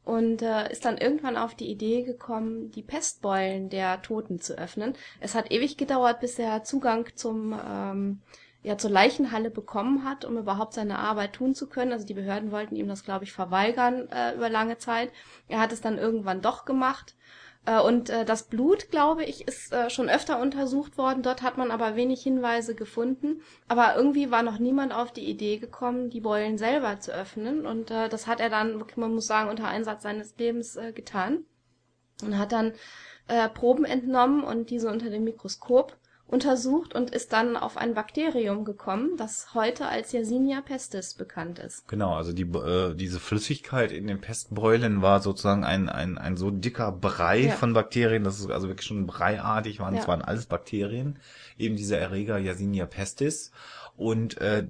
und 0.06 0.42
äh, 0.42 0.72
ist 0.72 0.86
dann 0.86 0.98
irgendwann 0.98 1.38
auf 1.38 1.56
die 1.56 1.70
Idee 1.70 2.04
gekommen, 2.04 2.72
die 2.72 2.82
Pestbeulen 2.82 3.70
der 3.70 4.02
Toten 4.02 4.40
zu 4.40 4.58
öffnen. 4.58 4.94
Es 5.20 5.36
hat 5.36 5.52
ewig 5.52 5.78
gedauert, 5.78 6.20
bis 6.20 6.40
er 6.40 6.64
Zugang 6.64 7.08
zum 7.16 7.54
ähm, 7.54 8.22
ja 8.62 8.78
zur 8.78 8.90
Leichenhalle 8.90 9.50
bekommen 9.50 10.04
hat, 10.04 10.26
um 10.26 10.38
überhaupt 10.38 10.74
seine 10.74 11.00
Arbeit 11.00 11.34
tun 11.34 11.56
zu 11.56 11.68
können. 11.68 11.94
Also 11.94 12.06
die 12.06 12.14
Behörden 12.14 12.52
wollten 12.52 12.76
ihm 12.76 12.88
das, 12.88 13.04
glaube 13.04 13.24
ich, 13.24 13.32
verweigern 13.32 14.10
äh, 14.10 14.36
über 14.36 14.50
lange 14.50 14.78
Zeit. 14.78 15.12
Er 15.48 15.60
hat 15.60 15.72
es 15.72 15.82
dann 15.82 15.98
irgendwann 15.98 16.42
doch 16.42 16.66
gemacht 16.66 17.16
und 17.78 18.10
äh, 18.10 18.26
das 18.26 18.44
Blut, 18.44 18.90
glaube 18.90 19.26
ich, 19.26 19.48
ist 19.48 19.74
äh, 19.74 19.90
schon 19.90 20.10
öfter 20.10 20.40
untersucht 20.40 20.98
worden. 20.98 21.22
Dort 21.22 21.42
hat 21.42 21.58
man 21.58 21.72
aber 21.72 21.96
wenig 21.96 22.24
Hinweise 22.24 22.74
gefunden. 22.74 23.42
Aber 23.68 23.96
irgendwie 23.96 24.32
war 24.32 24.44
noch 24.44 24.60
niemand 24.60 24.94
auf 24.94 25.12
die 25.12 25.30
Idee 25.30 25.58
gekommen, 25.58 26.10
die 26.10 26.22
Beulen 26.22 26.58
selber 26.58 27.00
zu 27.00 27.12
öffnen. 27.12 27.66
Und 27.66 27.92
äh, 27.92 28.10
das 28.10 28.28
hat 28.28 28.40
er 28.40 28.50
dann, 28.50 28.84
man 28.96 29.14
muss 29.14 29.28
sagen, 29.28 29.50
unter 29.50 29.68
Einsatz 29.68 30.04
seines 30.04 30.36
Lebens 30.38 30.78
äh, 30.78 30.94
getan. 30.94 31.46
Und 32.24 32.38
hat 32.38 32.52
dann 32.52 32.74
äh, 33.28 33.48
Proben 33.50 33.86
entnommen 33.86 34.44
und 34.44 34.70
diese 34.70 34.90
unter 34.90 35.10
dem 35.10 35.24
Mikroskop 35.24 35.96
untersucht 36.30 36.94
und 36.94 37.10
ist 37.10 37.34
dann 37.34 37.58
auf 37.58 37.76
ein 37.76 37.96
Bakterium 37.96 38.64
gekommen, 38.64 39.18
das 39.18 39.54
heute 39.56 39.88
als 39.88 40.12
Yersinia 40.12 40.62
pestis 40.62 41.16
bekannt 41.16 41.58
ist. 41.60 41.88
Genau, 41.88 42.14
also 42.14 42.34
die, 42.34 42.44
äh, 42.44 42.94
diese 42.94 43.20
Flüssigkeit 43.20 43.92
in 43.92 44.08
den 44.08 44.22
Pestbeulen 44.22 45.02
war 45.02 45.22
sozusagen 45.22 45.64
ein, 45.64 45.90
ein, 45.90 46.18
ein 46.18 46.38
so 46.38 46.52
dicker 46.52 46.92
Brei 46.92 47.40
ja. 47.40 47.52
von 47.54 47.74
Bakterien, 47.74 48.24
das 48.24 48.40
ist 48.40 48.52
also 48.52 48.68
wirklich 48.68 48.88
schon 48.88 49.08
breiartig 49.08 49.80
waren, 49.80 49.96
ja. 49.96 50.02
es 50.02 50.08
waren 50.08 50.22
alles 50.22 50.46
Bakterien, 50.46 51.18
eben 51.58 51.76
dieser 51.76 51.98
Erreger 51.98 52.38
Yersinia 52.38 52.86
pestis. 52.86 53.52
Und 53.98 54.38
äh, 54.38 54.66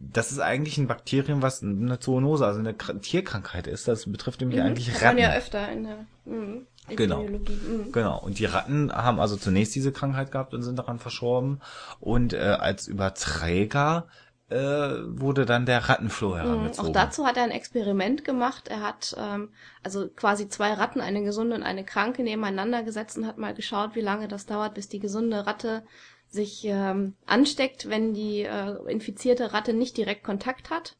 das 0.00 0.32
ist 0.32 0.40
eigentlich 0.40 0.76
ein 0.76 0.88
Bakterium, 0.88 1.40
was 1.40 1.62
eine 1.62 2.00
Zoonose, 2.00 2.44
also 2.44 2.58
eine 2.58 2.76
Tierkrankheit 2.76 3.68
ist. 3.68 3.86
Das 3.86 4.10
betrifft 4.10 4.40
nämlich 4.40 4.58
mhm. 4.58 4.66
eigentlich 4.66 5.00
Ratten. 5.00 5.18
ja 5.18 5.34
öfter 5.34 5.70
in 5.70 5.84
der 5.84 6.06
mh. 6.24 6.62
Genau. 6.96 7.22
Mhm. 7.22 7.92
Genau. 7.92 8.20
Und 8.20 8.38
die 8.38 8.44
Ratten 8.44 8.92
haben 8.92 9.20
also 9.20 9.36
zunächst 9.36 9.74
diese 9.74 9.92
Krankheit 9.92 10.32
gehabt 10.32 10.54
und 10.54 10.62
sind 10.62 10.78
daran 10.78 10.98
verschorben. 10.98 11.60
Und 12.00 12.32
äh, 12.32 12.38
als 12.38 12.88
Überträger 12.88 14.06
äh, 14.50 14.56
wurde 14.56 15.46
dann 15.46 15.64
der 15.64 15.88
Rattenfloh 15.88 16.36
herangezogen. 16.36 16.90
Auch 16.90 16.92
dazu 16.92 17.26
hat 17.26 17.36
er 17.36 17.44
ein 17.44 17.52
Experiment 17.52 18.24
gemacht. 18.24 18.68
Er 18.68 18.82
hat 18.82 19.14
ähm, 19.18 19.50
also 19.82 20.08
quasi 20.08 20.48
zwei 20.48 20.72
Ratten, 20.72 21.00
eine 21.00 21.22
gesunde 21.22 21.56
und 21.56 21.62
eine 21.62 21.84
kranke, 21.84 22.22
nebeneinander 22.22 22.82
gesetzt 22.82 23.16
und 23.16 23.26
hat 23.26 23.38
mal 23.38 23.54
geschaut, 23.54 23.94
wie 23.94 24.00
lange 24.00 24.28
das 24.28 24.46
dauert, 24.46 24.74
bis 24.74 24.88
die 24.88 24.98
gesunde 24.98 25.46
Ratte 25.46 25.84
sich 26.28 26.64
ähm, 26.64 27.14
ansteckt, 27.26 27.88
wenn 27.88 28.14
die 28.14 28.42
äh, 28.42 28.76
infizierte 28.88 29.52
Ratte 29.52 29.72
nicht 29.72 29.96
direkt 29.96 30.24
Kontakt 30.24 30.70
hat. 30.70 30.96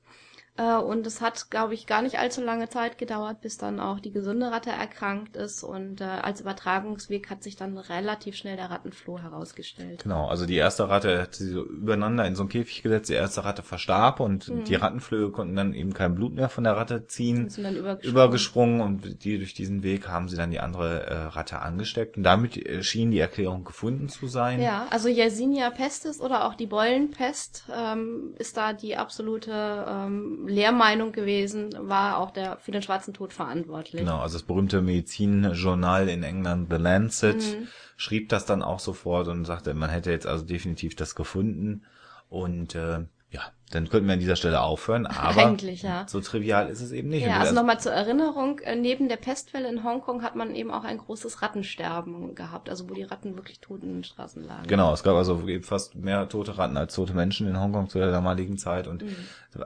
Äh, 0.61 0.77
und 0.77 1.07
es 1.07 1.21
hat, 1.21 1.51
glaube 1.51 1.75
ich, 1.75 1.87
gar 1.87 2.03
nicht 2.03 2.19
allzu 2.19 2.43
lange 2.43 2.69
Zeit 2.69 2.99
gedauert, 2.99 3.41
bis 3.41 3.57
dann 3.57 3.81
auch 3.81 4.01
die 4.01 4.13
gesunde 4.13 4.51
Ratte 4.51 4.71
erkrankt 4.71 5.37
ist. 5.37 5.63
Und 5.63 6.01
äh, 6.01 6.05
als 6.05 6.41
Übertragungsweg 6.41 7.31
hat 7.31 7.43
sich 7.43 7.57
dann 7.57 7.79
relativ 7.79 8.37
schnell 8.37 8.57
der 8.57 8.71
Rattenfloh 8.71 9.19
herausgestellt. 9.19 10.03
Genau, 10.03 10.27
also 10.27 10.45
die 10.45 10.57
erste 10.57 10.89
Ratte 10.89 11.23
hat 11.23 11.35
sie 11.35 11.51
so 11.51 11.65
übereinander 11.65 12.27
in 12.27 12.35
so 12.35 12.43
einen 12.43 12.51
Käfig 12.51 12.83
gesetzt, 12.83 13.09
die 13.09 13.15
erste 13.15 13.45
Ratte 13.45 13.63
verstarb 13.63 14.21
und 14.21 14.49
mhm. 14.49 14.65
die 14.65 14.75
Rattenflöhe 14.75 15.31
konnten 15.31 15.57
dann 15.57 15.73
eben 15.73 15.95
kein 15.95 16.15
Blut 16.15 16.35
mehr 16.35 16.49
von 16.49 16.65
der 16.65 16.77
Ratte 16.77 17.07
ziehen. 17.07 17.49
Sind 17.49 17.65
dann 17.65 17.77
übergesprungen. 17.77 18.15
übergesprungen 18.15 18.81
und 18.83 19.25
die 19.25 19.39
durch 19.39 19.55
diesen 19.55 19.83
Weg 19.83 20.09
haben 20.09 20.29
sie 20.29 20.37
dann 20.37 20.51
die 20.51 20.61
andere 20.61 21.07
äh, 21.07 21.15
Ratte 21.15 21.61
angesteckt. 21.61 22.17
Und 22.17 22.25
damit 22.25 22.85
schien 22.85 23.11
die 23.11 23.19
Erklärung 23.19 23.65
gefunden 23.65 24.09
zu 24.09 24.27
sein. 24.27 24.61
Ja, 24.61 24.87
also 24.91 25.09
Yersinia 25.09 25.71
pestis 25.71 26.21
oder 26.21 26.45
auch 26.45 26.55
die 26.55 26.67
Beulenpest 26.67 27.65
ähm, 27.75 28.35
ist 28.39 28.57
da 28.57 28.73
die 28.73 28.97
absolute 28.97 29.87
ähm, 29.89 30.50
Lehrmeinung 30.51 31.13
gewesen, 31.13 31.71
war 31.79 32.19
auch 32.19 32.31
der 32.31 32.59
für 32.59 32.73
den 32.73 32.83
schwarzen 32.83 33.15
Tod 33.15 33.33
verantwortlich. 33.33 34.03
Genau, 34.03 34.21
also 34.21 34.39
das 34.39 34.47
berühmte 34.47 34.83
Medizinjournal 34.83 36.09
in 36.09 36.23
England, 36.23 36.69
The 36.71 36.77
Lancet, 36.77 37.37
mhm. 37.37 37.69
schrieb 37.97 38.29
das 38.29 38.47
dann 38.47 38.63
auch 38.63 38.81
sofort 38.81 39.29
und 39.29 39.45
sagte, 39.45 39.75
man 39.75 39.91
hätte 39.91 40.11
jetzt 40.11 40.27
also 40.27 40.45
definitiv 40.45 40.97
das 40.97 41.15
gefunden. 41.15 41.85
Und 42.29 42.75
äh, 42.75 43.01
ja, 43.33 43.43
dann 43.71 43.89
könnten 43.89 44.09
wir 44.09 44.15
an 44.15 44.21
dieser 44.21 44.35
Stelle 44.35 44.61
aufhören, 44.61 45.07
aber 45.07 45.47
Eigentlich, 45.47 45.83
ja. 45.83 46.05
so 46.09 46.21
trivial 46.21 46.69
ist 46.69 46.81
es 46.81 46.91
eben 46.91 47.09
nicht. 47.09 47.25
Ja, 47.25 47.39
also 47.39 47.55
nochmal 47.55 47.79
zur 47.79 47.93
Erinnerung, 47.93 48.59
äh, 48.61 48.75
neben 48.75 49.09
der 49.09 49.17
Pestwelle 49.17 49.69
in 49.69 49.85
Hongkong 49.85 50.23
hat 50.23 50.35
man 50.35 50.55
eben 50.55 50.73
auch 50.73 50.83
ein 50.83 50.99
großes 50.99 51.41
Rattensterben 51.41 52.35
gehabt, 52.35 52.69
also 52.69 52.91
wo 52.91 52.95
die 52.95 53.05
Ratten 53.05 53.37
wirklich 53.37 53.61
tot 53.61 53.83
in 53.85 53.91
den 53.91 54.05
Straßen 54.05 54.45
lagen. 54.45 54.67
Genau, 54.67 54.93
es 54.93 55.05
gab 55.05 55.15
also 55.15 55.41
fast 55.63 55.95
mehr 55.95 56.29
tote 56.29 56.59
Ratten 56.59 56.77
als 56.77 56.95
tote 56.95 57.15
Menschen 57.15 57.47
in 57.47 57.61
Hongkong 57.61 57.89
zu 57.89 57.99
der 57.99 58.11
damaligen 58.11 58.59
Zeit 58.59 58.89
und 58.89 59.03
mhm. 59.03 59.17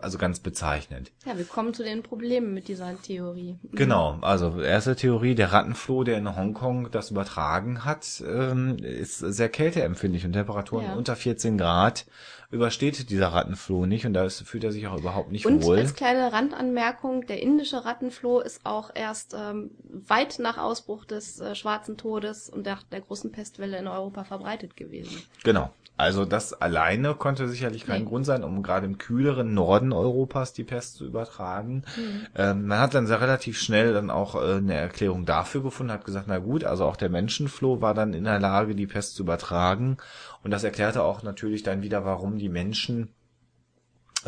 Also 0.01 0.19
ganz 0.19 0.41
bezeichnend. 0.41 1.13
Ja, 1.27 1.37
wir 1.37 1.45
kommen 1.45 1.75
zu 1.75 1.83
den 1.83 2.03
Problemen 2.03 2.55
mit 2.55 2.69
dieser 2.69 3.01
Theorie. 3.03 3.59
Mhm. 3.63 3.77
Genau, 3.77 4.19
also 4.23 4.61
erste 4.61 4.97
Theorie, 4.97 5.35
der 5.35 5.53
Rattenfloh, 5.53 6.05
der 6.05 6.19
in 6.19 6.37
Hongkong 6.37 6.91
das 6.91 7.11
übertragen 7.11 7.85
hat, 7.85 8.23
ähm, 8.27 8.79
ist 8.79 9.19
sehr 9.19 9.49
kälteempfindlich 9.49 10.25
und 10.25 10.33
Temperaturen 10.33 10.87
ja. 10.87 10.95
unter 10.95 11.17
14 11.17 11.59
Grad 11.59 12.07
übersteht 12.55 13.11
dieser 13.11 13.29
Rattenfloh 13.29 13.85
nicht 13.85 14.07
und 14.07 14.15
da 14.15 14.29
fühlt 14.29 14.65
er 14.65 14.73
sich 14.73 14.87
auch 14.87 14.97
überhaupt 14.97 15.33
nicht 15.33 15.45
und 15.45 15.65
wohl. 15.65 15.75
Und 15.75 15.83
als 15.83 15.95
kleine 15.95 16.33
Randanmerkung, 16.33 17.27
der 17.27 17.43
indische 17.43 17.85
Rattenfloh 17.85 18.41
ist 18.41 18.61
auch 18.65 18.91
erst 18.95 19.35
ähm, 19.35 19.73
weit 19.89 20.39
nach 20.39 20.57
Ausbruch 20.57 21.05
des 21.05 21.41
äh, 21.41 21.55
Schwarzen 21.57 21.97
Todes 21.97 22.49
und 22.49 22.65
der, 22.65 22.79
der 22.93 23.01
großen 23.01 23.33
Pestwelle 23.33 23.77
in 23.77 23.89
Europa 23.89 24.25
verbreitet 24.25 24.77
gewesen. 24.77 25.21
Genau. 25.43 25.71
Also 25.97 26.25
das 26.25 26.53
alleine 26.53 27.15
konnte 27.15 27.47
sicherlich 27.49 27.87
kein 27.87 28.03
nee. 28.03 28.09
Grund 28.09 28.27
sein, 28.27 28.43
um 28.43 28.65
gerade 28.65 28.87
im 28.87 28.99
kühleren 28.99 29.55
Norden 29.55 29.74
Europas 29.83 30.53
die 30.53 30.65
Pest 30.65 30.97
zu 30.97 31.05
übertragen. 31.05 31.83
Mhm. 31.97 32.27
Ähm, 32.35 32.67
man 32.67 32.79
hat 32.79 32.95
dann 32.95 33.07
sehr 33.07 33.21
relativ 33.21 33.59
schnell 33.59 33.93
dann 33.93 34.11
auch 34.11 34.35
äh, 34.35 34.57
eine 34.57 34.75
Erklärung 34.75 35.27
dafür 35.27 35.63
gefunden, 35.63 35.93
hat 35.93 36.05
gesagt, 36.05 36.27
na 36.29 36.39
gut, 36.39 36.65
also 36.65 36.85
auch 36.85 36.97
der 36.97 37.11
Menschenfloh 37.11 37.81
war 37.81 37.95
dann 37.95 38.15
in 38.15 38.25
der 38.25 38.41
Lage, 38.41 38.75
die 38.75 38.87
Pest 38.87 39.15
zu 39.15 39.23
übertragen. 39.23 39.97
Und 40.43 40.51
das 40.51 40.65
erklärte 40.65 41.03
auch 41.03 41.23
natürlich 41.23 41.63
dann 41.63 41.83
wieder, 41.83 42.05
warum 42.05 42.39
die 42.39 42.49
Menschen 42.49 43.11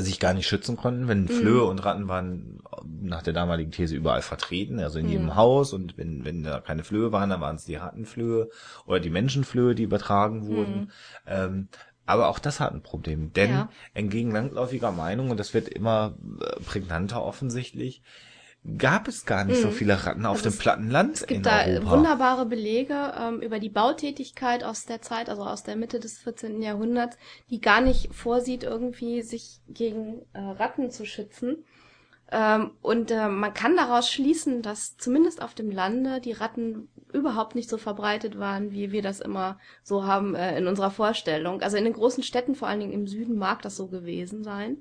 sich 0.03 0.21
gar 0.21 0.35
nicht 0.35 0.47
schützen 0.47 0.77
konnten, 0.77 1.09
wenn 1.09 1.23
mhm. 1.23 1.29
Flöhe 1.29 1.65
und 1.65 1.85
Ratten 1.85 2.09
waren 2.09 2.61
nach 3.01 3.23
der 3.23 3.33
damaligen 3.33 3.71
These 3.71 3.97
überall 3.97 4.23
vertreten, 4.23 4.79
also 4.79 4.99
in 4.99 5.07
mhm. 5.07 5.13
jedem 5.13 5.37
Haus 5.37 5.73
und 5.73 5.97
wenn, 5.97 6.25
wenn 6.25 6.43
da 6.43 6.61
keine 6.61 6.85
Flöhe 6.85 7.13
waren, 7.13 7.31
dann 7.31 7.41
waren 7.41 7.57
es 7.57 7.65
die 7.65 7.77
Rattenflöhe 7.77 8.49
oder 8.87 9.01
die 9.01 9.11
Menschenflöhe, 9.11 9.75
die 9.75 9.85
übertragen 9.85 10.47
wurden. 10.47 10.81
Mhm. 10.81 10.89
Ähm, 11.27 11.69
aber 12.07 12.29
auch 12.29 12.39
das 12.39 12.61
hat 12.61 12.73
ein 12.73 12.83
Problem, 12.83 13.33
denn 13.33 13.51
ja. 13.51 13.69
entgegen 13.95 14.31
langläufiger 14.31 14.93
Meinung, 14.93 15.31
und 15.31 15.39
das 15.39 15.55
wird 15.55 15.69
immer 15.69 16.17
äh, 16.41 16.61
prägnanter 16.63 17.23
offensichtlich, 17.23 18.03
gab 18.79 19.09
es 19.09 19.27
gar 19.27 19.45
nicht 19.45 19.59
mhm. 19.59 19.63
so 19.63 19.71
viele 19.71 20.07
Ratten 20.07 20.27
auf 20.27 20.39
also 20.39 20.51
dem 20.51 20.59
platten 20.59 20.91
Land 20.91 21.15
Es 21.15 21.27
gibt 21.27 21.47
da 21.47 21.67
wunderbare 21.85 22.47
Belege 22.47 23.13
ähm, 23.19 23.41
über 23.41 23.59
die 23.59 23.69
Bautätigkeit 23.69 24.65
aus 24.65 24.87
der 24.87 25.03
Zeit, 25.03 25.29
also 25.29 25.43
aus 25.43 25.63
der 25.63 25.77
Mitte 25.77 26.01
des 26.01 26.19
14. 26.19 26.63
Jahrhunderts, 26.63 27.17
die 27.51 27.61
gar 27.61 27.81
nicht 27.81 28.13
vorsieht, 28.15 28.65
irgendwie 28.65 29.23
sich 29.23 29.61
gegen 29.69 30.23
äh, 30.33 30.41
Ratten 30.41 30.91
zu 30.91 31.07
schützen. 31.07 31.65
Ähm, 32.33 32.73
und 32.83 33.11
äh, 33.13 33.29
man 33.29 33.55
kann 33.55 33.77
daraus 33.77 34.11
schließen, 34.11 34.63
dass 34.63 34.97
zumindest 34.97 35.43
auf 35.43 35.55
dem 35.55 35.71
Lande 35.71 36.21
die 36.21 36.33
Ratten 36.33 36.89
überhaupt 37.13 37.55
nicht 37.55 37.69
so 37.69 37.79
verbreitet 37.79 38.39
waren, 38.39 38.73
wie 38.73 38.93
wir 38.93 39.03
das 39.03 39.21
immer 39.21 39.59
so 39.83 40.05
haben 40.05 40.35
äh, 40.35 40.57
in 40.59 40.67
unserer 40.67 40.91
Vorstellung. 40.91 41.63
Also 41.63 41.77
in 41.77 41.85
den 41.85 41.93
großen 41.93 42.23
Städten, 42.23 42.55
vor 42.55 42.69
allen 42.69 42.81
Dingen 42.81 42.93
im 42.93 43.07
Süden, 43.07 43.37
mag 43.37 43.63
das 43.63 43.77
so 43.77 43.89
gewesen 43.89 44.43
sein. 44.43 44.79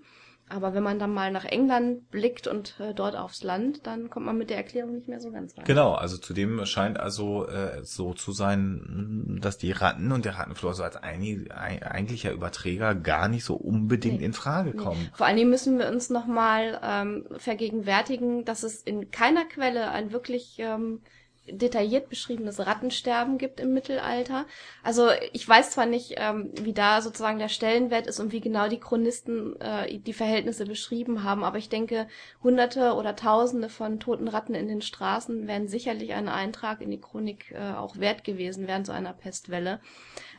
Aber 0.47 0.75
wenn 0.75 0.83
man 0.83 0.99
dann 0.99 1.11
mal 1.11 1.31
nach 1.31 1.45
England 1.45 2.11
blickt 2.11 2.45
und 2.45 2.79
äh, 2.79 2.93
dort 2.93 3.15
aufs 3.15 3.41
Land, 3.41 3.87
dann 3.87 4.11
kommt 4.11 4.27
man 4.27 4.37
mit 4.37 4.51
der 4.51 4.57
Erklärung 4.57 4.93
nicht 4.93 5.07
mehr 5.07 5.19
so 5.19 5.31
ganz 5.31 5.57
weit. 5.57 5.65
Genau, 5.65 5.93
also 5.93 6.17
zudem 6.17 6.63
scheint 6.67 6.99
also 6.99 7.47
äh, 7.47 7.83
so 7.83 8.13
zu 8.13 8.31
sein, 8.31 9.39
dass 9.41 9.57
die 9.57 9.71
Ratten 9.71 10.11
und 10.11 10.23
der 10.23 10.35
Rattenfloh 10.35 10.73
so 10.73 10.83
als 10.83 10.97
ein, 10.97 11.47
ein, 11.49 11.81
eigentlicher 11.81 12.31
Überträger 12.31 12.93
gar 12.93 13.27
nicht 13.27 13.43
so 13.43 13.55
unbedingt 13.55 14.19
nee. 14.19 14.25
in 14.25 14.33
Frage 14.33 14.73
kommen. 14.73 15.01
Nee. 15.01 15.09
Vor 15.13 15.25
allen 15.25 15.37
Dingen 15.37 15.49
müssen 15.49 15.79
wir 15.79 15.87
uns 15.87 16.11
nochmal 16.11 16.79
ähm, 16.83 17.25
vergegenwärtigen, 17.37 18.45
dass 18.45 18.61
es 18.61 18.83
in 18.83 19.09
keiner 19.09 19.45
Quelle 19.45 19.89
ein 19.89 20.11
wirklich 20.11 20.57
ähm, 20.59 21.01
detailliert 21.47 22.09
beschriebenes 22.09 22.59
Rattensterben 22.59 23.37
gibt 23.37 23.59
im 23.59 23.73
Mittelalter. 23.73 24.45
Also 24.83 25.09
ich 25.33 25.47
weiß 25.47 25.71
zwar 25.71 25.85
nicht, 25.85 26.15
ähm, 26.17 26.51
wie 26.61 26.73
da 26.73 27.01
sozusagen 27.01 27.39
der 27.39 27.49
Stellenwert 27.49 28.07
ist 28.07 28.19
und 28.19 28.31
wie 28.31 28.41
genau 28.41 28.67
die 28.67 28.79
Chronisten 28.79 29.59
äh, 29.61 29.99
die 29.99 30.13
Verhältnisse 30.13 30.65
beschrieben 30.65 31.23
haben, 31.23 31.43
aber 31.43 31.57
ich 31.57 31.69
denke, 31.69 32.07
Hunderte 32.43 32.93
oder 32.93 33.15
Tausende 33.15 33.69
von 33.69 33.99
toten 33.99 34.27
Ratten 34.27 34.55
in 34.55 34.67
den 34.67 34.81
Straßen 34.81 35.47
wären 35.47 35.67
sicherlich 35.67 36.13
ein 36.13 36.29
Eintrag 36.29 36.81
in 36.81 36.91
die 36.91 37.01
Chronik 37.01 37.51
äh, 37.51 37.73
auch 37.73 37.97
wert 37.97 38.23
gewesen 38.23 38.67
während 38.67 38.85
so 38.85 38.91
einer 38.91 39.13
Pestwelle. 39.13 39.79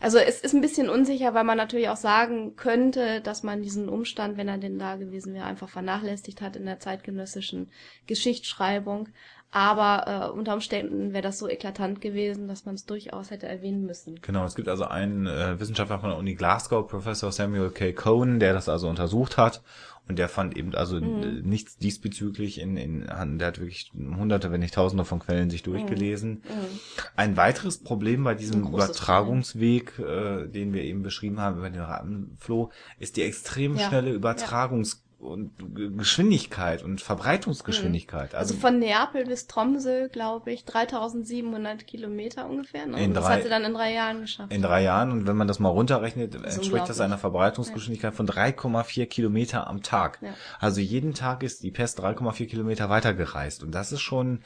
Also 0.00 0.18
es 0.18 0.40
ist 0.40 0.54
ein 0.54 0.60
bisschen 0.60 0.90
unsicher, 0.90 1.32
weil 1.34 1.44
man 1.44 1.56
natürlich 1.56 1.88
auch 1.88 1.96
sagen 1.96 2.56
könnte, 2.56 3.20
dass 3.22 3.42
man 3.42 3.62
diesen 3.62 3.88
Umstand, 3.88 4.36
wenn 4.36 4.48
er 4.48 4.58
denn 4.58 4.78
da 4.78 4.96
gewesen 4.96 5.34
wäre, 5.34 5.46
einfach 5.46 5.68
vernachlässigt 5.68 6.42
hat 6.42 6.56
in 6.56 6.66
der 6.66 6.80
zeitgenössischen 6.80 7.70
Geschichtsschreibung. 8.06 9.08
Aber 9.50 10.30
äh, 10.32 10.38
unter 10.38 10.54
Umständen 10.54 11.12
wäre 11.12 11.22
das 11.22 11.38
so 11.38 11.48
eklatant 11.48 12.00
gewesen, 12.00 12.46
dass 12.48 12.66
man 12.66 12.74
es 12.74 12.84
durchaus 12.84 13.30
hätte 13.30 13.46
erwähnen 13.46 13.86
müssen. 13.86 14.20
Genau, 14.20 14.44
es 14.44 14.54
gibt 14.54 14.68
also 14.68 14.84
einen 14.84 15.26
äh, 15.26 15.58
Wissenschaftler 15.58 15.98
von 15.98 16.10
der 16.10 16.18
Uni 16.18 16.34
Glasgow, 16.34 16.86
Professor 16.86 17.32
Samuel 17.32 17.70
K. 17.70 17.92
Cohen, 17.92 18.38
der 18.38 18.52
das 18.52 18.68
also 18.68 18.88
untersucht 18.88 19.36
hat 19.36 19.62
und 20.08 20.18
der 20.18 20.28
fand 20.28 20.56
eben 20.56 20.74
also 20.74 21.00
mhm. 21.00 21.42
nichts 21.42 21.78
diesbezüglich 21.78 22.60
in, 22.60 22.76
in, 22.76 23.06
der 23.38 23.48
hat 23.48 23.58
wirklich 23.58 23.90
hunderte, 23.94 24.52
wenn 24.52 24.60
nicht 24.60 24.74
tausende 24.74 25.04
von 25.04 25.18
Quellen 25.18 25.50
sich 25.50 25.62
durchgelesen. 25.62 26.30
Mhm. 26.30 26.54
mhm. 26.54 26.80
Ein 27.16 27.36
weiteres 27.36 27.78
Problem 27.78 28.22
bei 28.22 28.34
diesem 28.34 28.66
Übertragungsweg, 28.66 29.98
äh, 29.98 30.46
den 30.46 30.72
wir 30.72 30.82
eben 30.82 31.02
beschrieben 31.02 31.40
haben 31.40 31.58
über 31.58 31.70
den 31.70 31.82
Rattenfloh, 31.82 32.70
ist 32.98 33.16
die 33.16 33.22
extrem 33.22 33.76
ja. 33.76 33.88
schnelle 33.88 34.12
Übertragungs 34.12 35.05
und 35.18 35.52
Geschwindigkeit 35.96 36.82
und 36.82 37.00
Verbreitungsgeschwindigkeit. 37.00 38.34
Also, 38.34 38.54
also 38.54 38.60
von 38.60 38.78
Neapel 38.78 39.24
bis 39.24 39.46
Tromsø, 39.46 40.08
glaube 40.08 40.52
ich, 40.52 40.64
3700 40.64 41.86
Kilometer 41.86 42.48
ungefähr. 42.48 42.86
Ne? 42.86 43.08
Das 43.08 43.24
drei, 43.24 43.34
hat 43.34 43.42
sie 43.42 43.48
dann 43.48 43.64
in 43.64 43.72
drei 43.72 43.92
Jahren 43.94 44.20
geschafft. 44.20 44.52
In 44.52 44.62
drei 44.62 44.82
Jahren. 44.82 45.10
Und 45.10 45.26
wenn 45.26 45.36
man 45.36 45.48
das 45.48 45.58
mal 45.58 45.70
runterrechnet, 45.70 46.34
das 46.34 46.56
entspricht 46.56 46.88
das 46.88 47.00
einer 47.00 47.18
Verbreitungsgeschwindigkeit 47.18 48.12
ja. 48.12 48.16
von 48.16 48.28
3,4 48.28 49.06
Kilometer 49.06 49.66
am 49.66 49.82
Tag. 49.82 50.18
Ja. 50.20 50.34
Also 50.60 50.80
jeden 50.80 51.14
Tag 51.14 51.42
ist 51.42 51.62
die 51.62 51.70
Pest 51.70 52.00
3,4 52.00 52.46
Kilometer 52.46 52.90
weitergereist. 52.90 53.62
Und 53.62 53.74
das 53.74 53.92
ist 53.92 54.02
schon 54.02 54.42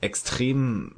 extrem 0.00 0.96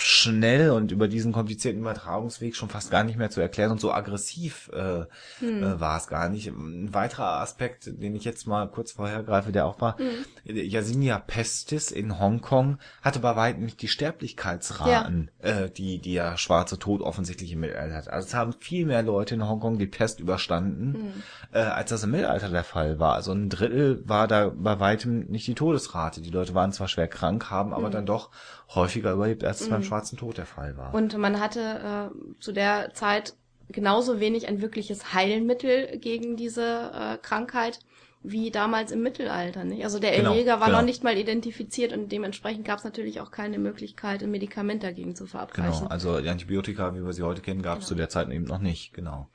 schnell 0.00 0.70
und 0.70 0.92
über 0.92 1.08
diesen 1.08 1.32
komplizierten 1.32 1.80
Übertragungsweg 1.80 2.56
schon 2.56 2.68
fast 2.68 2.90
gar 2.90 3.04
nicht 3.04 3.18
mehr 3.18 3.30
zu 3.30 3.40
erklären 3.40 3.70
und 3.70 3.80
so 3.80 3.92
aggressiv 3.92 4.70
äh, 4.72 5.04
hm. 5.40 5.62
äh, 5.62 5.80
war 5.80 5.96
es 5.96 6.06
gar 6.06 6.28
nicht. 6.28 6.48
Ein 6.48 6.92
weiterer 6.94 7.40
Aspekt, 7.40 7.86
den 7.86 8.14
ich 8.14 8.24
jetzt 8.24 8.46
mal 8.46 8.68
kurz 8.68 8.92
vorhergreife, 8.92 9.52
der 9.52 9.66
auch 9.66 9.80
war, 9.80 9.98
hm. 9.98 10.24
Yersinia 10.44 11.18
pestis 11.18 11.90
in 11.90 12.18
Hongkong 12.18 12.78
hatte 13.02 13.20
bei 13.20 13.36
weitem 13.36 13.64
nicht 13.64 13.82
die 13.82 13.88
Sterblichkeitsraten, 13.88 15.30
ja. 15.42 15.48
äh, 15.48 15.70
die 15.70 15.98
die 15.98 16.14
ja 16.14 16.36
schwarze 16.36 16.78
Tod 16.78 17.00
offensichtlich 17.00 17.52
im 17.52 17.60
Mittelalter 17.60 17.94
hat. 17.94 18.08
Also 18.08 18.28
es 18.28 18.34
haben 18.34 18.52
viel 18.52 18.86
mehr 18.86 19.02
Leute 19.02 19.34
in 19.34 19.48
Hongkong 19.48 19.78
die 19.78 19.86
Pest 19.86 20.20
überstanden, 20.20 20.94
hm. 20.94 21.22
äh, 21.52 21.58
als 21.58 21.90
das 21.90 22.04
im 22.04 22.10
Mittelalter 22.10 22.48
der 22.48 22.64
Fall 22.64 22.98
war. 22.98 23.14
Also 23.14 23.32
ein 23.32 23.48
Drittel 23.48 24.02
war 24.06 24.28
da 24.28 24.50
bei 24.54 24.80
weitem 24.80 25.26
nicht 25.26 25.46
die 25.46 25.54
Todesrate. 25.54 26.20
Die 26.20 26.30
Leute 26.30 26.54
waren 26.54 26.72
zwar 26.72 26.88
schwer 26.88 27.08
krank, 27.08 27.50
haben 27.50 27.72
aber 27.72 27.86
hm. 27.86 27.92
dann 27.92 28.06
doch 28.06 28.30
häufiger 28.74 29.12
überlebt, 29.12 29.44
als 29.44 29.60
es 29.60 29.68
beim 29.68 29.80
mhm. 29.80 29.84
Schwarzen 29.84 30.18
Tod 30.18 30.38
der 30.38 30.46
Fall 30.46 30.76
war. 30.76 30.94
Und 30.94 31.16
man 31.16 31.40
hatte 31.40 32.10
äh, 32.12 32.40
zu 32.40 32.52
der 32.52 32.92
Zeit 32.94 33.34
genauso 33.70 34.20
wenig 34.20 34.48
ein 34.48 34.60
wirkliches 34.60 35.12
Heilmittel 35.12 35.98
gegen 35.98 36.36
diese 36.36 36.90
äh, 36.92 37.18
Krankheit 37.18 37.80
wie 38.22 38.50
damals 38.50 38.90
im 38.90 39.02
Mittelalter. 39.02 39.64
Nicht? 39.64 39.84
Also 39.84 39.98
der 39.98 40.16
genau, 40.16 40.32
Erreger 40.32 40.60
war 40.60 40.66
genau. 40.66 40.78
noch 40.78 40.84
nicht 40.84 41.04
mal 41.04 41.16
identifiziert 41.16 41.92
und 41.92 42.10
dementsprechend 42.10 42.64
gab 42.64 42.78
es 42.78 42.84
natürlich 42.84 43.20
auch 43.20 43.30
keine 43.30 43.58
Möglichkeit, 43.58 44.22
ein 44.22 44.30
Medikament 44.30 44.82
dagegen 44.82 45.14
zu 45.14 45.26
verabreichen. 45.26 45.80
Genau, 45.80 45.90
also 45.90 46.20
die 46.20 46.28
Antibiotika, 46.28 46.94
wie 46.94 47.04
wir 47.04 47.12
sie 47.12 47.22
heute 47.22 47.42
kennen, 47.42 47.62
gab 47.62 47.78
es 47.78 47.84
genau. 47.84 47.88
zu 47.88 47.94
der 47.94 48.08
Zeit 48.08 48.28
eben 48.30 48.44
noch 48.44 48.58
nicht. 48.58 48.92
Genau. 48.92 49.28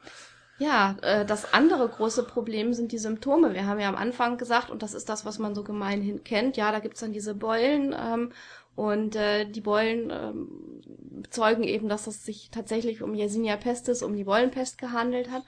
Ja, 0.59 0.97
äh, 1.01 1.25
das 1.25 1.53
andere 1.53 1.87
große 1.87 2.23
Problem 2.23 2.73
sind 2.73 2.91
die 2.91 2.97
Symptome. 2.97 3.53
Wir 3.53 3.65
haben 3.65 3.79
ja 3.79 3.89
am 3.89 3.95
Anfang 3.95 4.37
gesagt, 4.37 4.69
und 4.69 4.83
das 4.83 4.93
ist 4.93 5.09
das, 5.09 5.25
was 5.25 5.39
man 5.39 5.55
so 5.55 5.63
gemeinhin 5.63 6.23
kennt, 6.23 6.57
ja, 6.57 6.71
da 6.71 6.79
gibt's 6.79 6.99
dann 6.99 7.13
diese 7.13 7.33
Beulen 7.33 7.95
ähm, 7.97 8.31
und 8.75 9.15
äh, 9.15 9.45
die 9.45 9.61
Beulen 9.61 10.09
ähm, 10.11 10.81
bezeugen 11.21 11.63
eben, 11.63 11.89
dass 11.89 12.07
es 12.07 12.25
sich 12.25 12.49
tatsächlich 12.49 13.03
um 13.03 13.13
Yersinia 13.13 13.55
pestis, 13.55 14.01
um 14.01 14.15
die 14.15 14.23
Beulenpest 14.23 14.77
gehandelt 14.77 15.29
hat. 15.29 15.43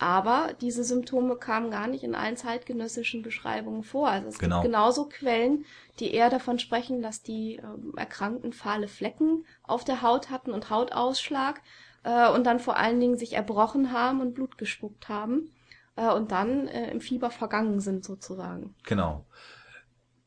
Aber 0.00 0.50
diese 0.60 0.84
Symptome 0.84 1.34
kamen 1.36 1.72
gar 1.72 1.88
nicht 1.88 2.04
in 2.04 2.14
allen 2.14 2.36
zeitgenössischen 2.36 3.22
Beschreibungen 3.22 3.82
vor. 3.82 4.08
Also 4.08 4.28
es 4.28 4.38
genau. 4.38 4.60
gibt 4.60 4.66
genauso 4.66 5.08
Quellen, 5.08 5.64
die 5.98 6.14
eher 6.14 6.30
davon 6.30 6.60
sprechen, 6.60 7.02
dass 7.02 7.22
die 7.22 7.56
äh, 7.56 7.62
Erkrankten 7.96 8.52
fahle 8.52 8.86
Flecken 8.86 9.44
auf 9.64 9.84
der 9.84 10.02
Haut 10.02 10.30
hatten 10.30 10.52
und 10.52 10.70
Hautausschlag 10.70 11.60
äh, 12.04 12.30
und 12.30 12.46
dann 12.46 12.60
vor 12.60 12.76
allen 12.76 13.00
Dingen 13.00 13.18
sich 13.18 13.32
erbrochen 13.32 13.90
haben 13.92 14.20
und 14.20 14.34
Blut 14.34 14.56
gespuckt 14.56 15.08
haben 15.08 15.50
äh, 15.96 16.12
und 16.12 16.30
dann 16.30 16.68
äh, 16.68 16.92
im 16.92 17.00
Fieber 17.00 17.30
vergangen 17.30 17.80
sind 17.80 18.04
sozusagen. 18.04 18.76
Genau 18.84 19.24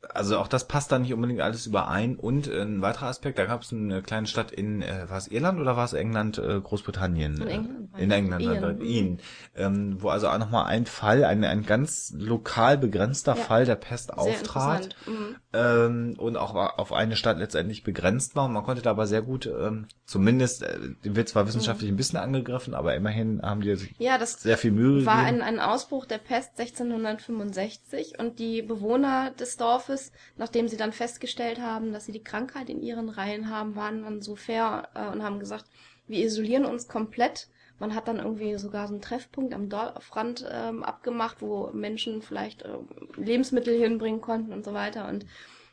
also 0.09 0.39
auch 0.39 0.47
das 0.47 0.67
passt 0.67 0.91
da 0.91 0.99
nicht 0.99 1.13
unbedingt 1.13 1.41
alles 1.41 1.67
überein. 1.67 2.15
Und 2.15 2.47
äh, 2.47 2.61
ein 2.61 2.81
weiterer 2.81 3.07
Aspekt, 3.07 3.37
da 3.37 3.45
gab 3.45 3.61
es 3.61 3.71
eine 3.71 4.01
kleine 4.01 4.27
Stadt 4.27 4.51
in, 4.51 4.81
äh, 4.81 5.05
war 5.07 5.17
es 5.17 5.27
Irland 5.27 5.59
oder 5.59 5.77
war 5.77 5.85
es 5.85 5.93
England, 5.93 6.37
äh, 6.37 6.59
Großbritannien? 6.59 7.35
In 7.35 7.47
England. 7.47 7.97
In 7.97 8.11
England, 8.11 8.41
Ian, 8.41 8.81
Ian 8.81 9.19
ähm, 9.55 10.01
wo 10.01 10.09
also 10.09 10.27
auch 10.27 10.37
nochmal 10.37 10.65
ein 10.65 10.85
Fall, 10.85 11.23
ein, 11.23 11.43
ein 11.43 11.65
ganz 11.65 12.13
lokal 12.17 12.77
begrenzter 12.77 13.35
ja. 13.35 13.41
Fall 13.41 13.65
der 13.65 13.75
Pest 13.75 14.13
auftrat 14.17 14.89
mhm. 15.05 15.35
ähm, 15.53 16.15
und 16.17 16.37
auch 16.37 16.55
auf 16.55 16.93
eine 16.93 17.15
Stadt 17.15 17.37
letztendlich 17.37 17.83
begrenzt 17.83 18.35
war. 18.35 18.45
Und 18.45 18.53
man 18.53 18.63
konnte 18.63 18.81
da 18.81 18.91
aber 18.91 19.07
sehr 19.07 19.21
gut, 19.21 19.45
ähm, 19.45 19.87
zumindest, 20.05 20.63
äh, 20.63 20.79
wird 21.03 21.29
zwar 21.29 21.47
wissenschaftlich 21.47 21.91
mhm. 21.91 21.95
ein 21.95 21.97
bisschen 21.97 22.19
angegriffen, 22.19 22.73
aber 22.73 22.95
immerhin 22.95 23.41
haben 23.41 23.61
die 23.61 23.75
sich 23.75 23.93
ja, 23.99 24.17
das 24.17 24.41
sehr 24.41 24.57
viel 24.57 24.71
Mühe 24.71 25.05
war 25.05 25.23
gegeben. 25.25 25.39
war 25.41 25.47
ein, 25.47 25.57
ein 25.57 25.59
Ausbruch 25.59 26.05
der 26.05 26.17
Pest 26.17 26.51
1665 26.57 28.17
und 28.17 28.39
die 28.39 28.61
Bewohner 28.61 29.31
des 29.31 29.57
Dorfes 29.57 29.90
Dorfes, 29.91 30.11
nachdem 30.37 30.67
sie 30.67 30.77
dann 30.77 30.93
festgestellt 30.93 31.59
haben, 31.59 31.93
dass 31.93 32.05
sie 32.05 32.11
die 32.11 32.23
Krankheit 32.23 32.69
in 32.69 32.81
ihren 32.81 33.09
Reihen 33.09 33.49
haben, 33.49 33.75
waren 33.75 34.03
dann 34.03 34.21
so 34.21 34.35
fair 34.35 34.89
äh, 34.95 35.07
und 35.07 35.23
haben 35.23 35.39
gesagt, 35.39 35.65
wir 36.07 36.23
isolieren 36.23 36.65
uns 36.65 36.87
komplett. 36.87 37.47
Man 37.79 37.95
hat 37.95 38.07
dann 38.07 38.19
irgendwie 38.19 38.57
sogar 38.57 38.87
so 38.87 38.93
einen 38.93 39.01
Treffpunkt 39.01 39.53
am 39.53 39.69
Dorfrand 39.69 40.45
ähm, 40.49 40.83
abgemacht, 40.83 41.41
wo 41.41 41.71
Menschen 41.73 42.21
vielleicht 42.21 42.61
äh, 42.63 42.77
Lebensmittel 43.17 43.77
hinbringen 43.77 44.21
konnten 44.21 44.53
und 44.53 44.63
so 44.63 44.73
weiter. 44.73 45.07
Und 45.07 45.25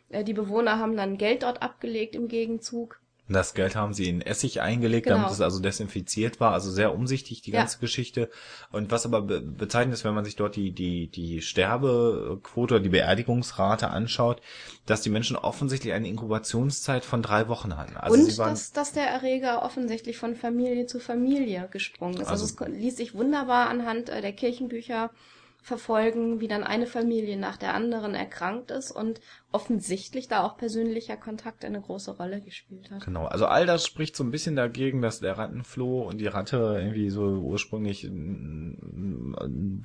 äh, 0.09 0.25
die 0.25 0.33
Bewohner 0.33 0.79
haben 0.79 0.97
dann 0.97 1.19
Geld 1.19 1.43
dort 1.43 1.62
abgelegt 1.62 2.14
im 2.14 2.29
Gegenzug. 2.29 3.01
Das 3.29 3.53
Geld 3.55 3.76
haben 3.76 3.93
sie 3.93 4.09
in 4.09 4.22
Essig 4.22 4.61
eingelegt, 4.61 5.07
genau. 5.07 5.18
damit 5.18 5.33
es 5.33 5.41
also 5.41 5.61
desinfiziert 5.61 6.41
war. 6.41 6.53
Also 6.53 6.70
sehr 6.70 6.95
umsichtig 6.95 7.43
die 7.43 7.51
ganze 7.51 7.76
ja. 7.76 7.81
Geschichte. 7.81 8.31
Und 8.70 8.91
was 8.91 9.05
aber 9.05 9.22
be 9.22 9.41
bezeichnet 9.41 9.95
ist, 9.95 10.05
wenn 10.05 10.14
man 10.14 10.24
sich 10.24 10.37
dort 10.37 10.57
die, 10.57 10.72
die, 10.72 11.09
die 11.09 11.43
Sterbequote 11.43 12.74
oder 12.74 12.83
die 12.83 12.89
Beerdigungsrate 12.89 13.89
anschaut, 13.89 14.41
dass 14.87 15.03
die 15.03 15.11
Menschen 15.11 15.37
offensichtlich 15.37 15.93
eine 15.93 16.09
Inkubationszeit 16.09 17.05
von 17.05 17.22
drei 17.22 17.49
Wochen 17.49 17.76
hatten. 17.76 17.97
Also 17.97 18.14
Und 18.14 18.39
dass, 18.39 18.72
dass 18.72 18.93
der 18.93 19.07
Erreger 19.09 19.62
offensichtlich 19.62 20.16
von 20.16 20.35
Familie 20.35 20.87
zu 20.87 20.99
Familie 20.99 21.68
gesprungen 21.70 22.14
ist. 22.14 22.29
Also, 22.29 22.45
also 22.45 22.64
es 22.64 22.81
ließ 22.81 22.97
sich 22.97 23.14
wunderbar 23.14 23.68
anhand 23.68 24.09
äh, 24.09 24.22
der 24.22 24.33
Kirchenbücher 24.33 25.11
verfolgen, 25.69 26.41
wie 26.41 26.49
dann 26.49 26.64
eine 26.64 26.87
Familie 26.87 27.39
nach 27.39 27.57
der 27.57 27.75
anderen 27.75 28.14
erkrankt 28.14 28.73
ist 28.73 28.91
und 28.91 29.21
offensichtlich 29.53 30.27
da 30.27 30.43
auch 30.43 30.57
persönlicher 30.57 31.16
Kontakt 31.16 31.64
eine 31.64 31.81
große 31.81 32.16
Rolle 32.16 32.41
gespielt 32.41 32.91
hat. 32.91 33.05
Genau, 33.05 33.27
also 33.27 33.47
all 33.47 33.66
das 33.66 33.87
spricht 33.87 34.16
so 34.16 34.25
ein 34.25 34.31
bisschen 34.31 34.57
dagegen, 34.57 35.01
dass 35.01 35.21
der 35.21 35.39
Rattenfloh 35.39 36.03
und 36.03 36.19
die 36.19 36.27
Ratte 36.27 36.79
irgendwie 36.81 37.11
so 37.11 37.23
ursprünglich 37.23 38.01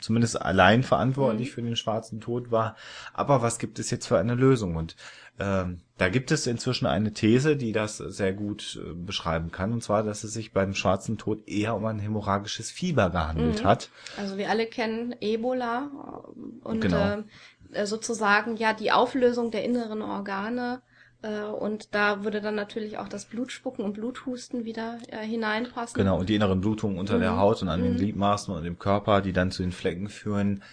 zumindest 0.01 0.41
allein 0.41 0.83
verantwortlich 0.83 1.49
mhm. 1.49 1.53
für 1.53 1.61
den 1.61 1.75
schwarzen 1.75 2.19
Tod 2.19 2.49
war. 2.49 2.75
Aber 3.13 3.41
was 3.41 3.59
gibt 3.59 3.77
es 3.77 3.91
jetzt 3.91 4.07
für 4.07 4.17
eine 4.17 4.35
Lösung? 4.35 4.75
Und 4.75 4.95
da 5.37 6.09
gibt 6.09 6.31
es 6.31 6.47
inzwischen 6.47 6.85
eine 6.85 7.13
These, 7.13 7.55
die 7.55 7.71
das 7.71 7.97
sehr 7.97 8.33
gut 8.33 8.79
äh, 8.83 8.93
beschreiben 8.93 9.51
kann, 9.51 9.73
und 9.73 9.83
zwar, 9.83 10.03
dass 10.03 10.23
es 10.23 10.33
sich 10.33 10.53
beim 10.53 10.75
schwarzen 10.75 11.17
Tod 11.17 11.47
eher 11.47 11.75
um 11.75 11.85
ein 11.85 11.99
hämorrhagisches 11.99 12.69
Fieber 12.71 13.09
gehandelt 13.09 13.63
mhm. 13.63 13.67
hat. 13.67 13.89
Also 14.17 14.37
wir 14.37 14.49
alle 14.49 14.67
kennen 14.67 15.15
Ebola 15.21 15.89
äh, 15.91 16.67
und 16.67 16.81
genau. 16.81 17.23
äh, 17.71 17.85
sozusagen 17.85 18.57
ja 18.57 18.73
die 18.73 18.91
Auflösung 18.91 19.49
der 19.49 19.63
inneren 19.63 20.01
Organe 20.01 20.81
äh, 21.23 21.43
und 21.43 21.95
da 21.95 22.23
würde 22.23 22.41
dann 22.41 22.55
natürlich 22.55 22.97
auch 22.97 23.07
das 23.07 23.25
Blutspucken 23.25 23.83
und 23.83 23.93
Bluthusten 23.93 24.65
wieder 24.65 24.97
äh, 25.07 25.25
hineinpassen. 25.25 25.97
Genau, 25.97 26.19
und 26.19 26.29
die 26.29 26.35
inneren 26.35 26.61
Blutungen 26.61 26.99
unter 26.99 27.15
mhm. 27.15 27.21
der 27.21 27.37
Haut 27.37 27.61
und 27.61 27.69
an 27.69 27.79
mhm. 27.79 27.85
den 27.85 27.95
Gliedmaßen 27.95 28.53
und 28.53 28.63
dem 28.63 28.77
Körper, 28.77 29.21
die 29.21 29.33
dann 29.33 29.49
zu 29.49 29.63
den 29.63 29.71
Flecken 29.71 30.09
führen. 30.09 30.63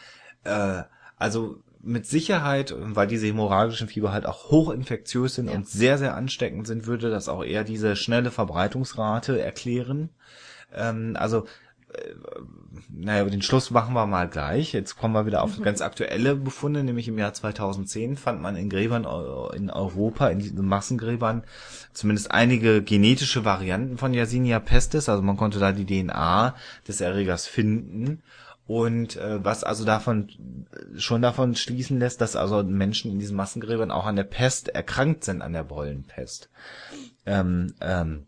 Äh, 0.44 0.82
also 1.16 1.62
mit 1.82 2.06
Sicherheit, 2.06 2.74
weil 2.78 3.06
diese 3.06 3.26
hämorrhagischen 3.26 3.88
Fieber 3.88 4.12
halt 4.12 4.26
auch 4.26 4.50
hochinfektiös 4.50 5.34
sind 5.36 5.48
ja. 5.48 5.54
und 5.54 5.68
sehr, 5.68 5.98
sehr 5.98 6.14
ansteckend 6.14 6.66
sind, 6.66 6.86
würde 6.86 7.10
das 7.10 7.28
auch 7.28 7.44
eher 7.44 7.64
diese 7.64 7.96
schnelle 7.96 8.30
Verbreitungsrate 8.30 9.40
erklären. 9.40 10.10
Ähm, 10.74 11.16
also, 11.18 11.46
äh, 11.92 12.14
naja, 12.92 13.24
den 13.24 13.40
Schluss 13.40 13.70
machen 13.70 13.94
wir 13.94 14.06
mal 14.06 14.28
gleich. 14.28 14.72
Jetzt 14.72 14.98
kommen 14.98 15.14
wir 15.14 15.24
wieder 15.26 15.42
auf 15.42 15.58
mhm. 15.58 15.62
ganz 15.62 15.80
aktuelle 15.80 16.36
Befunde, 16.36 16.84
nämlich 16.84 17.08
im 17.08 17.18
Jahr 17.18 17.32
2010 17.32 18.16
fand 18.16 18.42
man 18.42 18.56
in 18.56 18.68
Gräbern 18.68 19.04
in 19.54 19.70
Europa, 19.70 20.28
in 20.28 20.40
diesen 20.40 20.66
Massengräbern, 20.66 21.44
zumindest 21.94 22.30
einige 22.30 22.82
genetische 22.82 23.44
Varianten 23.44 23.96
von 23.96 24.12
Yersinia 24.12 24.60
pestis. 24.60 25.08
Also 25.08 25.22
man 25.22 25.38
konnte 25.38 25.58
da 25.58 25.72
die 25.72 25.86
DNA 25.86 26.54
des 26.86 27.00
Erregers 27.00 27.46
finden. 27.46 28.22
Und 28.70 29.16
äh, 29.16 29.44
was 29.44 29.64
also 29.64 29.84
davon 29.84 30.28
schon 30.96 31.22
davon 31.22 31.56
schließen 31.56 31.98
lässt, 31.98 32.20
dass 32.20 32.36
also 32.36 32.62
Menschen 32.62 33.10
in 33.10 33.18
diesen 33.18 33.36
Massengräbern 33.36 33.90
auch 33.90 34.06
an 34.06 34.14
der 34.14 34.22
Pest 34.22 34.68
erkrankt 34.68 35.24
sind, 35.24 35.42
an 35.42 35.52
der 35.52 35.64
Beulenpest. 35.64 36.50
Ähm, 37.26 37.74
ähm, 37.80 38.26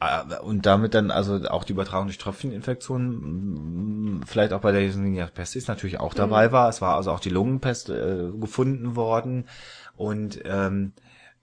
äh, 0.00 0.40
und 0.40 0.66
damit 0.66 0.94
dann 0.94 1.12
also 1.12 1.48
auch 1.48 1.62
die 1.62 1.74
Übertragung 1.74 2.08
durch 2.08 2.18
Tröpfcheninfektionen, 2.18 4.24
vielleicht 4.26 4.52
auch 4.52 4.62
bei 4.62 4.72
der 4.72 4.82
Yersinia 4.82 5.28
pestis 5.28 5.68
natürlich 5.68 6.00
auch 6.00 6.12
dabei 6.12 6.48
mhm. 6.48 6.52
war. 6.52 6.68
Es 6.68 6.82
war 6.82 6.96
also 6.96 7.12
auch 7.12 7.20
die 7.20 7.30
Lungenpest 7.30 7.88
äh, 7.90 8.32
gefunden 8.34 8.96
worden. 8.96 9.46
Und 9.94 10.40
ähm, 10.44 10.92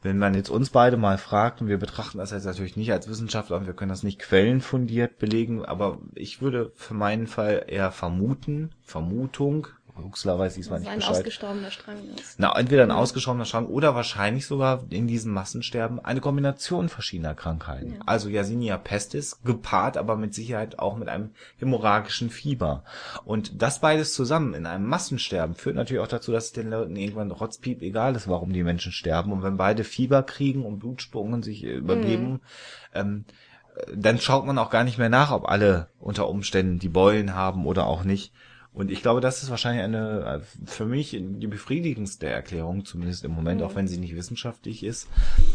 wenn 0.04 0.18
man 0.18 0.36
jetzt 0.36 0.50
uns 0.50 0.70
beide 0.70 0.98
mal 0.98 1.18
fragt, 1.18 1.62
und 1.62 1.68
wir 1.68 1.78
betrachten 1.78 2.18
das 2.18 2.32
jetzt 2.32 2.46
natürlich 2.46 2.78
nicht 2.78 2.92
als 2.92 3.08
Wissenschaftler 3.08 3.58
und 3.58 3.66
wir 3.66 3.74
können 3.74 3.90
das 3.90 4.04
nicht 4.04 4.20
quellenfundiert 4.20 5.18
belegen, 5.18 5.66
aber 5.66 6.00
ich 6.14 6.42
würde 6.42 6.72
für 6.76 6.94
meinen 6.94 7.28
Fall 7.28 7.66
eher 7.68 7.92
vermuten, 7.92 8.72
Vermutung, 8.84 9.68
Huxler 9.96 10.40
weiß 10.40 10.56
diesmal 10.56 10.80
nicht 10.80 10.90
ein 10.90 11.00
Bescheid. 11.00 11.18
ausgestorbener 11.18 11.72
Strang 11.72 11.98
ist. 12.18 12.40
Na, 12.40 12.58
entweder 12.58 12.84
ein 12.84 12.92
ausgestorbener 12.92 13.46
Strang 13.46 13.68
oder 13.68 13.96
wahrscheinlich 13.96 14.48
sogar 14.48 14.84
in 14.90 15.08
diesem 15.08 15.34
Massensterben 15.34 16.04
eine 16.04 16.20
Kombination 16.20 16.90
verschiedener 16.90 17.36
Krankheiten. 17.36 17.94
Ja. 17.94 18.00
Also 18.06 18.30
Yersinia 18.30 18.78
pestis, 18.78 19.40
gepaart 19.44 19.98
aber 19.98 20.16
mit 20.16 20.34
Sicherheit 20.34 20.80
auch 20.80 20.98
mit 20.98 21.10
einem 21.10 21.32
hämorrhagischen 21.58 22.30
Fieber. 22.30 22.84
Und 23.26 23.62
das 23.62 23.80
beides 23.80 24.14
zusammen 24.14 24.54
in 24.54 24.66
einem 24.66 24.86
Massensterben 24.88 25.56
führt 25.56 25.76
natürlich 25.76 26.02
auch 26.02 26.08
dazu, 26.08 26.32
dass 26.32 26.46
es 26.46 26.52
den 26.54 26.70
Leuten 26.70 26.96
irgendwann 26.96 27.32
rotzpiep 27.32 27.82
egal 27.82 28.16
ist, 28.16 28.28
warum 28.28 28.52
die 28.52 28.64
Menschen 28.64 28.92
sterben. 28.92 29.32
Und 29.32 29.44
wenn 29.44 29.58
beide 29.58 29.84
Fieber 29.84 30.24
kriegen 30.24 30.66
und 30.66 30.80
Blutspucken 30.80 31.44
sich 31.44 31.64
übergeben, 31.64 32.32
mhm. 32.32 32.40
ähm, 32.94 33.26
dann 33.96 34.20
schaut 34.20 34.46
man 34.46 34.58
auch 34.58 34.70
gar 34.70 34.84
nicht 34.84 34.98
mehr 34.98 35.10
nach, 35.10 35.32
ob 35.32 35.48
alle 35.48 35.88
unter 36.00 36.30
Umständen 36.30 36.80
die 36.80 36.90
Beulen 36.90 37.34
haben 37.34 37.66
oder 37.66 37.88
auch 37.88 38.04
nicht. 38.04 38.34
Und 38.74 38.90
ich 38.90 39.02
glaube, 39.02 39.22
das 39.22 39.44
ist 39.44 39.50
wahrscheinlich 39.50 39.84
eine, 39.84 40.42
für 40.66 40.86
mich 40.86 41.12
die 41.12 41.48
befriedigendste 41.48 42.28
Erklärung, 42.28 42.86
zumindest 42.86 43.24
im 43.24 43.32
Moment, 43.32 43.62
mhm. 43.62 43.68
auch 43.68 43.76
wenn 43.76 43.88
sie 43.88 43.98
nicht 43.98 44.16
wissenschaftlich 44.16 44.84
ist. 44.84 45.08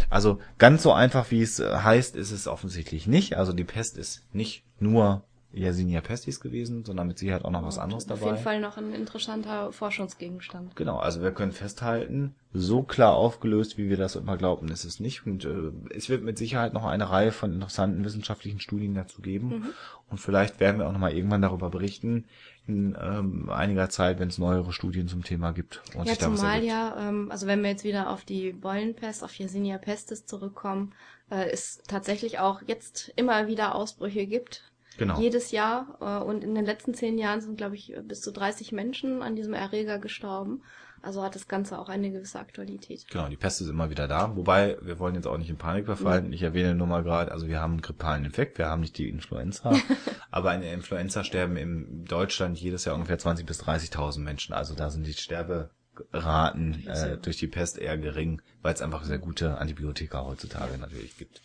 Also 0.09 0.39
ganz 0.59 0.85
so 0.85 0.93
einfach, 0.93 1.31
wie 1.31 1.43
es 1.43 1.59
heißt, 1.59 2.15
ist 2.15 2.31
es 2.31 2.47
offensichtlich 2.47 3.07
nicht. 3.07 3.37
Also 3.37 3.53
die 3.53 3.65
Pest 3.65 3.99
ist 3.99 4.23
nicht 4.33 4.63
nur 4.79 5.25
Yersinia 5.53 6.03
pestis 6.03 6.41
gewesen, 6.41 6.85
sondern 6.85 7.07
mit 7.07 7.19
Sicherheit 7.19 7.45
auch 7.45 7.51
noch 7.51 7.65
was 7.65 7.79
anderes 7.79 8.07
dabei. 8.07 8.21
Auf 8.21 8.27
jeden 8.27 8.43
Fall 8.43 8.61
noch 8.61 8.77
ein 8.77 8.93
interessanter 8.93 9.73
Forschungsgegenstand. 9.73 10.77
Genau, 10.77 10.99
also 10.99 11.23
wir 11.23 11.33
können 11.33 11.53
festhalten, 11.53 12.35
so 12.53 12.83
klar 12.83 13.15
aufgelöst, 13.15 13.79
wie 13.79 13.89
wir 13.89 13.97
das 13.97 14.15
immer 14.17 14.37
glauben, 14.37 14.69
ist 14.69 14.85
es 14.85 15.01
nicht. 15.01 15.27
Und 15.27 15.47
äh, 15.47 15.73
es 15.95 16.11
wird 16.11 16.23
mit 16.23 16.37
Sicherheit 16.37 16.75
noch 16.75 16.85
eine 16.85 17.09
Reihe 17.09 17.33
von 17.33 17.55
interessanten 17.55 18.05
wissenschaftlichen 18.05 18.61
Studien 18.61 18.95
dazu 18.95 19.23
geben. 19.23 19.49
Mhm. 19.49 19.67
Und 20.11 20.19
vielleicht 20.19 20.61
werden 20.61 20.79
wir 20.79 20.87
auch 20.87 20.93
noch 20.93 21.01
mal 21.01 21.15
irgendwann 21.15 21.43
darüber 21.43 21.71
berichten, 21.71 22.27
in 22.69 22.97
ähm, 23.01 23.49
einiger 23.51 23.89
Zeit, 23.89 24.21
wenn 24.21 24.29
es 24.29 24.39
neuere 24.39 24.73
Studien 24.73 25.09
zum 25.09 25.25
Thema 25.25 25.53
gibt. 25.53 25.83
Und 25.97 26.07
ja, 26.07 26.19
zumal 26.19 26.63
ja, 26.63 27.09
ähm, 27.09 27.31
also 27.31 27.47
wenn 27.47 27.63
wir 27.63 27.71
jetzt 27.71 27.85
wieder 27.85 28.11
auf 28.11 28.25
die 28.25 28.53
Beulenpest, 28.53 29.25
auf 29.25 29.35
Yersinia 29.35 29.79
pestis 29.79 30.27
zurückkommen, 30.27 30.95
äh, 31.31 31.51
es 31.51 31.83
tatsächlich 31.89 32.39
auch 32.39 32.63
jetzt 32.67 33.13
immer 33.17 33.47
wieder 33.47 33.75
Ausbrüche 33.75 34.27
gibt. 34.27 34.71
Genau. 34.99 35.19
Jedes 35.19 35.51
Jahr. 35.51 35.97
Äh, 36.01 36.25
und 36.25 36.45
in 36.45 36.55
den 36.55 36.65
letzten 36.67 36.93
zehn 36.95 37.19
Jahren 37.19 37.41
sind, 37.41 37.57
glaube 37.57 37.77
ich, 37.77 37.95
bis 38.03 38.21
zu 38.21 38.33
30 38.33 38.73
Menschen 38.73 39.23
an 39.23 39.35
diesem 39.35 39.55
Erreger 39.55 39.99
gestorben. 39.99 40.63
Also 41.03 41.23
hat 41.23 41.35
das 41.35 41.49
Ganze 41.49 41.79
auch 41.79 41.89
eine 41.89 42.11
gewisse 42.11 42.39
Aktualität. 42.39 43.07
Genau, 43.09 43.29
die 43.29 43.37
Pest 43.37 43.61
ist 43.61 43.69
immer 43.69 43.91
wieder 43.91 44.09
da. 44.09 44.37
Wobei, 44.37 44.77
wir 44.83 44.99
wollen 44.99 45.15
jetzt 45.15 45.27
auch 45.27 45.39
nicht 45.39 45.51
in 45.51 45.57
Panik 45.57 45.87
verfallen. 45.87 46.29
Mhm. 46.29 46.33
Ich 46.33 46.43
erwähne 46.43 46.75
nur 46.75 46.87
mal 46.87 47.03
gerade, 47.03 47.33
also 47.33 47.47
wir 47.47 47.61
haben 47.61 47.73
einen 47.73 47.83
grippalen 47.83 48.25
Infekt, 48.25 48.59
wir 48.59 48.67
haben 48.67 48.81
nicht 48.81 48.99
die 48.99 49.09
Influenza. 49.09 49.73
aber 50.31 50.55
in 50.55 50.63
der 50.63 50.73
Influenza 50.73 51.25
sterben 51.25 51.57
in 51.57 52.05
Deutschland 52.05 52.59
jedes 52.59 52.85
Jahr 52.85 52.95
ungefähr 52.95 53.19
20.000 53.19 53.47
bis 53.47 53.63
30.000 53.63 54.21
Menschen. 54.21 54.55
Also 54.55 54.75
da 54.75 54.91
sind 54.91 55.07
die 55.07 55.15
Sterberaten 55.15 56.87
äh, 56.87 57.17
durch 57.19 57.39
die 57.39 57.49
Pest 57.49 57.79
eher 57.79 57.97
gering, 57.99 58.43
weil 58.63 58.75
es 58.75 58.83
einfach 58.83 59.05
sehr 59.05 59.19
gute 59.19 59.59
Antibiotika 59.59 60.25
heutzutage 60.25 60.79
natürlich 60.79 61.17
gibt. 61.17 61.41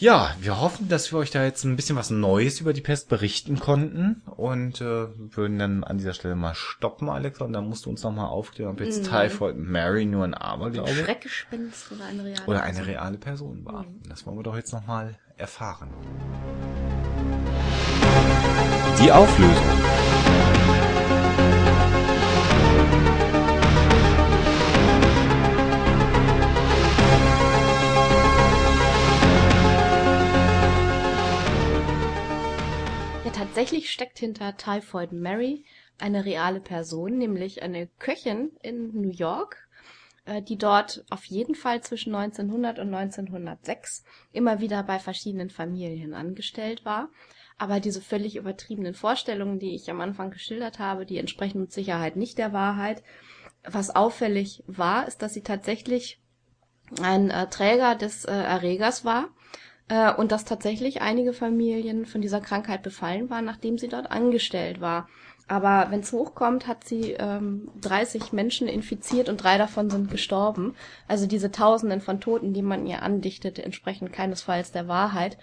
Ja, 0.00 0.34
wir 0.40 0.58
hoffen, 0.58 0.88
dass 0.88 1.12
wir 1.12 1.18
euch 1.18 1.30
da 1.30 1.44
jetzt 1.44 1.62
ein 1.64 1.76
bisschen 1.76 1.94
was 1.94 2.08
Neues 2.08 2.58
über 2.58 2.72
die 2.72 2.80
Pest 2.80 3.10
berichten 3.10 3.60
konnten 3.60 4.22
und 4.34 4.80
äh, 4.80 5.08
würden 5.14 5.58
dann 5.58 5.84
an 5.84 5.98
dieser 5.98 6.14
Stelle 6.14 6.36
mal 6.36 6.54
stoppen, 6.54 7.10
Alexa, 7.10 7.44
und 7.44 7.52
dann 7.52 7.68
musst 7.68 7.84
du 7.84 7.90
uns 7.90 8.02
nochmal 8.02 8.28
aufklären, 8.28 8.72
ob 8.72 8.80
jetzt 8.80 9.02
mhm. 9.02 9.08
Typhoid 9.10 9.58
Mary 9.58 10.06
nur 10.06 10.24
ein 10.24 10.32
Aberglaube 10.32 10.88
ein 10.88 10.96
Schreckgespenst 10.96 11.92
oder 11.92 12.06
eine 12.06 12.24
reale 12.24 12.46
oder 12.46 12.62
eine 12.62 12.86
reale 12.86 13.18
Person 13.18 13.62
war. 13.66 13.82
Mhm. 13.82 14.00
Das 14.08 14.24
wollen 14.24 14.38
wir 14.38 14.42
doch 14.42 14.56
jetzt 14.56 14.72
nochmal 14.72 15.18
erfahren. 15.36 15.90
Die 19.02 19.12
Auflösung. 19.12 20.59
Tatsächlich 33.50 33.90
steckt 33.90 34.20
hinter 34.20 34.56
Typhoid 34.56 35.10
Mary 35.10 35.64
eine 35.98 36.24
reale 36.24 36.60
Person, 36.60 37.18
nämlich 37.18 37.64
eine 37.64 37.88
Köchin 37.98 38.52
in 38.62 38.92
New 38.92 39.10
York, 39.10 39.68
äh, 40.24 40.40
die 40.40 40.56
dort 40.56 41.04
auf 41.10 41.24
jeden 41.24 41.56
Fall 41.56 41.82
zwischen 41.82 42.14
1900 42.14 42.78
und 42.78 42.94
1906 42.94 44.04
immer 44.30 44.60
wieder 44.60 44.84
bei 44.84 45.00
verschiedenen 45.00 45.50
Familien 45.50 46.14
angestellt 46.14 46.84
war. 46.84 47.08
Aber 47.58 47.80
diese 47.80 48.00
völlig 48.00 48.36
übertriebenen 48.36 48.94
Vorstellungen, 48.94 49.58
die 49.58 49.74
ich 49.74 49.90
am 49.90 50.00
Anfang 50.00 50.30
geschildert 50.30 50.78
habe, 50.78 51.04
die 51.04 51.18
entsprechen 51.18 51.60
mit 51.60 51.72
Sicherheit 51.72 52.14
nicht 52.14 52.38
der 52.38 52.52
Wahrheit. 52.52 53.02
Was 53.64 53.90
auffällig 53.90 54.62
war, 54.68 55.08
ist, 55.08 55.22
dass 55.22 55.34
sie 55.34 55.42
tatsächlich 55.42 56.22
ein 57.02 57.30
äh, 57.30 57.48
Träger 57.48 57.96
des 57.96 58.26
äh, 58.26 58.30
Erregers 58.30 59.04
war 59.04 59.30
äh, 59.90 60.14
und 60.14 60.32
dass 60.32 60.46
tatsächlich 60.46 61.02
einige 61.02 61.34
Familien 61.34 62.06
von 62.06 62.22
dieser 62.22 62.40
Krankheit 62.40 62.82
befallen 62.82 63.28
waren, 63.28 63.44
nachdem 63.44 63.76
sie 63.76 63.88
dort 63.88 64.10
angestellt 64.10 64.80
war. 64.80 65.08
Aber 65.48 65.90
wenn 65.90 66.00
es 66.00 66.12
hochkommt, 66.12 66.68
hat 66.68 66.84
sie 66.84 67.16
ähm, 67.18 67.68
30 67.80 68.32
Menschen 68.32 68.68
infiziert 68.68 69.28
und 69.28 69.42
drei 69.42 69.58
davon 69.58 69.90
sind 69.90 70.08
gestorben. 70.08 70.76
Also 71.08 71.26
diese 71.26 71.50
Tausenden 71.50 72.00
von 72.00 72.20
Toten, 72.20 72.54
die 72.54 72.62
man 72.62 72.86
ihr 72.86 73.02
andichtet, 73.02 73.58
entsprechen 73.58 74.12
keinesfalls 74.12 74.70
der 74.70 74.86
Wahrheit. 74.86 75.38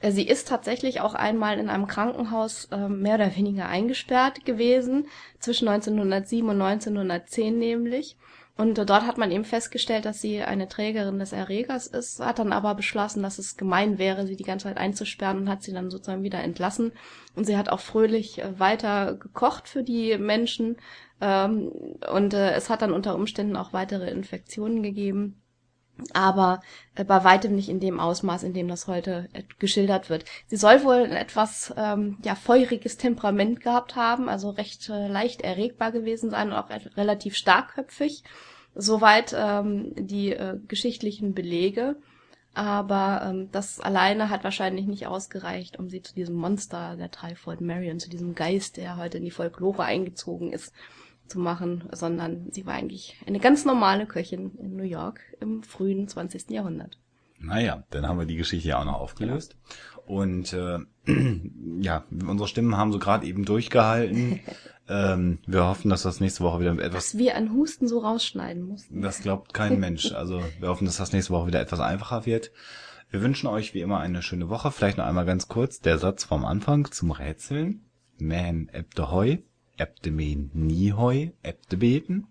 Äh, 0.00 0.12
sie 0.12 0.26
ist 0.26 0.48
tatsächlich 0.48 1.02
auch 1.02 1.12
einmal 1.12 1.58
in 1.58 1.68
einem 1.68 1.86
Krankenhaus 1.86 2.68
äh, 2.72 2.88
mehr 2.88 3.16
oder 3.16 3.36
weniger 3.36 3.68
eingesperrt 3.68 4.46
gewesen, 4.46 5.08
zwischen 5.40 5.68
1907 5.68 6.48
und 6.48 6.62
1910 6.62 7.58
nämlich. 7.58 8.16
Und 8.60 8.76
dort 8.76 8.90
hat 9.06 9.16
man 9.16 9.30
eben 9.30 9.46
festgestellt, 9.46 10.04
dass 10.04 10.20
sie 10.20 10.42
eine 10.42 10.68
Trägerin 10.68 11.18
des 11.18 11.32
Erregers 11.32 11.86
ist, 11.86 12.20
hat 12.20 12.38
dann 12.38 12.52
aber 12.52 12.74
beschlossen, 12.74 13.22
dass 13.22 13.38
es 13.38 13.56
gemein 13.56 13.96
wäre, 13.96 14.26
sie 14.26 14.36
die 14.36 14.44
ganze 14.44 14.64
Zeit 14.64 14.76
einzusperren 14.76 15.38
und 15.38 15.48
hat 15.48 15.62
sie 15.62 15.72
dann 15.72 15.90
sozusagen 15.90 16.22
wieder 16.22 16.42
entlassen. 16.42 16.92
Und 17.34 17.46
sie 17.46 17.56
hat 17.56 17.70
auch 17.70 17.80
fröhlich 17.80 18.38
äh, 18.38 18.60
weiter 18.60 19.14
gekocht 19.14 19.66
für 19.66 19.82
die 19.82 20.18
Menschen. 20.18 20.76
Ähm, 21.22 21.72
und 22.12 22.34
äh, 22.34 22.52
es 22.52 22.68
hat 22.68 22.82
dann 22.82 22.92
unter 22.92 23.14
Umständen 23.14 23.56
auch 23.56 23.72
weitere 23.72 24.10
Infektionen 24.10 24.82
gegeben. 24.82 25.40
Aber 26.12 26.60
äh, 26.96 27.04
bei 27.04 27.24
weitem 27.24 27.56
nicht 27.56 27.70
in 27.70 27.80
dem 27.80 27.98
Ausmaß, 27.98 28.42
in 28.42 28.52
dem 28.52 28.68
das 28.68 28.86
heute 28.86 29.30
geschildert 29.58 30.10
wird. 30.10 30.26
Sie 30.48 30.58
soll 30.58 30.84
wohl 30.84 30.96
ein 30.96 31.12
etwas 31.12 31.72
ähm, 31.78 32.18
ja, 32.26 32.34
feuriges 32.34 32.98
Temperament 32.98 33.62
gehabt 33.62 33.96
haben, 33.96 34.28
also 34.28 34.50
recht 34.50 34.86
leicht 34.88 35.40
erregbar 35.40 35.92
gewesen 35.92 36.28
sein 36.28 36.48
und 36.48 36.58
auch 36.58 36.68
relativ 36.98 37.36
starkköpfig. 37.36 38.22
Soweit 38.74 39.34
ähm, 39.36 39.92
die 39.96 40.32
äh, 40.32 40.58
geschichtlichen 40.68 41.34
Belege. 41.34 41.96
Aber 42.52 43.22
ähm, 43.24 43.48
das 43.52 43.80
alleine 43.80 44.28
hat 44.28 44.42
wahrscheinlich 44.42 44.86
nicht 44.86 45.06
ausgereicht, 45.06 45.78
um 45.78 45.88
sie 45.88 46.02
zu 46.02 46.14
diesem 46.14 46.34
Monster 46.34 46.96
der 46.96 47.10
Typhoid 47.10 47.60
Mary 47.60 47.90
und 47.90 48.00
zu 48.00 48.10
diesem 48.10 48.34
Geist, 48.34 48.76
der 48.76 48.96
heute 48.96 49.18
in 49.18 49.24
die 49.24 49.30
Folklore 49.30 49.84
eingezogen 49.84 50.52
ist, 50.52 50.72
zu 51.28 51.38
machen, 51.38 51.88
sondern 51.92 52.50
sie 52.50 52.66
war 52.66 52.74
eigentlich 52.74 53.16
eine 53.26 53.38
ganz 53.38 53.64
normale 53.64 54.06
Köchin 54.06 54.52
in 54.58 54.76
New 54.76 54.82
York 54.82 55.20
im 55.40 55.62
frühen 55.62 56.08
20. 56.08 56.50
Jahrhundert. 56.50 56.98
Naja, 57.40 57.84
dann 57.90 58.06
haben 58.06 58.18
wir 58.18 58.26
die 58.26 58.36
Geschichte 58.36 58.68
ja 58.68 58.78
auch 58.78 58.84
noch 58.84 59.00
aufgelöst. 59.00 59.56
Ja. 59.56 60.02
Und 60.04 60.52
äh, 60.52 60.78
ja, 61.80 62.04
unsere 62.10 62.48
Stimmen 62.48 62.76
haben 62.76 62.92
so 62.92 62.98
gerade 62.98 63.26
eben 63.26 63.44
durchgehalten. 63.44 64.40
Ähm, 64.92 65.38
wir 65.46 65.66
hoffen, 65.66 65.88
dass 65.88 66.02
das 66.02 66.18
nächste 66.18 66.42
Woche 66.42 66.58
wieder 66.58 66.72
etwas. 66.72 67.12
Dass 67.12 67.18
wir 67.18 67.36
an 67.36 67.52
Husten 67.52 67.86
so 67.86 68.00
rausschneiden 68.00 68.64
mussten. 68.64 69.02
Das 69.02 69.22
glaubt 69.22 69.54
kein 69.54 69.78
Mensch. 69.80 70.10
Also 70.10 70.42
wir 70.58 70.68
hoffen, 70.68 70.84
dass 70.84 70.96
das 70.96 71.12
nächste 71.12 71.32
Woche 71.32 71.46
wieder 71.46 71.60
etwas 71.60 71.78
einfacher 71.78 72.26
wird. 72.26 72.50
Wir 73.08 73.22
wünschen 73.22 73.46
euch 73.46 73.72
wie 73.72 73.82
immer 73.82 74.00
eine 74.00 74.20
schöne 74.20 74.48
Woche. 74.48 74.72
Vielleicht 74.72 74.98
noch 74.98 75.04
einmal 75.04 75.26
ganz 75.26 75.46
kurz 75.46 75.78
der 75.78 75.98
Satz 75.98 76.24
vom 76.24 76.44
Anfang 76.44 76.90
zum 76.90 77.12
Rätseln. 77.12 77.84
Man 78.18 78.68
ebde 78.72 79.12
heu, 79.12 79.36
ebde 79.78 80.10
men 80.10 80.50
nie 80.54 80.92
heu, 80.92 81.28
ebde 81.44 81.76
beten. 81.76 82.26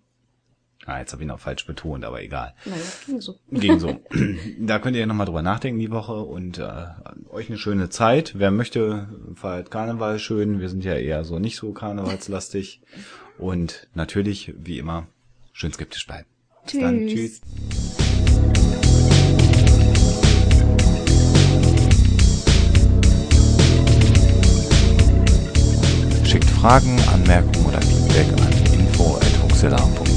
Ah, 0.90 0.98
jetzt 0.98 1.14
habe 1.14 1.22
ich 1.22 1.28
noch 1.28 1.40
falsch 1.40 1.68
betont, 1.68 2.04
aber 2.04 2.24
egal. 2.24 2.56
Naja, 2.66 2.82
ging 3.06 3.22
so. 3.22 3.36
Ging 3.52 3.80
so. 3.80 4.00
da 4.60 4.80
könnt 4.80 4.96
ihr 4.96 5.02
ja 5.02 5.06
nochmal 5.06 5.28
drüber 5.28 5.44
nachdenken 5.44 5.80
die 5.80 5.92
Woche 5.92 6.14
und 6.14 6.58
äh, 6.58 6.88
euch 7.30 7.48
eine 7.48 7.60
schöne 7.60 7.90
Zeit. 7.90 8.34
Wer 8.36 8.50
möchte, 8.50 9.08
feiert 9.36 9.70
Karneval 9.70 10.18
schön. 10.18 10.60
Wir 10.60 10.68
sind 10.68 10.84
ja 10.84 10.96
eher 10.96 11.24
so 11.26 11.38
nicht 11.38 11.58
so 11.58 11.74
karnevalslastig. 11.74 12.82
und 13.38 13.88
natürlich, 13.94 14.56
wie 14.58 14.80
immer, 14.80 15.06
schön 15.54 15.72
skeptisch 15.72 16.08
bleiben. 16.08 16.26
Bis 16.64 16.72
Tschüss. 16.72 16.82
dann. 16.82 17.08
Tschüss. 17.08 17.42
Schickt 26.26 26.46
Fragen, 26.46 27.00
Anmerkungen 27.14 27.68
oder 27.68 27.82
Feedback 27.84 28.42
an 28.42 28.74
info.huxelarm.de 28.74 30.09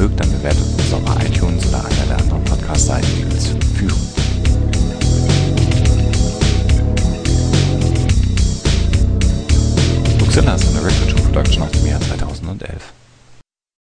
mögt, 0.00 0.18
dann 0.18 0.32
bewertet 0.32 0.62
uns 0.78 0.94
auch 0.94 1.00
bei 1.00 1.26
iTunes 1.26 1.66
oder 1.68 1.84
einer 1.84 2.06
der 2.08 2.18
anderen 2.18 2.44
Podcast-Seiten, 2.44 3.06
die 3.16 3.24
uns 3.24 3.48
führen. 3.74 4.00
Luxilla 10.18 10.54
ist 10.54 10.68
eine 10.68 10.78
Record 10.78 11.10
Show 11.10 11.22
Production 11.24 11.62
aus 11.64 11.72
dem 11.72 11.86
Jahr 11.86 12.00
2011. 12.00 12.99